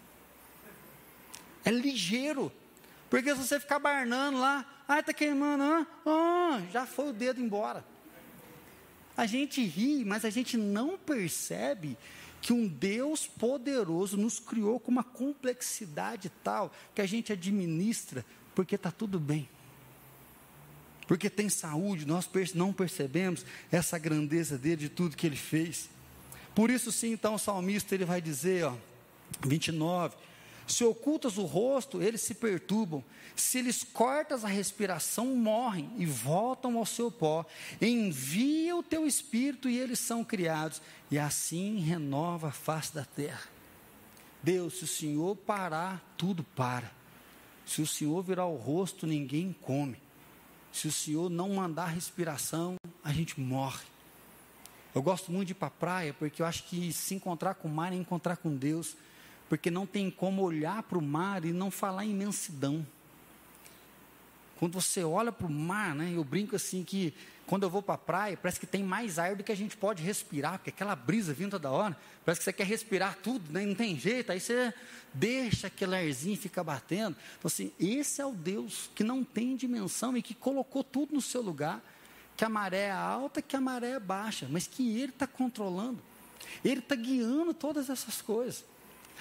É 1.62 1.70
ligeiro. 1.70 2.50
Porque 3.10 3.34
se 3.34 3.46
você 3.46 3.60
ficar 3.60 3.78
barnando 3.78 4.38
lá, 4.38 4.64
ah, 4.88 5.00
está 5.00 5.12
queimando, 5.12 5.62
ah, 5.62 5.86
ah, 6.06 6.62
já 6.72 6.86
foi 6.86 7.10
o 7.10 7.12
dedo 7.12 7.42
embora. 7.42 7.84
A 9.14 9.26
gente 9.26 9.62
ri, 9.62 10.02
mas 10.02 10.24
a 10.24 10.30
gente 10.30 10.56
não 10.56 10.96
percebe 10.96 11.98
que 12.40 12.52
um 12.52 12.66
Deus 12.66 13.26
poderoso 13.26 14.16
nos 14.16 14.38
criou 14.38 14.78
com 14.78 14.90
uma 14.90 15.04
complexidade 15.04 16.30
tal 16.42 16.72
que 16.94 17.00
a 17.00 17.06
gente 17.06 17.32
administra 17.32 18.24
porque 18.54 18.74
está 18.74 18.90
tudo 18.90 19.20
bem. 19.20 19.48
Porque 21.06 21.30
tem 21.30 21.48
saúde, 21.48 22.06
nós 22.06 22.28
não 22.54 22.72
percebemos 22.72 23.44
essa 23.72 23.98
grandeza 23.98 24.58
dele, 24.58 24.76
de 24.76 24.88
tudo 24.88 25.16
que 25.16 25.26
ele 25.26 25.36
fez. 25.36 25.88
Por 26.54 26.70
isso, 26.70 26.92
sim, 26.92 27.12
então 27.12 27.34
o 27.34 27.38
salmista 27.38 27.94
ele 27.94 28.04
vai 28.04 28.20
dizer, 28.20 28.64
ó, 28.64 28.74
29, 29.46 30.16
se 30.68 30.84
ocultas 30.84 31.38
o 31.38 31.44
rosto, 31.44 32.02
eles 32.02 32.20
se 32.20 32.34
perturbam. 32.34 33.02
Se 33.34 33.62
lhes 33.62 33.82
cortas 33.82 34.44
a 34.44 34.48
respiração, 34.48 35.34
morrem 35.34 35.90
e 35.96 36.04
voltam 36.04 36.76
ao 36.76 36.84
seu 36.84 37.10
pó. 37.10 37.46
Envia 37.80 38.76
o 38.76 38.82
teu 38.82 39.06
espírito 39.06 39.68
e 39.68 39.78
eles 39.78 39.98
são 39.98 40.22
criados. 40.22 40.82
E 41.10 41.18
assim 41.18 41.78
renova 41.78 42.48
a 42.48 42.52
face 42.52 42.94
da 42.94 43.04
terra. 43.04 43.48
Deus, 44.42 44.78
se 44.78 44.84
o 44.84 44.88
Senhor 44.88 45.36
parar, 45.36 46.14
tudo 46.18 46.44
para. 46.44 46.92
Se 47.64 47.80
o 47.80 47.86
Senhor 47.86 48.22
virar 48.22 48.46
o 48.46 48.56
rosto, 48.56 49.06
ninguém 49.06 49.56
come. 49.62 49.96
Se 50.70 50.86
o 50.86 50.92
Senhor 50.92 51.30
não 51.30 51.54
mandar 51.54 51.86
respiração, 51.86 52.76
a 53.02 53.10
gente 53.10 53.40
morre. 53.40 53.86
Eu 54.94 55.02
gosto 55.02 55.32
muito 55.32 55.48
de 55.48 55.52
ir 55.52 55.56
para 55.56 55.68
a 55.68 55.70
praia, 55.70 56.14
porque 56.14 56.42
eu 56.42 56.46
acho 56.46 56.64
que 56.64 56.92
se 56.92 57.14
encontrar 57.14 57.54
com 57.54 57.68
o 57.68 57.70
mar 57.70 57.92
é 57.92 57.96
encontrar 57.96 58.36
com 58.36 58.54
Deus 58.54 58.96
porque 59.48 59.70
não 59.70 59.86
tem 59.86 60.10
como 60.10 60.42
olhar 60.42 60.82
para 60.82 60.98
o 60.98 61.02
mar 61.02 61.44
e 61.44 61.52
não 61.52 61.70
falar 61.70 62.04
em 62.04 62.10
imensidão. 62.10 62.86
Quando 64.58 64.80
você 64.80 65.04
olha 65.04 65.30
para 65.30 65.46
o 65.46 65.50
mar, 65.50 65.94
né, 65.94 66.12
eu 66.14 66.24
brinco 66.24 66.56
assim 66.56 66.82
que 66.82 67.14
quando 67.46 67.62
eu 67.62 67.70
vou 67.70 67.80
para 67.80 67.94
a 67.94 67.98
praia, 67.98 68.36
parece 68.36 68.60
que 68.60 68.66
tem 68.66 68.82
mais 68.82 69.18
ar 69.18 69.34
do 69.34 69.42
que 69.42 69.50
a 69.50 69.56
gente 69.56 69.74
pode 69.74 70.02
respirar, 70.02 70.58
porque 70.58 70.68
aquela 70.68 70.94
brisa 70.94 71.32
vindo 71.32 71.52
toda 71.52 71.70
hora, 71.70 71.96
parece 72.22 72.40
que 72.40 72.44
você 72.44 72.52
quer 72.52 72.66
respirar 72.66 73.16
tudo, 73.22 73.50
né, 73.50 73.64
não 73.64 73.74
tem 73.74 73.98
jeito, 73.98 74.30
aí 74.30 74.38
você 74.38 74.74
deixa 75.14 75.68
aquele 75.68 75.96
arzinho 75.96 76.36
ficar 76.36 76.62
batendo. 76.62 77.16
Então, 77.38 77.48
assim, 77.48 77.72
esse 77.80 78.20
é 78.20 78.26
o 78.26 78.32
Deus 78.32 78.90
que 78.94 79.02
não 79.02 79.24
tem 79.24 79.56
dimensão 79.56 80.14
e 80.14 80.20
que 80.20 80.34
colocou 80.34 80.84
tudo 80.84 81.14
no 81.14 81.22
seu 81.22 81.40
lugar, 81.40 81.82
que 82.36 82.44
a 82.44 82.48
maré 82.50 82.88
é 82.88 82.90
alta, 82.90 83.40
que 83.40 83.56
a 83.56 83.60
maré 83.60 83.92
é 83.92 84.00
baixa, 84.00 84.46
mas 84.50 84.66
que 84.66 84.98
Ele 85.00 85.10
está 85.10 85.26
controlando, 85.26 86.00
Ele 86.62 86.80
está 86.80 86.94
guiando 86.94 87.54
todas 87.54 87.88
essas 87.88 88.20
coisas. 88.20 88.64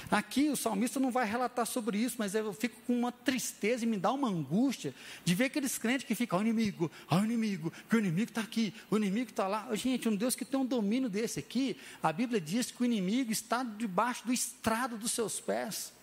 Aqui 0.10 0.50
o 0.50 0.56
salmista 0.56 1.00
não 1.00 1.12
vai 1.12 1.26
relatar 1.26 1.66
sobre 1.66 1.98
isso, 1.98 2.16
mas 2.20 2.34
eu 2.34 2.54
fico 2.54 2.80
com 2.88 2.98
uma 2.98 3.12
tristeza 3.12 3.84
e 3.84 3.88
me 3.88 3.98
dá 3.98 4.12
uma 4.12 4.30
angústia 4.30 4.94
de 5.26 5.36
ver 5.36 5.46
aqueles 5.46 5.78
crentes 5.78 6.06
que 6.06 6.16
ficam, 6.16 6.40
o 6.40 6.42
inimigo, 6.42 6.90
o 7.10 7.18
inimigo, 7.18 7.74
que 7.90 7.96
o 7.96 8.00
inimigo 8.00 8.30
está 8.30 8.42
aqui, 8.42 8.74
o 8.90 8.98
inimigo 8.98 9.30
está 9.30 9.48
lá. 9.48 9.68
Gente, 9.76 10.08
um 10.08 10.16
Deus 10.16 10.36
que 10.36 10.46
tem 10.46 10.60
um 10.60 10.66
domínio 10.66 11.10
desse 11.10 11.40
aqui, 11.40 11.78
a 12.02 12.14
Bíblia 12.14 12.40
diz 12.40 12.72
que 12.72 12.82
o 12.82 12.86
inimigo 12.86 13.32
está 13.32 13.64
debaixo 13.64 14.26
do 14.26 14.32
estrado 14.32 14.98
dos 14.98 15.12
seus 15.12 15.40
pés. 15.40 15.94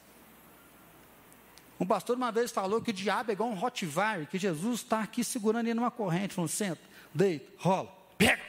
Um 1.78 1.86
pastor 1.86 2.16
uma 2.16 2.30
vez 2.30 2.50
falou 2.50 2.80
que 2.80 2.90
o 2.90 2.94
diabo 2.94 3.30
é 3.30 3.34
igual 3.34 3.50
um 3.50 3.54
Rottweiler, 3.54 4.28
que 4.28 4.38
Jesus 4.38 4.80
está 4.80 5.00
aqui 5.00 5.24
segurando 5.24 5.66
ele 5.66 5.74
numa 5.74 5.90
corrente, 5.90 6.34
falando, 6.34 6.50
senta, 6.50 6.80
deita, 7.12 7.50
rola, 7.58 7.90
pega. 8.16 8.42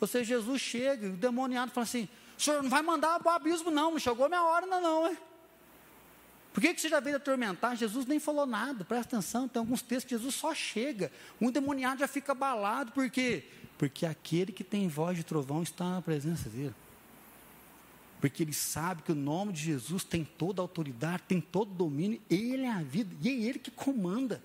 Ou 0.00 0.06
seja, 0.06 0.24
Jesus 0.24 0.60
chega 0.60 1.06
e 1.06 1.10
o 1.10 1.16
demoniado 1.16 1.70
fala 1.70 1.84
assim, 1.84 2.08
senhor 2.42 2.62
não 2.62 2.70
vai 2.70 2.82
mandar 2.82 3.18
para 3.20 3.32
o 3.32 3.34
abismo, 3.34 3.70
não, 3.70 3.92
não 3.92 3.98
chegou 3.98 4.26
a 4.26 4.28
minha 4.28 4.42
hora 4.42 4.64
ainda 4.64 4.80
não, 4.80 5.08
hein? 5.08 5.16
Por 6.52 6.60
que, 6.60 6.72
que 6.72 6.80
você 6.80 6.88
já 6.88 7.00
veio 7.00 7.16
atormentar? 7.16 7.76
Jesus 7.76 8.06
nem 8.06 8.18
falou 8.18 8.46
nada, 8.46 8.84
presta 8.84 9.16
atenção, 9.16 9.46
tem 9.46 9.60
alguns 9.60 9.82
textos 9.82 10.04
que 10.04 10.14
Jesus 10.14 10.34
só 10.34 10.54
chega, 10.54 11.12
um 11.38 11.50
demoniado 11.50 11.98
já 11.98 12.08
fica 12.08 12.32
abalado, 12.32 12.92
por 12.92 13.10
quê? 13.10 13.44
Porque 13.76 14.06
aquele 14.06 14.52
que 14.52 14.64
tem 14.64 14.88
voz 14.88 15.16
de 15.16 15.22
trovão 15.22 15.62
está 15.62 15.84
na 15.84 16.02
presença 16.02 16.48
dele. 16.48 16.74
Porque 18.20 18.42
ele 18.42 18.54
sabe 18.54 19.02
que 19.02 19.12
o 19.12 19.14
nome 19.14 19.52
de 19.52 19.64
Jesus 19.64 20.02
tem 20.02 20.24
toda 20.24 20.62
a 20.62 20.64
autoridade, 20.64 21.24
tem 21.28 21.40
todo 21.40 21.72
o 21.72 21.74
domínio, 21.74 22.20
ele 22.30 22.62
é 22.62 22.70
a 22.70 22.82
vida, 22.82 23.14
e 23.20 23.28
é 23.28 23.32
ele 23.32 23.58
que 23.58 23.70
comanda. 23.70 24.42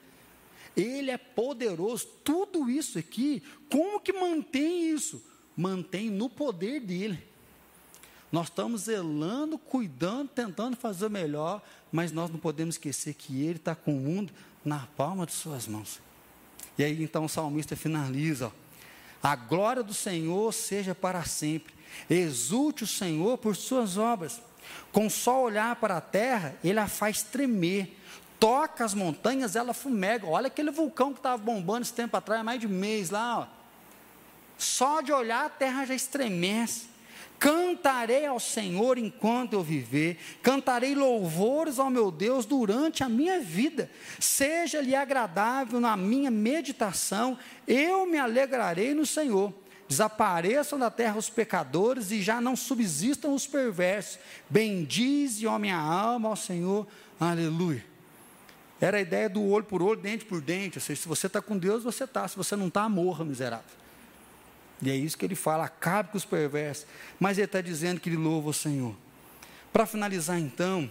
Ele 0.75 1.11
é 1.11 1.17
poderoso. 1.17 2.07
Tudo 2.23 2.69
isso 2.69 2.99
aqui, 2.99 3.41
como 3.69 3.99
que 3.99 4.11
mantém 4.13 4.91
isso? 4.91 5.23
Mantém 5.55 6.09
no 6.09 6.29
poder 6.29 6.81
dele. 6.81 7.30
Nós 8.31 8.47
estamos 8.47 8.83
zelando, 8.83 9.57
cuidando, 9.57 10.29
tentando 10.29 10.77
fazer 10.77 11.07
o 11.07 11.09
melhor, 11.09 11.61
mas 11.91 12.11
nós 12.11 12.29
não 12.29 12.39
podemos 12.39 12.75
esquecer 12.75 13.13
que 13.13 13.43
Ele 13.43 13.57
está 13.57 13.75
com 13.75 13.91
o 13.91 13.99
mundo 13.99 14.31
na 14.63 14.87
palma 14.95 15.25
de 15.25 15.33
Suas 15.33 15.67
mãos. 15.67 15.99
E 16.77 16.83
aí 16.83 17.03
então 17.03 17.25
o 17.25 17.29
salmista 17.29 17.75
finaliza: 17.75 18.47
ó, 18.47 18.51
a 19.21 19.35
glória 19.35 19.83
do 19.83 19.93
Senhor 19.93 20.53
seja 20.53 20.95
para 20.95 21.23
sempre, 21.25 21.73
exulte 22.09 22.85
o 22.85 22.87
Senhor 22.87 23.37
por 23.37 23.55
Suas 23.55 23.97
obras. 23.97 24.41
Com 24.91 25.09
só 25.09 25.43
olhar 25.43 25.75
para 25.75 25.97
a 25.97 26.01
terra, 26.01 26.55
Ele 26.63 26.79
a 26.79 26.87
faz 26.87 27.23
tremer, 27.23 27.97
toca 28.39 28.85
as 28.85 28.93
montanhas, 28.93 29.57
ela 29.57 29.73
fumega. 29.73 30.25
Olha 30.25 30.47
aquele 30.47 30.71
vulcão 30.71 31.11
que 31.11 31.19
estava 31.19 31.37
bombando 31.37 31.81
esse 31.81 31.93
tempo 31.93 32.15
atrás, 32.15 32.43
mais 32.45 32.61
de 32.61 32.67
mês 32.67 33.09
lá. 33.09 33.39
Ó. 33.39 33.47
Só 34.57 35.01
de 35.01 35.11
olhar 35.11 35.45
a 35.45 35.49
terra 35.49 35.85
já 35.85 35.93
estremece. 35.93 36.90
Cantarei 37.41 38.27
ao 38.27 38.39
Senhor 38.39 38.99
enquanto 38.99 39.53
eu 39.53 39.63
viver, 39.63 40.19
cantarei 40.43 40.93
louvores 40.93 41.79
ao 41.79 41.89
meu 41.89 42.11
Deus 42.11 42.45
durante 42.45 43.03
a 43.03 43.09
minha 43.09 43.39
vida. 43.39 43.89
Seja-lhe 44.19 44.93
agradável 44.93 45.79
na 45.79 45.97
minha 45.97 46.29
meditação, 46.29 47.35
eu 47.67 48.05
me 48.05 48.19
alegrarei 48.19 48.93
no 48.93 49.07
Senhor. 49.07 49.51
Desapareçam 49.87 50.77
da 50.77 50.91
terra 50.91 51.17
os 51.17 51.31
pecadores 51.31 52.11
e 52.11 52.21
já 52.21 52.39
não 52.39 52.55
subsistam 52.55 53.33
os 53.33 53.47
perversos. 53.47 54.19
Bendize, 54.47 55.47
ó 55.47 55.57
minha 55.57 55.79
alma, 55.79 56.29
ao 56.29 56.35
Senhor. 56.35 56.85
Aleluia. 57.19 57.83
Era 58.79 58.97
a 58.97 59.01
ideia 59.01 59.27
do 59.27 59.43
olho 59.43 59.65
por 59.65 59.81
olho, 59.81 59.99
dente 59.99 60.25
por 60.25 60.41
dente. 60.41 60.77
Ou 60.77 60.81
seja, 60.81 61.01
se 61.01 61.07
você 61.07 61.25
está 61.25 61.41
com 61.41 61.57
Deus, 61.57 61.83
você 61.83 62.03
está. 62.03 62.27
Se 62.27 62.37
você 62.37 62.55
não 62.55 62.67
está, 62.67 62.87
morra, 62.87 63.25
miserável. 63.25 63.80
E 64.81 64.89
é 64.89 64.95
isso 64.95 65.17
que 65.17 65.25
ele 65.25 65.35
fala, 65.35 65.65
acabe 65.65 66.09
com 66.09 66.17
os 66.17 66.25
perversos. 66.25 66.87
Mas 67.19 67.37
ele 67.37 67.45
está 67.45 67.61
dizendo 67.61 67.99
que 67.99 68.09
ele 68.09 68.17
louva 68.17 68.49
o 68.49 68.53
Senhor. 68.53 68.95
Para 69.71 69.85
finalizar 69.85 70.39
então, 70.39 70.89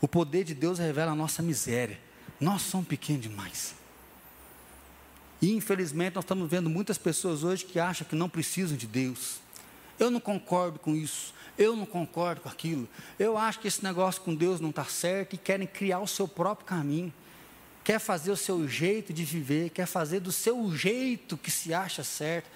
o 0.00 0.06
poder 0.06 0.44
de 0.44 0.54
Deus 0.54 0.78
revela 0.78 1.12
a 1.12 1.16
nossa 1.16 1.42
miséria. 1.42 1.98
Nós 2.40 2.62
somos 2.62 2.86
pequenos 2.86 3.22
demais. 3.22 3.74
E 5.40 5.52
infelizmente 5.52 6.14
nós 6.14 6.24
estamos 6.24 6.48
vendo 6.48 6.70
muitas 6.70 6.96
pessoas 6.96 7.44
hoje 7.44 7.64
que 7.64 7.78
acham 7.78 8.06
que 8.06 8.14
não 8.14 8.28
precisam 8.28 8.76
de 8.76 8.86
Deus. 8.86 9.40
Eu 9.98 10.10
não 10.10 10.20
concordo 10.20 10.78
com 10.78 10.94
isso. 10.94 11.34
Eu 11.58 11.74
não 11.74 11.86
concordo 11.86 12.42
com 12.42 12.48
aquilo. 12.48 12.86
Eu 13.18 13.38
acho 13.38 13.60
que 13.60 13.68
esse 13.68 13.82
negócio 13.82 14.20
com 14.22 14.34
Deus 14.34 14.60
não 14.60 14.70
está 14.70 14.84
certo 14.84 15.34
e 15.34 15.38
querem 15.38 15.66
criar 15.66 16.00
o 16.00 16.06
seu 16.06 16.28
próprio 16.28 16.66
caminho. 16.66 17.12
Quer 17.82 17.98
fazer 17.98 18.30
o 18.30 18.36
seu 18.36 18.68
jeito 18.68 19.12
de 19.12 19.24
viver, 19.24 19.70
quer 19.70 19.86
fazer 19.86 20.20
do 20.20 20.32
seu 20.32 20.74
jeito 20.74 21.36
que 21.36 21.50
se 21.50 21.72
acha 21.72 22.02
certo. 22.04 22.48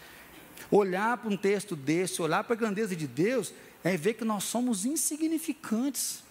Olhar 0.71 1.17
para 1.19 1.31
um 1.31 1.37
texto 1.37 1.77
desse, 1.77 2.21
olhar 2.21 2.43
para 2.45 2.55
a 2.55 2.59
grandeza 2.59 2.97
de 2.97 3.07
Deus, 3.07 3.53
é 3.85 3.97
ver 3.97 4.15
que 4.15 4.25
nós 4.25 4.45
somos 4.45 4.85
insignificantes. 4.85 6.23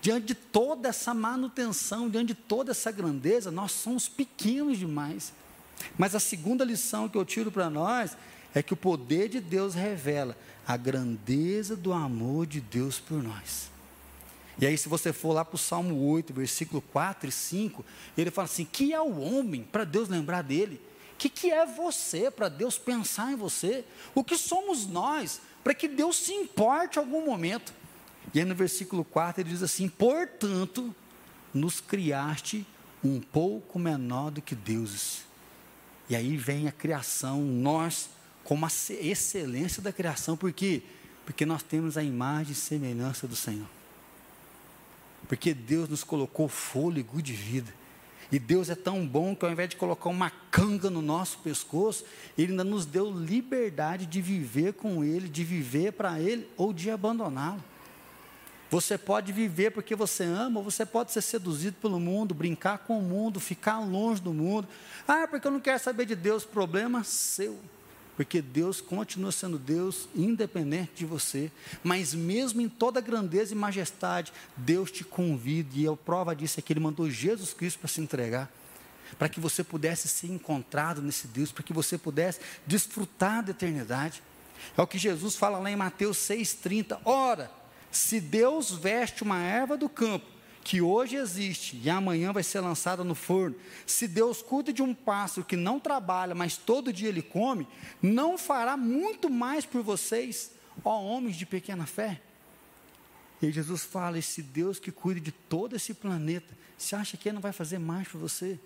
Diante 0.00 0.26
de 0.26 0.34
toda 0.34 0.88
essa 0.88 1.12
manutenção, 1.12 2.08
diante 2.08 2.28
de 2.28 2.34
toda 2.34 2.70
essa 2.70 2.90
grandeza, 2.90 3.50
nós 3.50 3.72
somos 3.72 4.08
pequenos 4.08 4.78
demais. 4.78 5.32
Mas 5.96 6.14
a 6.14 6.20
segunda 6.20 6.64
lição 6.64 7.08
que 7.08 7.16
eu 7.16 7.24
tiro 7.24 7.50
para 7.50 7.68
nós 7.68 8.16
é 8.54 8.62
que 8.62 8.72
o 8.72 8.76
poder 8.76 9.28
de 9.28 9.40
Deus 9.40 9.74
revela 9.74 10.36
a 10.66 10.76
grandeza 10.76 11.76
do 11.76 11.92
amor 11.92 12.46
de 12.46 12.60
Deus 12.60 12.98
por 12.98 13.22
nós. 13.22 13.70
E 14.60 14.66
aí, 14.66 14.76
se 14.76 14.88
você 14.88 15.12
for 15.12 15.32
lá 15.32 15.44
para 15.44 15.54
o 15.54 15.58
Salmo 15.58 15.96
8, 16.10 16.32
versículo 16.32 16.82
4 16.82 17.28
e 17.28 17.32
5, 17.32 17.84
ele 18.16 18.30
fala 18.30 18.46
assim: 18.46 18.64
que 18.64 18.92
é 18.92 19.00
o 19.00 19.18
homem 19.20 19.62
para 19.62 19.84
Deus 19.84 20.08
lembrar 20.08 20.42
dele? 20.42 20.80
O 21.18 21.20
que, 21.20 21.28
que 21.28 21.50
é 21.50 21.66
você 21.66 22.30
para 22.30 22.48
Deus 22.48 22.78
pensar 22.78 23.32
em 23.32 23.34
você? 23.34 23.84
O 24.14 24.22
que 24.22 24.38
somos 24.38 24.86
nós 24.86 25.40
para 25.64 25.74
que 25.74 25.88
Deus 25.88 26.16
se 26.16 26.32
importe 26.32 26.96
em 26.96 27.00
algum 27.00 27.26
momento? 27.26 27.74
E 28.32 28.38
aí 28.38 28.44
no 28.44 28.54
versículo 28.54 29.04
4 29.04 29.42
ele 29.42 29.50
diz 29.50 29.60
assim: 29.60 29.88
Portanto, 29.88 30.94
nos 31.52 31.80
criaste 31.80 32.64
um 33.02 33.20
pouco 33.20 33.80
menor 33.80 34.30
do 34.30 34.40
que 34.40 34.54
deuses. 34.54 35.24
E 36.08 36.14
aí 36.14 36.36
vem 36.36 36.68
a 36.68 36.72
criação, 36.72 37.42
nós, 37.42 38.10
como 38.44 38.64
a 38.64 38.68
excelência 38.68 39.82
da 39.82 39.92
criação, 39.92 40.36
por 40.36 40.52
quê? 40.52 40.84
Porque 41.26 41.44
nós 41.44 41.64
temos 41.64 41.98
a 41.98 42.02
imagem 42.04 42.52
e 42.52 42.54
semelhança 42.54 43.26
do 43.26 43.34
Senhor. 43.34 43.66
Porque 45.26 45.52
Deus 45.52 45.88
nos 45.88 46.04
colocou 46.04 46.48
fôlego 46.48 47.20
de 47.20 47.32
vida. 47.32 47.74
E 48.30 48.38
Deus 48.38 48.68
é 48.68 48.74
tão 48.74 49.06
bom 49.06 49.34
que 49.34 49.44
ao 49.44 49.50
invés 49.50 49.70
de 49.70 49.76
colocar 49.76 50.10
uma 50.10 50.30
canga 50.50 50.90
no 50.90 51.00
nosso 51.00 51.38
pescoço, 51.38 52.04
Ele 52.36 52.52
ainda 52.52 52.64
nos 52.64 52.84
deu 52.84 53.10
liberdade 53.10 54.04
de 54.04 54.20
viver 54.20 54.74
com 54.74 55.02
Ele, 55.02 55.28
de 55.28 55.42
viver 55.42 55.92
para 55.92 56.20
Ele 56.20 56.46
ou 56.56 56.72
de 56.72 56.90
abandoná-lo. 56.90 57.62
Você 58.70 58.98
pode 58.98 59.32
viver 59.32 59.70
porque 59.70 59.94
você 59.94 60.24
ama, 60.24 60.60
ou 60.60 60.64
você 60.64 60.84
pode 60.84 61.10
ser 61.10 61.22
seduzido 61.22 61.76
pelo 61.80 61.98
mundo, 61.98 62.34
brincar 62.34 62.78
com 62.78 62.98
o 62.98 63.02
mundo, 63.02 63.40
ficar 63.40 63.78
longe 63.78 64.20
do 64.20 64.34
mundo. 64.34 64.68
Ah, 65.06 65.26
porque 65.26 65.46
eu 65.46 65.50
não 65.50 65.60
quero 65.60 65.78
saber 65.78 66.04
de 66.04 66.14
Deus, 66.14 66.44
problema 66.44 67.02
seu. 67.02 67.58
Porque 68.18 68.42
Deus 68.42 68.80
continua 68.80 69.30
sendo 69.30 69.60
Deus, 69.60 70.08
independente 70.12 70.90
de 70.92 71.06
você. 71.06 71.52
Mas 71.84 72.12
mesmo 72.12 72.60
em 72.60 72.68
toda 72.68 73.00
grandeza 73.00 73.54
e 73.54 73.56
majestade, 73.56 74.32
Deus 74.56 74.90
te 74.90 75.04
convida, 75.04 75.70
e 75.78 75.86
a 75.86 75.94
prova 75.94 76.34
disso 76.34 76.58
é 76.58 76.62
que 76.62 76.72
Ele 76.72 76.80
mandou 76.80 77.08
Jesus 77.08 77.54
Cristo 77.54 77.78
para 77.78 77.86
se 77.86 78.00
entregar. 78.00 78.50
Para 79.20 79.28
que 79.28 79.38
você 79.38 79.62
pudesse 79.62 80.08
ser 80.08 80.26
encontrado 80.26 81.00
nesse 81.00 81.28
Deus, 81.28 81.52
para 81.52 81.62
que 81.62 81.72
você 81.72 81.96
pudesse 81.96 82.40
desfrutar 82.66 83.44
da 83.44 83.52
eternidade. 83.52 84.20
É 84.76 84.82
o 84.82 84.86
que 84.88 84.98
Jesus 84.98 85.36
fala 85.36 85.60
lá 85.60 85.70
em 85.70 85.76
Mateus 85.76 86.16
6,30. 86.16 86.98
Ora, 87.04 87.48
se 87.88 88.20
Deus 88.20 88.72
veste 88.72 89.22
uma 89.22 89.38
erva 89.38 89.76
do 89.76 89.88
campo, 89.88 90.26
que 90.68 90.82
hoje 90.82 91.16
existe 91.16 91.80
e 91.82 91.88
amanhã 91.88 92.30
vai 92.30 92.42
ser 92.42 92.60
lançada 92.60 93.02
no 93.02 93.14
forno, 93.14 93.56
se 93.86 94.06
Deus 94.06 94.42
cuida 94.42 94.70
de 94.70 94.82
um 94.82 94.92
pássaro 94.92 95.46
que 95.46 95.56
não 95.56 95.80
trabalha, 95.80 96.34
mas 96.34 96.58
todo 96.58 96.92
dia 96.92 97.08
ele 97.08 97.22
come, 97.22 97.66
não 98.02 98.36
fará 98.36 98.76
muito 98.76 99.30
mais 99.30 99.64
por 99.64 99.82
vocês, 99.82 100.52
ó 100.84 101.02
homens 101.02 101.36
de 101.36 101.46
pequena 101.46 101.86
fé? 101.86 102.20
E 103.40 103.50
Jesus 103.50 103.82
fala: 103.82 104.18
esse 104.18 104.42
Deus 104.42 104.78
que 104.78 104.92
cuida 104.92 105.18
de 105.18 105.32
todo 105.32 105.74
esse 105.74 105.94
planeta, 105.94 106.54
você 106.76 106.94
acha 106.94 107.16
que 107.16 107.30
ele 107.30 107.36
não 107.36 107.40
vai 107.40 107.52
fazer 107.52 107.78
mais 107.78 108.06
por 108.06 108.20
você? 108.20 108.60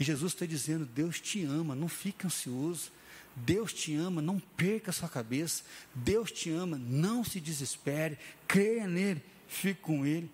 E 0.00 0.04
Jesus 0.04 0.32
está 0.32 0.46
dizendo: 0.46 0.86
Deus 0.86 1.20
te 1.20 1.44
ama, 1.44 1.74
não 1.74 1.88
fique 1.88 2.26
ansioso. 2.26 2.90
Deus 3.36 3.74
te 3.74 3.94
ama, 3.94 4.22
não 4.22 4.40
perca 4.56 4.90
a 4.90 4.94
sua 4.94 5.10
cabeça. 5.10 5.62
Deus 5.94 6.32
te 6.32 6.50
ama, 6.50 6.78
não 6.78 7.22
se 7.22 7.38
desespere. 7.38 8.18
Creia 8.46 8.86
nele, 8.86 9.22
fique 9.46 9.82
com 9.82 10.06
ele. 10.06 10.30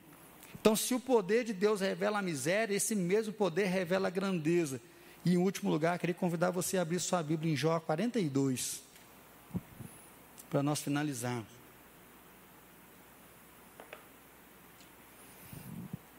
Então, 0.65 0.75
se 0.75 0.95
o 0.95 0.99
poder 0.99 1.45
de 1.45 1.53
Deus 1.53 1.83
revela 1.83 2.21
a 2.21 2.23
miséria, 2.23 2.75
esse 2.75 2.95
mesmo 2.95 3.35
poder 3.35 3.67
revela 3.67 4.09
a 4.09 4.11
grandeza. 4.11 4.81
E 5.23 5.35
em 5.35 5.37
último 5.37 5.71
lugar, 5.71 5.99
queria 5.99 6.15
convidar 6.15 6.51
você 6.51 6.79
a 6.79 6.81
abrir 6.81 6.99
sua 7.01 7.23
Bíblia 7.23 7.53
em 7.53 7.55
Jó 7.55 7.79
42, 7.79 8.81
para 10.49 10.63
nós 10.63 10.81
finalizarmos. 10.81 11.45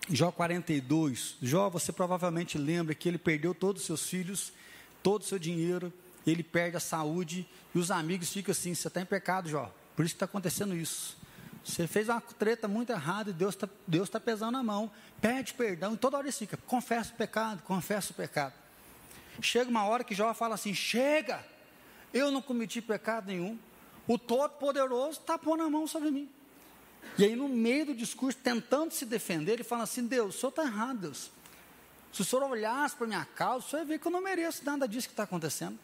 Jó 0.07 0.31
42. 0.31 1.37
Jó, 1.41 1.67
você 1.67 1.91
provavelmente 1.91 2.55
lembra 2.55 2.93
que 2.93 3.09
ele 3.09 3.17
perdeu 3.17 3.55
todos 3.55 3.81
os 3.81 3.87
seus 3.87 4.07
filhos, 4.07 4.53
todo 5.01 5.23
o 5.23 5.25
seu 5.25 5.39
dinheiro, 5.39 5.91
ele 6.23 6.43
perde 6.43 6.77
a 6.77 6.79
saúde 6.79 7.47
e 7.73 7.79
os 7.79 7.89
amigos 7.89 8.31
ficam 8.31 8.51
assim: 8.51 8.75
você 8.75 8.89
está 8.89 9.01
em 9.01 9.05
pecado, 9.05 9.49
Jó. 9.49 9.73
Por 9.95 10.05
isso 10.05 10.13
que 10.13 10.17
está 10.17 10.25
acontecendo 10.25 10.75
isso. 10.75 11.17
Você 11.65 11.87
fez 11.87 12.07
uma 12.07 12.21
treta 12.21 12.67
muito 12.67 12.91
errada 12.91 13.31
e 13.31 13.33
Deus 13.33 13.55
está 13.55 13.67
Deus 13.87 14.07
tá 14.07 14.19
pesando 14.19 14.55
a 14.55 14.61
mão. 14.61 14.91
Pede 15.19 15.51
perdão 15.55 15.95
e 15.95 15.97
toda 15.97 16.15
hora 16.15 16.27
ele 16.27 16.31
fica: 16.31 16.55
confessa 16.57 17.11
o 17.11 17.15
pecado, 17.15 17.63
confessa 17.63 18.11
o 18.11 18.15
pecado. 18.15 18.53
Chega 19.41 19.69
uma 19.69 19.83
hora 19.83 20.03
que 20.03 20.13
Jó 20.13 20.31
fala 20.35 20.53
assim: 20.53 20.75
chega, 20.75 21.43
eu 22.13 22.29
não 22.29 22.39
cometi 22.39 22.81
pecado 22.83 23.27
nenhum. 23.27 23.57
O 24.07 24.19
Todo-Poderoso 24.19 25.19
está 25.21 25.39
pondo 25.39 25.63
a 25.63 25.69
mão 25.69 25.87
sobre 25.87 26.11
mim. 26.11 26.29
E 27.17 27.25
aí, 27.25 27.35
no 27.35 27.49
meio 27.49 27.87
do 27.87 27.95
discurso, 27.95 28.37
tentando 28.37 28.93
se 28.93 29.03
defender, 29.03 29.53
ele 29.53 29.63
fala 29.63 29.83
assim: 29.83 30.05
Deus, 30.05 30.35
o 30.35 30.39
senhor 30.39 30.49
está 30.49 30.63
errado, 30.63 30.99
Deus. 30.99 31.31
Se 32.13 32.21
o 32.21 32.25
senhor 32.25 32.43
olhasse 32.43 32.95
para 32.95 33.07
minha 33.07 33.25
causa, 33.25 33.65
o 33.65 33.69
senhor 33.71 33.81
ia 33.81 33.87
ver 33.87 33.99
que 33.99 34.05
eu 34.05 34.11
não 34.11 34.21
mereço 34.21 34.63
nada 34.63 34.87
disso 34.87 35.07
que 35.07 35.13
está 35.13 35.23
acontecendo. 35.23 35.79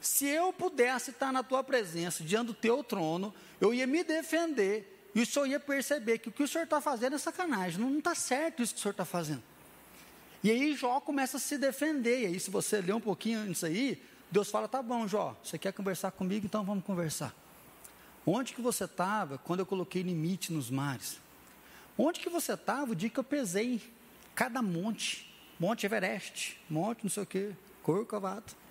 Se 0.00 0.26
eu 0.26 0.52
pudesse 0.52 1.10
estar 1.10 1.32
na 1.32 1.42
tua 1.42 1.64
presença, 1.64 2.22
diante 2.22 2.46
do 2.46 2.54
teu 2.54 2.84
trono, 2.84 3.34
eu 3.60 3.74
ia 3.74 3.86
me 3.86 4.04
defender 4.04 4.93
e 5.14 5.22
o 5.22 5.26
senhor 5.26 5.46
ia 5.46 5.60
perceber 5.60 6.18
que 6.18 6.28
o 6.28 6.32
que 6.32 6.42
o 6.42 6.48
senhor 6.48 6.64
está 6.64 6.80
fazendo 6.80 7.14
é 7.14 7.18
sacanagem, 7.18 7.80
não 7.80 7.98
está 7.98 8.14
certo 8.14 8.62
isso 8.62 8.74
que 8.74 8.80
o 8.80 8.82
senhor 8.82 8.92
está 8.92 9.04
fazendo. 9.04 9.42
E 10.42 10.50
aí 10.50 10.74
Jó 10.74 11.00
começa 11.00 11.36
a 11.36 11.40
se 11.40 11.56
defender, 11.56 12.22
e 12.22 12.26
aí 12.26 12.40
se 12.40 12.50
você 12.50 12.80
ler 12.80 12.94
um 12.94 13.00
pouquinho 13.00 13.40
antes 13.40 13.62
aí, 13.64 14.02
Deus 14.30 14.50
fala, 14.50 14.68
tá 14.68 14.82
bom 14.82 15.06
Jó, 15.06 15.36
você 15.42 15.56
quer 15.56 15.72
conversar 15.72 16.10
comigo, 16.10 16.44
então 16.46 16.64
vamos 16.64 16.84
conversar. 16.84 17.34
Onde 18.26 18.52
que 18.52 18.60
você 18.60 18.84
estava 18.84 19.38
quando 19.38 19.60
eu 19.60 19.66
coloquei 19.66 20.02
limite 20.02 20.52
nos 20.52 20.70
mares? 20.70 21.18
Onde 21.96 22.20
que 22.20 22.28
você 22.28 22.54
estava 22.54 22.92
o 22.92 22.94
dia 22.94 23.08
que 23.08 23.18
eu 23.18 23.24
pesei 23.24 23.80
cada 24.34 24.60
monte? 24.60 25.32
Monte 25.60 25.86
Everest, 25.86 26.60
monte 26.68 27.04
não 27.04 27.10
sei 27.10 27.22
o 27.22 27.26
quê, 27.26 27.52
Corcovado 27.82 28.64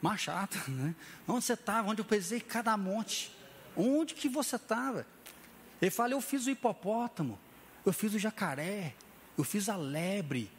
machado, 0.00 0.56
né? 0.68 0.94
Onde 1.26 1.44
você 1.44 1.54
estava? 1.54 1.90
Onde 1.90 2.00
eu 2.00 2.04
pesei 2.04 2.40
cada 2.40 2.76
monte? 2.76 3.32
Onde 3.76 4.14
que 4.14 4.28
você 4.28 4.56
estava? 4.56 5.06
Ele 5.80 5.90
fala, 5.90 6.12
eu 6.12 6.20
fiz 6.20 6.46
o 6.46 6.50
hipopótamo, 6.50 7.38
eu 7.84 7.92
fiz 7.92 8.14
o 8.14 8.18
jacaré, 8.18 8.94
eu 9.36 9.44
fiz 9.44 9.68
a 9.68 9.76
lebre. 9.76 10.50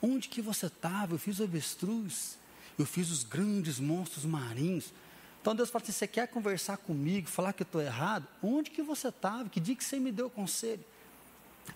Onde 0.00 0.28
que 0.28 0.40
você 0.40 0.66
estava? 0.66 1.14
Eu 1.14 1.18
fiz 1.18 1.40
o 1.40 1.44
avestruz, 1.44 2.38
eu 2.78 2.86
fiz 2.86 3.10
os 3.10 3.24
grandes 3.24 3.80
monstros 3.80 4.24
marinhos. 4.24 4.92
Então 5.40 5.54
Deus 5.54 5.70
fala 5.70 5.82
assim, 5.82 5.92
você 5.92 6.06
quer 6.06 6.28
conversar 6.28 6.76
comigo, 6.76 7.28
falar 7.28 7.52
que 7.52 7.62
eu 7.62 7.66
estou 7.66 7.80
errado? 7.80 8.26
Onde 8.42 8.70
que 8.70 8.82
você 8.82 9.08
estava? 9.08 9.48
Que 9.48 9.58
dia 9.58 9.74
que 9.74 9.84
você 9.84 9.98
me 9.98 10.12
deu 10.12 10.30
conselho? 10.30 10.84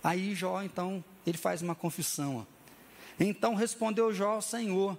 Aí 0.03 0.34
Jó, 0.34 0.62
então, 0.62 1.05
ele 1.26 1.38
faz 1.38 1.62
uma 1.62 1.74
confissão. 1.74 2.36
Ó. 2.36 2.44
Então 3.18 3.55
respondeu 3.55 4.12
Jó, 4.12 4.40
Senhor, 4.40 4.96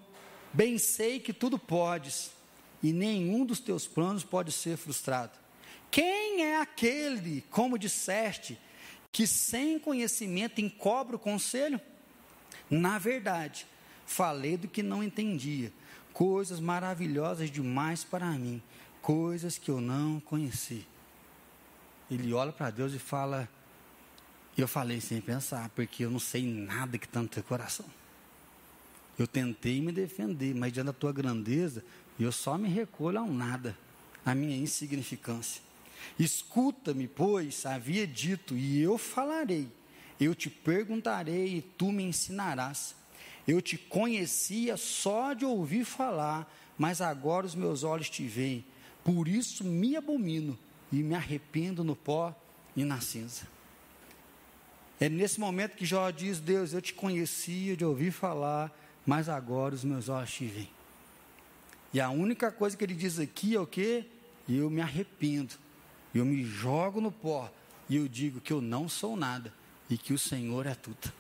bem 0.52 0.78
sei 0.78 1.20
que 1.20 1.34
tudo 1.34 1.58
podes, 1.58 2.32
e 2.82 2.92
nenhum 2.92 3.46
dos 3.46 3.60
teus 3.60 3.88
planos 3.88 4.24
pode 4.24 4.52
ser 4.52 4.78
frustrado. 4.78 5.43
Quem 5.94 6.42
é 6.42 6.60
aquele, 6.60 7.44
como 7.52 7.78
disseste, 7.78 8.58
que 9.12 9.28
sem 9.28 9.78
conhecimento 9.78 10.60
encobre 10.60 11.16
o 11.16 11.20
conselho? 11.20 11.80
Na 12.68 12.98
verdade, 12.98 13.68
falei 14.04 14.58
do 14.58 14.68
que 14.68 14.82
não 14.82 15.04
entendia, 15.04 15.72
coisas 16.12 16.60
maravilhosas 16.60 17.52
demais 17.52 18.04
para 18.04 18.26
mim, 18.32 18.60
coisas 19.04 19.60
que 19.60 19.70
eu 19.70 19.80
não 19.80 20.20
conheci. 20.20 20.84
Ele 22.10 22.34
olha 22.34 22.52
para 22.52 22.72
Deus 22.72 22.92
e 22.94 22.98
fala: 22.98 23.48
Eu 24.58 24.68
falei 24.68 25.00
sem 25.00 25.22
pensar, 25.22 25.70
porque 25.76 26.06
eu 26.06 26.10
não 26.10 26.18
sei 26.18 26.44
nada 26.44 26.98
que 26.98 27.06
está 27.06 27.22
no 27.22 27.28
teu 27.28 27.44
coração. 27.44 27.86
Eu 29.20 29.28
tentei 29.28 29.80
me 29.80 29.92
defender, 29.92 30.56
mas 30.56 30.74
diante 30.74 30.88
da 30.88 30.94
tua 30.94 31.14
grandeza, 31.14 31.86
eu 32.20 32.32
só 32.32 32.58
me 32.58 32.68
recolho 32.68 33.20
ao 33.20 33.28
nada, 33.28 33.78
à 34.26 34.34
minha 34.34 34.58
insignificância. 34.58 35.62
Escuta-me, 36.18 37.08
pois, 37.08 37.66
havia 37.66 38.06
dito, 38.06 38.56
e 38.56 38.82
eu 38.82 38.98
falarei. 38.98 39.68
Eu 40.20 40.36
te 40.36 40.50
perguntarei 40.50 41.58
e 41.58 41.62
tu 41.62 41.92
me 41.92 42.04
ensinarás. 42.04 42.96
Eu 43.48 43.62
te 43.62 43.78
conhecia 43.78 44.78
só 44.78 45.34
de 45.34 45.46
ouvir 45.46 45.86
falar, 45.86 46.52
mas 46.78 47.02
agora 47.02 47.46
os 47.46 47.56
meus 47.56 47.84
olhos 47.84 48.10
te 48.10 48.26
veem. 48.26 48.64
Por 49.04 49.28
isso 49.28 49.64
me 49.64 49.98
abomino 49.98 50.58
e 50.92 50.98
me 50.98 51.14
arrependo 51.14 51.84
no 51.84 51.96
pó 51.96 52.34
e 52.76 52.86
na 52.86 53.02
cinza. 53.02 53.48
É 55.00 55.10
nesse 55.10 55.40
momento 55.40 55.76
que 55.76 55.86
Jó 55.86 56.10
diz: 56.10 56.40
Deus, 56.40 56.72
eu 56.72 56.82
te 56.82 56.94
conhecia 56.94 57.76
de 57.76 57.84
ouvir 57.84 58.12
falar, 58.12 58.72
mas 59.06 59.28
agora 59.28 59.76
os 59.76 59.84
meus 59.84 60.08
olhos 60.08 60.32
te 60.32 60.46
veem. 60.46 60.70
E 61.94 62.00
a 62.00 62.10
única 62.10 62.52
coisa 62.52 62.78
que 62.78 62.84
ele 62.84 62.96
diz 62.96 63.20
aqui 63.20 63.56
é 63.56 63.60
o 63.60 63.68
que? 63.68 64.06
Eu 64.48 64.70
me 64.70 64.82
arrependo, 64.82 65.56
eu 66.14 66.26
me 66.26 66.44
jogo 66.44 67.02
no 67.02 67.12
pó 67.12 67.52
e 67.90 67.96
eu 67.96 68.08
digo 68.08 68.40
que 68.40 68.54
eu 68.54 68.62
não 68.62 68.88
sou 68.88 69.16
nada 69.16 69.54
e 69.90 69.98
que 69.98 70.14
o 70.14 70.20
Senhor 70.20 70.66
é 70.66 70.76
tudo. 70.76 71.12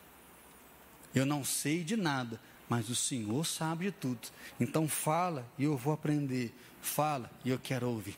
Eu 1.13 1.25
não 1.25 1.43
sei 1.43 1.83
de 1.83 1.95
nada, 1.95 2.39
mas 2.67 2.89
o 2.89 2.95
Senhor 2.95 3.45
sabe 3.45 3.85
de 3.85 3.91
tudo. 3.91 4.19
Então 4.59 4.87
fala 4.87 5.45
e 5.57 5.63
eu 5.63 5.77
vou 5.77 5.93
aprender. 5.93 6.53
Fala 6.81 7.29
e 7.45 7.49
eu 7.49 7.59
quero 7.59 7.87
ouvir. 7.87 8.17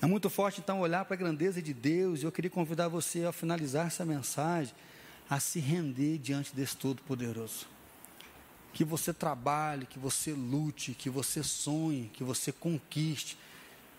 É 0.00 0.06
muito 0.06 0.30
forte 0.30 0.60
então 0.60 0.80
olhar 0.80 1.04
para 1.04 1.14
a 1.14 1.18
grandeza 1.18 1.60
de 1.60 1.74
Deus 1.74 2.22
e 2.22 2.24
eu 2.24 2.32
queria 2.32 2.50
convidar 2.50 2.88
você 2.88 3.24
a 3.24 3.32
finalizar 3.32 3.86
essa 3.86 4.04
mensagem 4.04 4.74
a 5.28 5.38
se 5.38 5.60
render 5.60 6.18
diante 6.18 6.54
desse 6.54 6.76
Todo-Poderoso. 6.76 7.66
Que 8.72 8.84
você 8.84 9.12
trabalhe, 9.12 9.86
que 9.86 9.98
você 9.98 10.32
lute, 10.32 10.92
que 10.92 11.08
você 11.08 11.42
sonhe, 11.42 12.10
que 12.12 12.24
você 12.24 12.50
conquiste, 12.50 13.38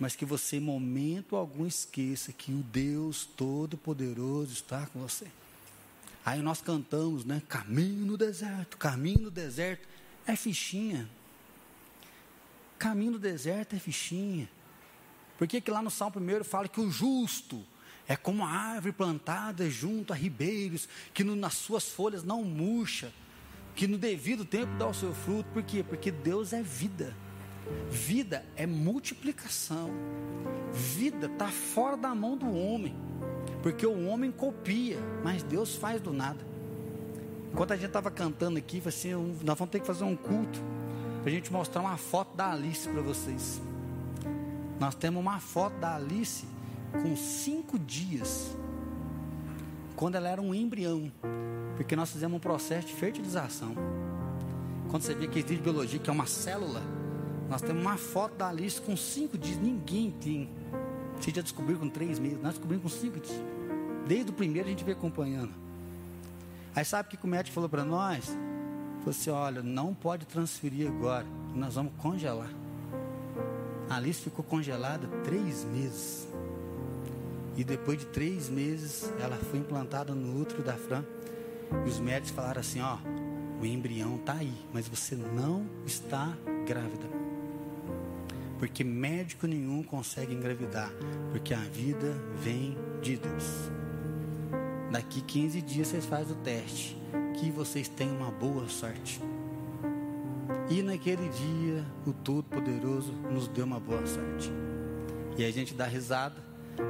mas 0.02 0.16
que 0.16 0.26
você, 0.26 0.58
em 0.58 0.62
momento 0.62 1.36
algum, 1.36 1.68
esqueça 1.68 2.34
que 2.34 2.52
o 2.52 2.64
Deus 2.64 3.24
Todo-Poderoso 3.24 4.52
está 4.52 4.88
com 4.88 5.00
você. 5.00 5.28
Aí 6.26 6.42
nós 6.42 6.60
cantamos, 6.60 7.24
né? 7.24 7.40
Caminho 7.48 8.04
no 8.08 8.18
deserto, 8.18 8.78
caminho 8.78 9.22
no 9.22 9.30
deserto. 9.30 9.88
É 10.26 10.36
fichinha. 10.36 11.08
Caminho 12.80 13.12
no 13.12 13.20
deserto 13.20 13.76
é 13.76 13.80
fichinha. 13.80 14.50
Por 15.38 15.48
que, 15.48 15.62
lá 15.70 15.84
no 15.84 15.92
Salmo 15.92 16.16
1 16.20 16.46
fala 16.46 16.68
que 16.68 16.82
o 16.82 16.90
justo 16.90 17.64
é 18.08 18.16
como 18.16 18.44
a 18.44 18.50
árvore 18.50 18.94
plantada 18.94 19.70
junto 19.70 20.14
a 20.14 20.16
ribeiros, 20.16 20.90
que 21.14 21.24
no, 21.24 21.36
nas 21.36 21.54
suas 21.54 21.90
folhas 21.90 22.24
não 22.24 22.44
murcha, 22.44 23.14
que 23.76 23.86
no 23.86 24.00
devido 24.00 24.46
tempo 24.46 24.76
dá 24.80 24.88
o 24.88 24.96
seu 24.96 25.14
fruto. 25.14 25.48
Por 25.52 25.62
quê? 25.62 25.84
Porque 25.84 26.10
Deus 26.10 26.54
é 26.54 26.64
vida. 26.64 27.16
Vida 27.90 28.44
é 28.56 28.66
multiplicação. 28.66 29.90
Vida 30.72 31.28
está 31.28 31.48
fora 31.48 31.98
da 31.98 32.14
mão 32.16 32.38
do 32.38 32.52
homem. 32.54 32.96
Porque 33.62 33.86
o 33.86 34.08
homem 34.08 34.32
copia, 34.32 34.98
mas 35.24 35.44
Deus 35.44 35.76
faz 35.76 36.02
do 36.02 36.12
nada. 36.12 36.40
Enquanto 37.52 37.72
a 37.72 37.76
gente 37.76 37.88
estava 37.88 38.10
cantando 38.10 38.58
aqui, 38.58 38.82
assim, 38.86 39.14
nós 39.44 39.58
vamos 39.58 39.72
ter 39.72 39.80
que 39.80 39.88
fazer 39.88 40.04
um 40.04 40.16
culto 40.16 40.60
para 41.22 41.30
a 41.30 41.34
gente 41.34 41.52
mostrar 41.52 41.82
uma 41.82 41.98
foto 41.98 42.36
da 42.36 42.52
Alice 42.52 42.88
para 42.88 43.02
vocês. 43.02 43.62
Nós 44.80 44.96
temos 44.96 45.22
uma 45.22 45.40
foto 45.40 45.78
da 45.78 45.96
Alice 45.96 46.46
com 46.92 47.16
cinco 47.16 47.78
dias, 47.78 48.56
quando 49.96 50.16
ela 50.16 50.30
era 50.30 50.42
um 50.42 50.56
embrião, 50.56 51.12
porque 51.76 51.96
nós 51.96 52.12
fizemos 52.12 52.38
um 52.38 52.40
processo 52.40 52.88
de 52.88 52.94
fertilização. 52.94 53.76
Quando 54.90 55.04
você 55.04 55.14
vê 55.14 55.28
que 55.28 55.40
existe 55.40 55.62
biologia, 55.62 56.00
que 56.00 56.10
é 56.10 56.14
uma 56.14 56.26
célula, 56.26 56.82
nós 57.52 57.62
temos 57.62 57.84
uma 57.84 57.98
foto 57.98 58.36
da 58.36 58.50
Alice 58.50 58.82
com 58.82 58.98
cinco 58.98 59.38
dias. 59.38 59.58
Ninguém 59.58 60.10
tem 60.10 60.50
você 61.22 61.30
já 61.30 61.42
descobriu 61.44 61.78
com 61.78 61.88
três 61.88 62.18
meses, 62.18 62.42
nós 62.42 62.54
descobrimos 62.54 62.84
com 62.84 63.00
cinco 63.00 63.20
dias. 63.20 63.40
Desde 64.08 64.32
o 64.32 64.34
primeiro 64.34 64.68
a 64.68 64.72
gente 64.72 64.84
veio 64.84 64.98
acompanhando. 64.98 65.54
Aí 66.76 66.84
sabe 66.84 67.08
o 67.08 67.18
que 67.18 67.24
o 67.24 67.28
médico 67.28 67.54
falou 67.54 67.70
para 67.70 67.86
nós? 67.86 68.26
Falou 68.26 69.10
assim: 69.10 69.30
olha, 69.30 69.62
não 69.62 69.94
pode 69.94 70.26
transferir 70.26 70.88
agora, 70.88 71.28
nós 71.54 71.76
vamos 71.76 71.94
congelar. 71.98 72.50
A 73.88 73.98
Alice 73.98 74.20
ficou 74.22 74.44
congelada 74.44 75.08
três 75.24 75.64
meses. 75.66 76.28
E 77.56 77.64
depois 77.64 78.00
de 78.00 78.06
três 78.08 78.50
meses, 78.50 79.14
ela 79.20 79.36
foi 79.36 79.60
implantada 79.60 80.16
no 80.16 80.42
útero 80.42 80.64
da 80.64 80.74
Fran. 80.74 81.04
E 81.86 81.90
os 81.90 82.00
médicos 82.00 82.32
falaram 82.32 82.62
assim: 82.62 82.82
ó, 82.82 82.98
o 83.62 83.66
embrião 83.66 84.16
está 84.16 84.34
aí, 84.34 84.54
mas 84.74 84.88
você 84.88 85.16
não 85.16 85.68
está 85.86 86.36
grávida. 86.66 87.31
Porque 88.62 88.84
médico 88.84 89.48
nenhum 89.48 89.82
consegue 89.82 90.36
engravidar. 90.36 90.92
Porque 91.32 91.52
a 91.52 91.58
vida 91.58 92.16
vem 92.44 92.78
de 93.02 93.18
Deus. 93.18 93.44
Daqui 94.92 95.20
15 95.20 95.64
dias 95.64 95.88
vocês 95.88 96.06
fazem 96.06 96.34
o 96.34 96.40
teste. 96.42 96.96
Que 97.40 97.50
vocês 97.50 97.88
tenham 97.88 98.18
uma 98.18 98.30
boa 98.30 98.70
sorte. 98.70 99.20
E 100.70 100.84
naquele 100.84 101.28
dia, 101.30 101.84
o 102.06 102.14
Todo-Poderoso 102.14 103.12
nos 103.32 103.48
deu 103.48 103.66
uma 103.66 103.80
boa 103.80 104.06
sorte. 104.06 104.52
E 105.36 105.44
a 105.44 105.50
gente 105.50 105.74
dá 105.74 105.88
risada, 105.88 106.36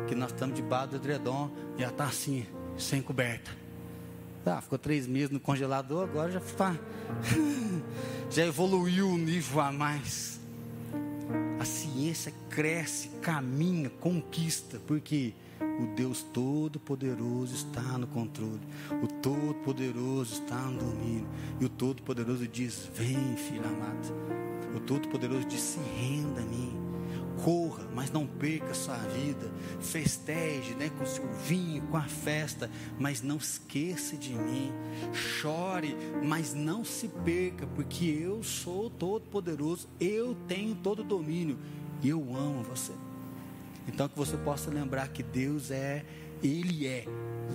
que 0.09 0.13
nós 0.13 0.33
estamos 0.33 0.57
debaixo 0.57 0.89
do 0.89 0.95
edredom 0.97 1.49
ela 1.77 1.89
está 1.89 2.03
assim, 2.03 2.45
sem 2.77 3.01
coberta. 3.01 3.49
Ah, 4.45 4.59
ficou 4.59 4.77
três 4.77 5.07
meses 5.07 5.29
no 5.29 5.39
congelador, 5.39 6.03
agora 6.03 6.29
já 6.33 6.39
está. 6.39 6.75
já 8.29 8.45
evoluiu 8.45 9.07
o 9.07 9.17
nível 9.17 9.61
a 9.61 9.71
mais 9.71 10.30
a 11.61 11.65
ciência 11.65 12.33
cresce, 12.49 13.09
caminha, 13.21 13.87
conquista, 13.87 14.81
porque 14.87 15.31
o 15.79 15.95
Deus 15.95 16.23
Todo-Poderoso 16.23 17.53
está 17.53 17.99
no 17.99 18.07
controle, 18.07 18.61
o 19.03 19.05
Todo-Poderoso 19.05 20.41
está 20.41 20.57
no 20.57 20.79
domínio, 20.79 21.27
e 21.59 21.65
o 21.65 21.69
Todo-Poderoso 21.69 22.47
diz: 22.47 22.89
Vem, 22.95 23.37
filho 23.37 23.63
amado. 23.63 24.11
O 24.75 24.79
Todo-Poderoso 24.79 25.45
diz: 25.45 25.61
Se 25.61 25.79
renda 25.79 26.41
a 26.41 26.45
mim 26.45 26.80
corra, 27.43 27.87
mas 27.93 28.11
não 28.11 28.25
perca 28.25 28.73
sua 28.73 28.97
vida, 28.97 29.51
festeje 29.79 30.73
né, 30.75 30.89
com 30.97 31.05
seu 31.05 31.27
vinho, 31.45 31.81
com 31.83 31.97
a 31.97 32.03
festa, 32.03 32.69
mas 32.99 33.21
não 33.21 33.37
esqueça 33.37 34.15
de 34.15 34.33
mim, 34.33 34.71
chore, 35.13 35.95
mas 36.23 36.53
não 36.53 36.83
se 36.83 37.07
perca, 37.07 37.65
porque 37.67 38.05
eu 38.05 38.43
sou 38.43 38.89
todo-poderoso, 38.89 39.87
eu 39.99 40.35
tenho 40.47 40.75
todo 40.75 40.99
o 40.99 41.03
domínio 41.03 41.57
e 42.01 42.09
eu 42.09 42.19
amo 42.35 42.63
você. 42.63 42.93
Então 43.87 44.07
que 44.07 44.17
você 44.17 44.37
possa 44.37 44.69
lembrar 44.69 45.07
que 45.09 45.23
Deus 45.23 45.71
é, 45.71 46.05
Ele 46.43 46.87
é, 46.87 47.05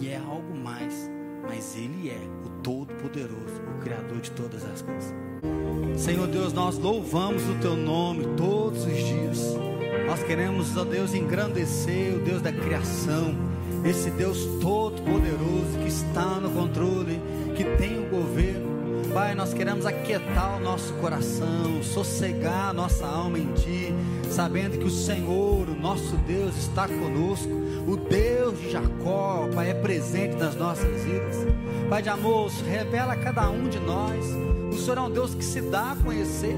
e 0.01 0.09
é 0.09 0.17
algo 0.17 0.57
mais, 0.57 1.09
mas 1.43 1.77
Ele 1.77 2.11
é 2.11 2.21
o 2.45 2.63
Todo-Poderoso, 2.63 3.63
o 3.77 3.83
Criador 3.83 4.21
de 4.21 4.31
todas 4.33 4.65
as 4.65 4.83
coisas. 4.83 5.26
Senhor 5.97 6.27
Deus, 6.27 6.53
nós 6.53 6.79
louvamos 6.79 7.43
o 7.49 7.55
Teu 7.61 7.77
nome 7.77 8.27
todos 8.37 8.85
os 8.85 8.97
dias. 8.97 9.57
Nós 10.07 10.23
queremos, 10.23 10.77
ó 10.77 10.85
Deus, 10.85 11.15
engrandecer 11.15 12.15
o 12.15 12.21
Deus 12.21 12.41
da 12.41 12.53
criação, 12.53 13.35
esse 13.85 14.11
Deus 14.11 14.39
todo-poderoso 14.61 15.79
que 15.83 15.89
está 15.89 16.39
no 16.41 16.51
controle, 16.51 17.21
que 17.57 17.65
tem 17.77 17.99
o 17.99 18.09
governo. 18.09 18.77
Pai, 19.13 19.35
nós 19.35 19.53
queremos 19.55 19.87
aquietar 19.87 20.59
o 20.59 20.61
nosso 20.61 20.93
coração, 20.95 21.83
sossegar 21.83 22.69
a 22.69 22.73
nossa 22.73 23.07
alma 23.07 23.39
em 23.39 23.53
Ti, 23.55 23.95
sabendo 24.31 24.79
que 24.79 24.85
o 24.85 24.91
Senhor, 24.91 25.69
o 25.69 25.75
nosso 25.75 26.17
Deus, 26.19 26.57
está 26.57 26.87
conosco. 26.87 27.66
O 27.87 27.97
Deus 27.97 28.59
de 28.59 28.73
Jacó, 28.73 29.49
Pai, 29.55 29.71
é 29.71 29.75
presente 29.75 30.35
nas 30.35 30.57
nossas 30.57 31.05
vidas. 31.05 31.37
Pai 31.89 32.03
de 32.03 32.09
amor, 32.09 32.51
revela 32.69 33.13
a 33.13 33.17
cada 33.17 33.49
um 33.49 33.69
de 33.69 33.79
nós. 33.79 34.27
O 34.73 34.77
Senhor 34.77 34.99
é 34.99 35.01
um 35.03 35.11
Deus 35.11 35.37
que 35.37 35.45
se 35.45 35.61
dá 35.61 35.93
a 35.93 35.97
conhecer. 35.97 36.57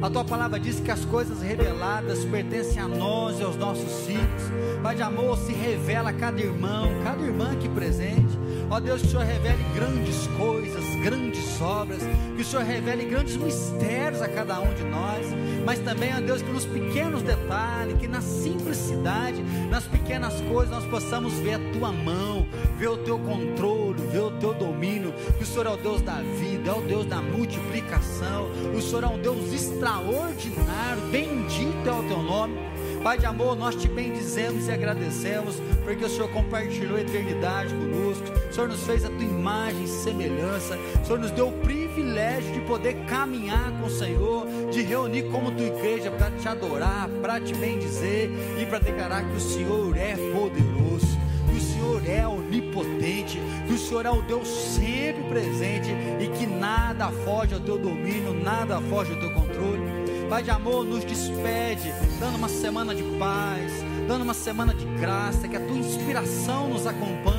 A 0.00 0.08
tua 0.08 0.24
palavra 0.24 0.60
diz 0.60 0.78
que 0.78 0.92
as 0.92 1.04
coisas 1.04 1.42
reveladas 1.42 2.24
pertencem 2.24 2.80
a 2.80 2.86
nós 2.86 3.40
e 3.40 3.42
aos 3.42 3.56
nossos 3.56 4.06
filhos. 4.06 4.42
Pai 4.80 4.94
de 4.94 5.02
amor, 5.02 5.36
se 5.38 5.52
revela 5.52 6.10
a 6.10 6.12
cada 6.12 6.40
irmão, 6.40 6.88
cada 7.02 7.24
irmã 7.24 7.50
aqui 7.50 7.68
presente. 7.68 8.38
Ó 8.70 8.78
Deus, 8.80 9.00
que 9.00 9.06
o 9.08 9.10
Senhor 9.10 9.24
revele 9.24 9.64
grandes 9.74 10.26
coisas, 10.38 10.84
grandes 11.02 11.60
obras, 11.60 12.00
que 12.36 12.42
o 12.42 12.44
Senhor 12.44 12.64
revele 12.64 13.04
grandes 13.06 13.36
mistérios 13.36 14.20
a 14.20 14.28
cada 14.28 14.60
um 14.60 14.74
de 14.74 14.84
nós, 14.84 15.26
mas 15.64 15.78
também, 15.78 16.14
ó 16.14 16.20
Deus, 16.20 16.42
que 16.42 16.50
nos 16.50 16.66
pequenos 16.66 17.22
detalhes, 17.22 17.96
que 17.98 18.06
na 18.06 18.20
simplicidade, 18.20 19.42
nas 19.70 19.84
pequenas 19.84 20.38
coisas, 20.42 20.70
nós 20.70 20.84
possamos 20.84 21.32
ver 21.34 21.54
a 21.54 21.72
tua 21.72 21.92
mão, 21.92 22.46
ver 22.76 22.88
o 22.88 22.98
teu 22.98 23.18
controle, 23.18 24.02
ver 24.12 24.20
o 24.20 24.30
teu 24.32 24.52
domínio, 24.52 25.14
que 25.38 25.44
o 25.44 25.46
Senhor 25.46 25.66
é 25.66 25.70
o 25.70 25.76
Deus 25.78 26.02
da 26.02 26.20
vida, 26.20 26.70
é 26.70 26.74
o 26.74 26.82
Deus 26.82 27.06
da 27.06 27.22
multiplicação, 27.22 28.50
o 28.76 28.82
Senhor 28.82 29.04
é 29.04 29.08
um 29.08 29.18
Deus 29.18 29.50
extraordinário, 29.50 31.02
bendito 31.10 31.88
é 31.88 31.92
o 31.92 32.02
teu 32.02 32.22
nome. 32.22 32.68
Pai 33.02 33.16
de 33.16 33.26
amor, 33.26 33.56
nós 33.56 33.76
te 33.76 33.88
bendizemos 33.88 34.66
e 34.66 34.72
agradecemos, 34.72 35.56
porque 35.84 36.04
o 36.04 36.08
Senhor 36.08 36.28
compartilhou 36.30 36.96
a 36.96 37.00
eternidade 37.00 37.72
conosco, 37.72 38.24
Senhor 38.58 38.70
nos 38.70 38.82
fez 38.82 39.04
a 39.04 39.08
tua 39.08 39.22
imagem 39.22 39.84
e 39.84 39.86
semelhança, 39.86 40.76
o 41.00 41.06
Senhor 41.06 41.20
nos 41.20 41.30
deu 41.30 41.46
o 41.46 41.52
privilégio 41.60 42.54
de 42.54 42.60
poder 42.62 42.94
caminhar 43.06 43.70
com 43.78 43.86
o 43.86 43.90
Senhor, 43.90 44.48
de 44.72 44.82
reunir 44.82 45.30
como 45.30 45.52
tua 45.52 45.64
igreja 45.64 46.10
para 46.10 46.32
te 46.32 46.48
adorar, 46.48 47.08
para 47.22 47.40
te 47.40 47.54
bendizer 47.54 48.28
e 48.60 48.66
para 48.66 48.80
declarar 48.80 49.22
que 49.22 49.36
o 49.36 49.40
Senhor 49.40 49.96
é 49.96 50.16
poderoso, 50.32 51.06
que 51.48 51.56
o 51.56 51.60
Senhor 51.60 52.02
é 52.04 52.26
onipotente, 52.26 53.40
que 53.64 53.74
o 53.74 53.78
Senhor 53.78 54.04
é 54.04 54.10
o 54.10 54.22
Deus 54.22 54.48
sempre 54.48 55.22
presente 55.28 55.90
e 56.18 56.26
que 56.26 56.44
nada 56.44 57.12
foge 57.24 57.54
ao 57.54 57.60
teu 57.60 57.78
domínio, 57.78 58.34
nada 58.42 58.80
foge 58.80 59.12
ao 59.12 59.20
teu 59.20 59.30
controle. 59.34 60.08
Pai 60.28 60.42
de 60.42 60.50
amor, 60.50 60.84
nos 60.84 61.04
despede, 61.04 61.92
dando 62.18 62.36
uma 62.36 62.48
semana 62.48 62.92
de 62.92 63.04
paz, 63.18 63.72
dando 64.08 64.22
uma 64.22 64.34
semana 64.34 64.74
de 64.74 64.84
graça, 65.00 65.46
que 65.46 65.56
a 65.56 65.60
tua 65.60 65.78
inspiração 65.78 66.68
nos 66.68 66.86
acompanhe, 66.86 67.37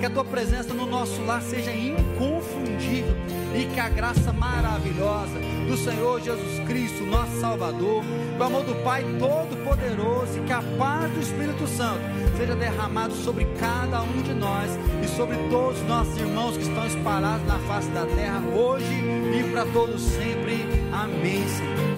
que 0.00 0.06
a 0.06 0.10
tua 0.10 0.24
presença 0.24 0.72
no 0.72 0.86
nosso 0.86 1.22
lar 1.24 1.42
seja 1.42 1.70
inconfundível 1.70 3.14
e 3.54 3.66
que 3.66 3.78
a 3.78 3.90
graça 3.90 4.32
maravilhosa 4.32 5.38
do 5.68 5.76
Senhor 5.76 6.22
Jesus 6.22 6.58
Cristo, 6.66 7.04
nosso 7.04 7.38
Salvador, 7.38 8.02
o 8.38 8.42
amor 8.42 8.64
do 8.64 8.74
Pai 8.82 9.04
Todo-Poderoso 9.18 10.38
e 10.38 10.46
que 10.46 10.52
a 10.54 10.62
paz 10.78 11.12
do 11.12 11.20
Espírito 11.20 11.66
Santo 11.66 12.00
seja 12.38 12.56
derramado 12.56 13.12
sobre 13.14 13.44
cada 13.58 14.00
um 14.00 14.22
de 14.22 14.32
nós 14.32 14.70
e 15.04 15.08
sobre 15.08 15.36
todos 15.50 15.78
os 15.78 15.86
nossos 15.86 16.16
irmãos 16.16 16.56
que 16.56 16.62
estão 16.62 16.86
espalhados 16.86 17.46
na 17.46 17.58
face 17.58 17.90
da 17.90 18.06
terra 18.06 18.40
hoje 18.54 19.04
e 19.38 19.50
para 19.52 19.66
todos 19.66 20.00
sempre. 20.00 20.64
Amém. 20.92 21.46
Senhor. 21.46 21.80